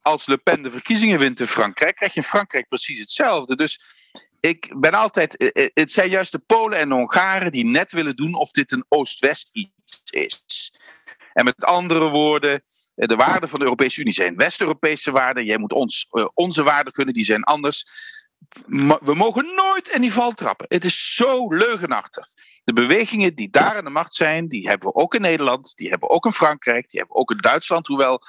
[0.00, 3.56] Als Le Pen de verkiezingen wint in Frankrijk, krijg je in Frankrijk precies hetzelfde.
[3.56, 3.80] Dus
[4.40, 5.52] ik ben altijd.
[5.74, 8.84] Het zijn juist de Polen en de Hongaren die net willen doen of dit een
[8.88, 10.72] Oost-West iets is.
[11.32, 12.62] En met andere woorden,
[12.94, 15.44] de waarden van de Europese Unie zijn West-Europese waarden.
[15.44, 17.84] Jij moet ons onze waarden kunnen, die zijn anders
[19.00, 20.66] we mogen nooit in die val trappen.
[20.68, 22.28] Het is zo leugenachtig.
[22.64, 25.88] De bewegingen die daar aan de macht zijn, die hebben we ook in Nederland, die
[25.88, 28.22] hebben we ook in Frankrijk, die hebben we ook in Duitsland, hoewel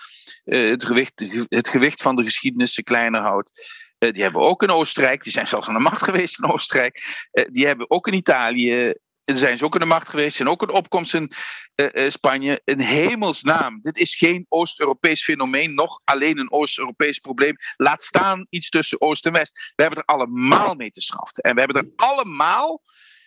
[0.46, 3.52] uh, het, gewicht, het gewicht van de geschiedenis ze kleiner houdt.
[4.00, 6.52] Uh, die hebben we ook in Oostenrijk, die zijn zelfs aan de macht geweest in
[6.52, 7.28] Oostenrijk.
[7.32, 8.94] Uh, die hebben we ook in Italië,
[9.36, 11.32] zijn ze ook in de macht geweest, zijn ook een opkomst in
[11.76, 12.62] uh, Spanje.
[12.64, 17.56] In hemelsnaam, dit is geen Oost-Europees fenomeen, nog alleen een Oost-Europees probleem.
[17.76, 19.74] Laat staan iets tussen Oost en West.
[19.76, 21.44] We hebben er allemaal mee te schaften.
[21.44, 22.82] En we hebben er allemaal,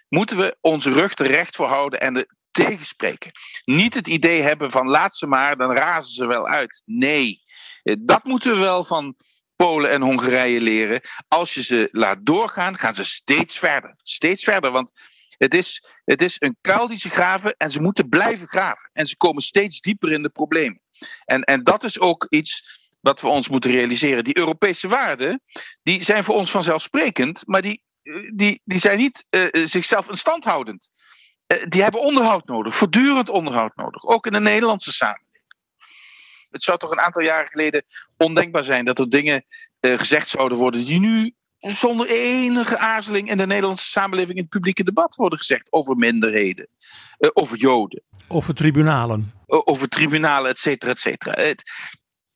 [0.09, 3.31] moeten we onze rug terecht voor houden en de tegenspreken.
[3.65, 6.83] Niet het idee hebben van laat ze maar, dan razen ze wel uit.
[6.87, 7.43] Nee,
[7.83, 9.17] eh, dat moeten we wel van
[9.57, 11.01] Polen en Hongarije leren.
[11.29, 13.95] Als je ze laat doorgaan, gaan ze steeds verder.
[14.03, 14.93] Steeds verder, want
[15.41, 18.91] het is, het is een kuil die ze graven en ze moeten blijven graven.
[18.93, 20.81] En ze komen steeds dieper in de problemen.
[21.25, 24.25] En, en dat is ook iets wat we ons moeten realiseren.
[24.25, 25.43] Die Europese waarden,
[25.83, 27.83] die zijn voor ons vanzelfsprekend, maar die,
[28.35, 30.91] die, die zijn niet uh, zichzelf in stand houdend.
[31.69, 35.55] Die hebben onderhoud nodig, voortdurend onderhoud nodig, ook in de Nederlandse samenleving.
[36.51, 37.85] Het zou toch een aantal jaren geleden
[38.17, 39.45] ondenkbaar zijn dat er dingen
[39.81, 44.85] gezegd zouden worden die nu zonder enige aarzeling in de Nederlandse samenleving in het publieke
[44.85, 46.69] debat worden gezegd over minderheden,
[47.19, 48.03] uh, over Joden.
[48.29, 49.33] Over tribunalen.
[49.47, 51.55] Over tribunalen, et cetera, et cetera.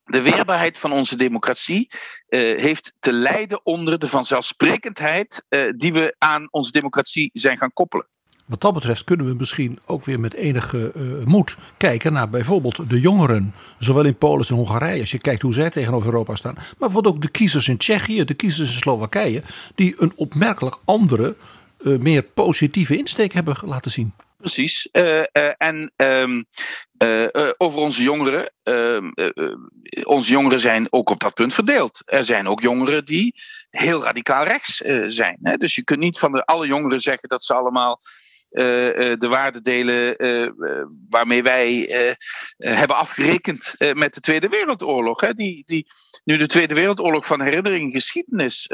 [0.04, 5.46] De weerbaarheid van onze democratie uh, heeft te lijden onder de vanzelfsprekendheid
[5.76, 8.08] die we aan onze democratie zijn gaan koppelen.
[8.44, 12.90] Wat dat betreft kunnen we misschien ook weer met enige uh, moed kijken naar bijvoorbeeld
[12.90, 13.54] de jongeren.
[13.78, 16.54] Zowel in Polen als in Hongarije, als je kijkt hoe zij tegenover Europa staan.
[16.54, 19.42] Maar bijvoorbeeld ook de kiezers in Tsjechië, de kiezers in Slowakije.
[19.74, 21.36] Die een opmerkelijk andere,
[21.80, 24.12] uh, meer positieve insteek hebben laten zien.
[24.36, 24.88] Precies.
[24.92, 25.22] Uh,
[25.56, 26.44] en um,
[27.56, 28.52] over onze jongeren.
[28.62, 29.10] Ehm,
[30.02, 32.02] onze jongeren zijn ook op dat punt verdeeld.
[32.04, 33.34] Er zijn ook jongeren die
[33.70, 34.76] heel radicaal rechts
[35.06, 35.38] zijn.
[35.42, 35.56] Hè?
[35.56, 38.00] Dus je kunt niet van de, alle jongeren zeggen dat ze allemaal
[38.54, 40.50] de waarden delen uh,
[41.08, 41.88] waarmee wij
[42.56, 45.20] hebben afgerekend met de Tweede Wereldoorlog.
[45.20, 45.34] Hè?
[45.34, 45.86] Die, die,
[46.24, 48.70] nu de Tweede Wereldoorlog van herinnering geschiedenis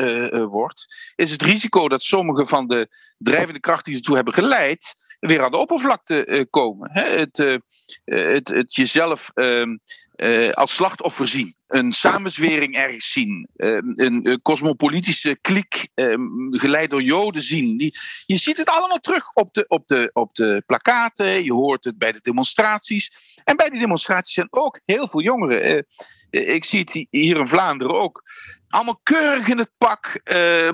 [0.50, 2.88] wordt, is het risico dat sommige van de
[3.18, 6.90] drijvende krachten die ertoe hebben geleid, weer aan de oppervlakte komen.
[6.92, 7.02] Hè?
[7.02, 7.60] Het,
[8.04, 9.76] het, het jezelf ehm,
[10.22, 11.54] uh, als slachtoffer zien.
[11.66, 13.48] Een samenzwering ergens zien.
[13.56, 16.16] Uh, een cosmopolitische kliek, uh,
[16.50, 17.76] geleid door Joden zien.
[17.76, 21.44] Die, je ziet het allemaal terug op de, op, de, op de plakaten.
[21.44, 23.34] Je hoort het bij de demonstraties.
[23.44, 25.86] En bij die demonstraties zijn ook heel veel jongeren.
[26.30, 28.22] Ik zie het hier in Vlaanderen ook.
[28.68, 30.20] Allemaal keurig in het pak,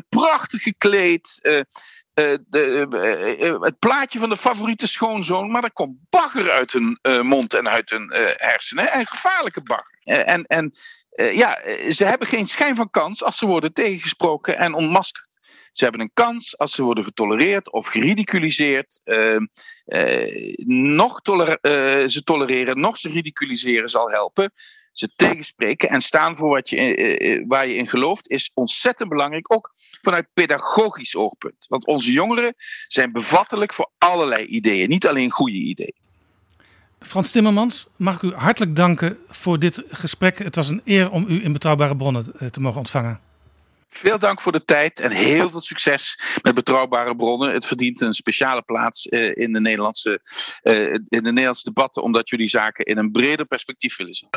[0.08, 1.40] prachtig gekleed.
[1.42, 2.86] De,
[3.40, 7.68] uh, het plaatje van de favoriete schoonzoon, maar er komt bagger uit hun mond en
[7.68, 8.92] uit hun hersenen.
[8.92, 9.98] En gevaarlijke bagger.
[10.04, 10.72] en en
[11.32, 11.58] ja,
[11.90, 15.26] ze hebben geen schijn van kans als ze worden tegengesproken en ontmaskerd.
[15.72, 19.00] Ze hebben een kans als ze worden getolereerd of geridiculiseerd.
[19.04, 19.40] Uh,
[20.66, 21.20] nog
[22.06, 24.52] ze tolereren, nog ze ridiculiseren zal helpen
[24.98, 29.08] ze tegenspreken en staan voor wat je, eh, eh, waar je in gelooft, is ontzettend
[29.08, 29.54] belangrijk.
[29.54, 31.66] Ook vanuit pedagogisch oogpunt.
[31.68, 32.54] Want onze jongeren
[32.88, 35.94] zijn bevattelijk voor allerlei ideeën, niet alleen goede ideeën.
[37.00, 40.38] Frans Timmermans, mag ik u hartelijk danken voor dit gesprek.
[40.38, 43.20] Het was een eer om u in betrouwbare bronnen eh, te mogen ontvangen.
[43.88, 47.52] Veel dank voor de tijd en heel veel succes met betrouwbare bronnen.
[47.52, 50.20] Het verdient een speciale plaats in, de Nederlandse,
[51.08, 54.28] in de Nederlandse debatten, omdat jullie zaken in een breder perspectief willen zien.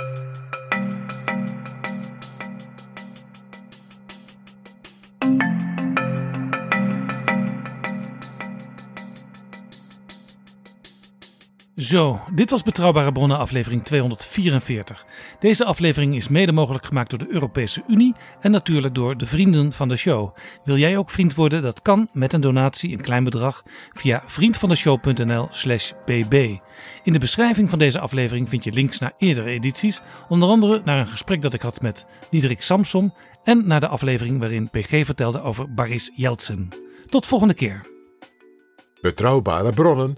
[11.79, 15.05] Zo, dit was Betrouwbare Bronnen aflevering 244.
[15.39, 19.71] Deze aflevering is mede mogelijk gemaakt door de Europese Unie en natuurlijk door de vrienden
[19.71, 20.35] van de show.
[20.63, 21.61] Wil jij ook vriend worden?
[21.61, 26.57] Dat kan met een donatie, een klein bedrag, via vriendvandeshow.nl/slash bb.
[27.03, 30.99] In de beschrijving van deze aflevering vind je links naar eerdere edities, onder andere naar
[30.99, 35.41] een gesprek dat ik had met Diederik Samsom en naar de aflevering waarin PG vertelde
[35.41, 36.73] over Boris Yeltsin.
[37.05, 37.81] Tot volgende keer.
[39.01, 40.17] Betrouwbare bronnen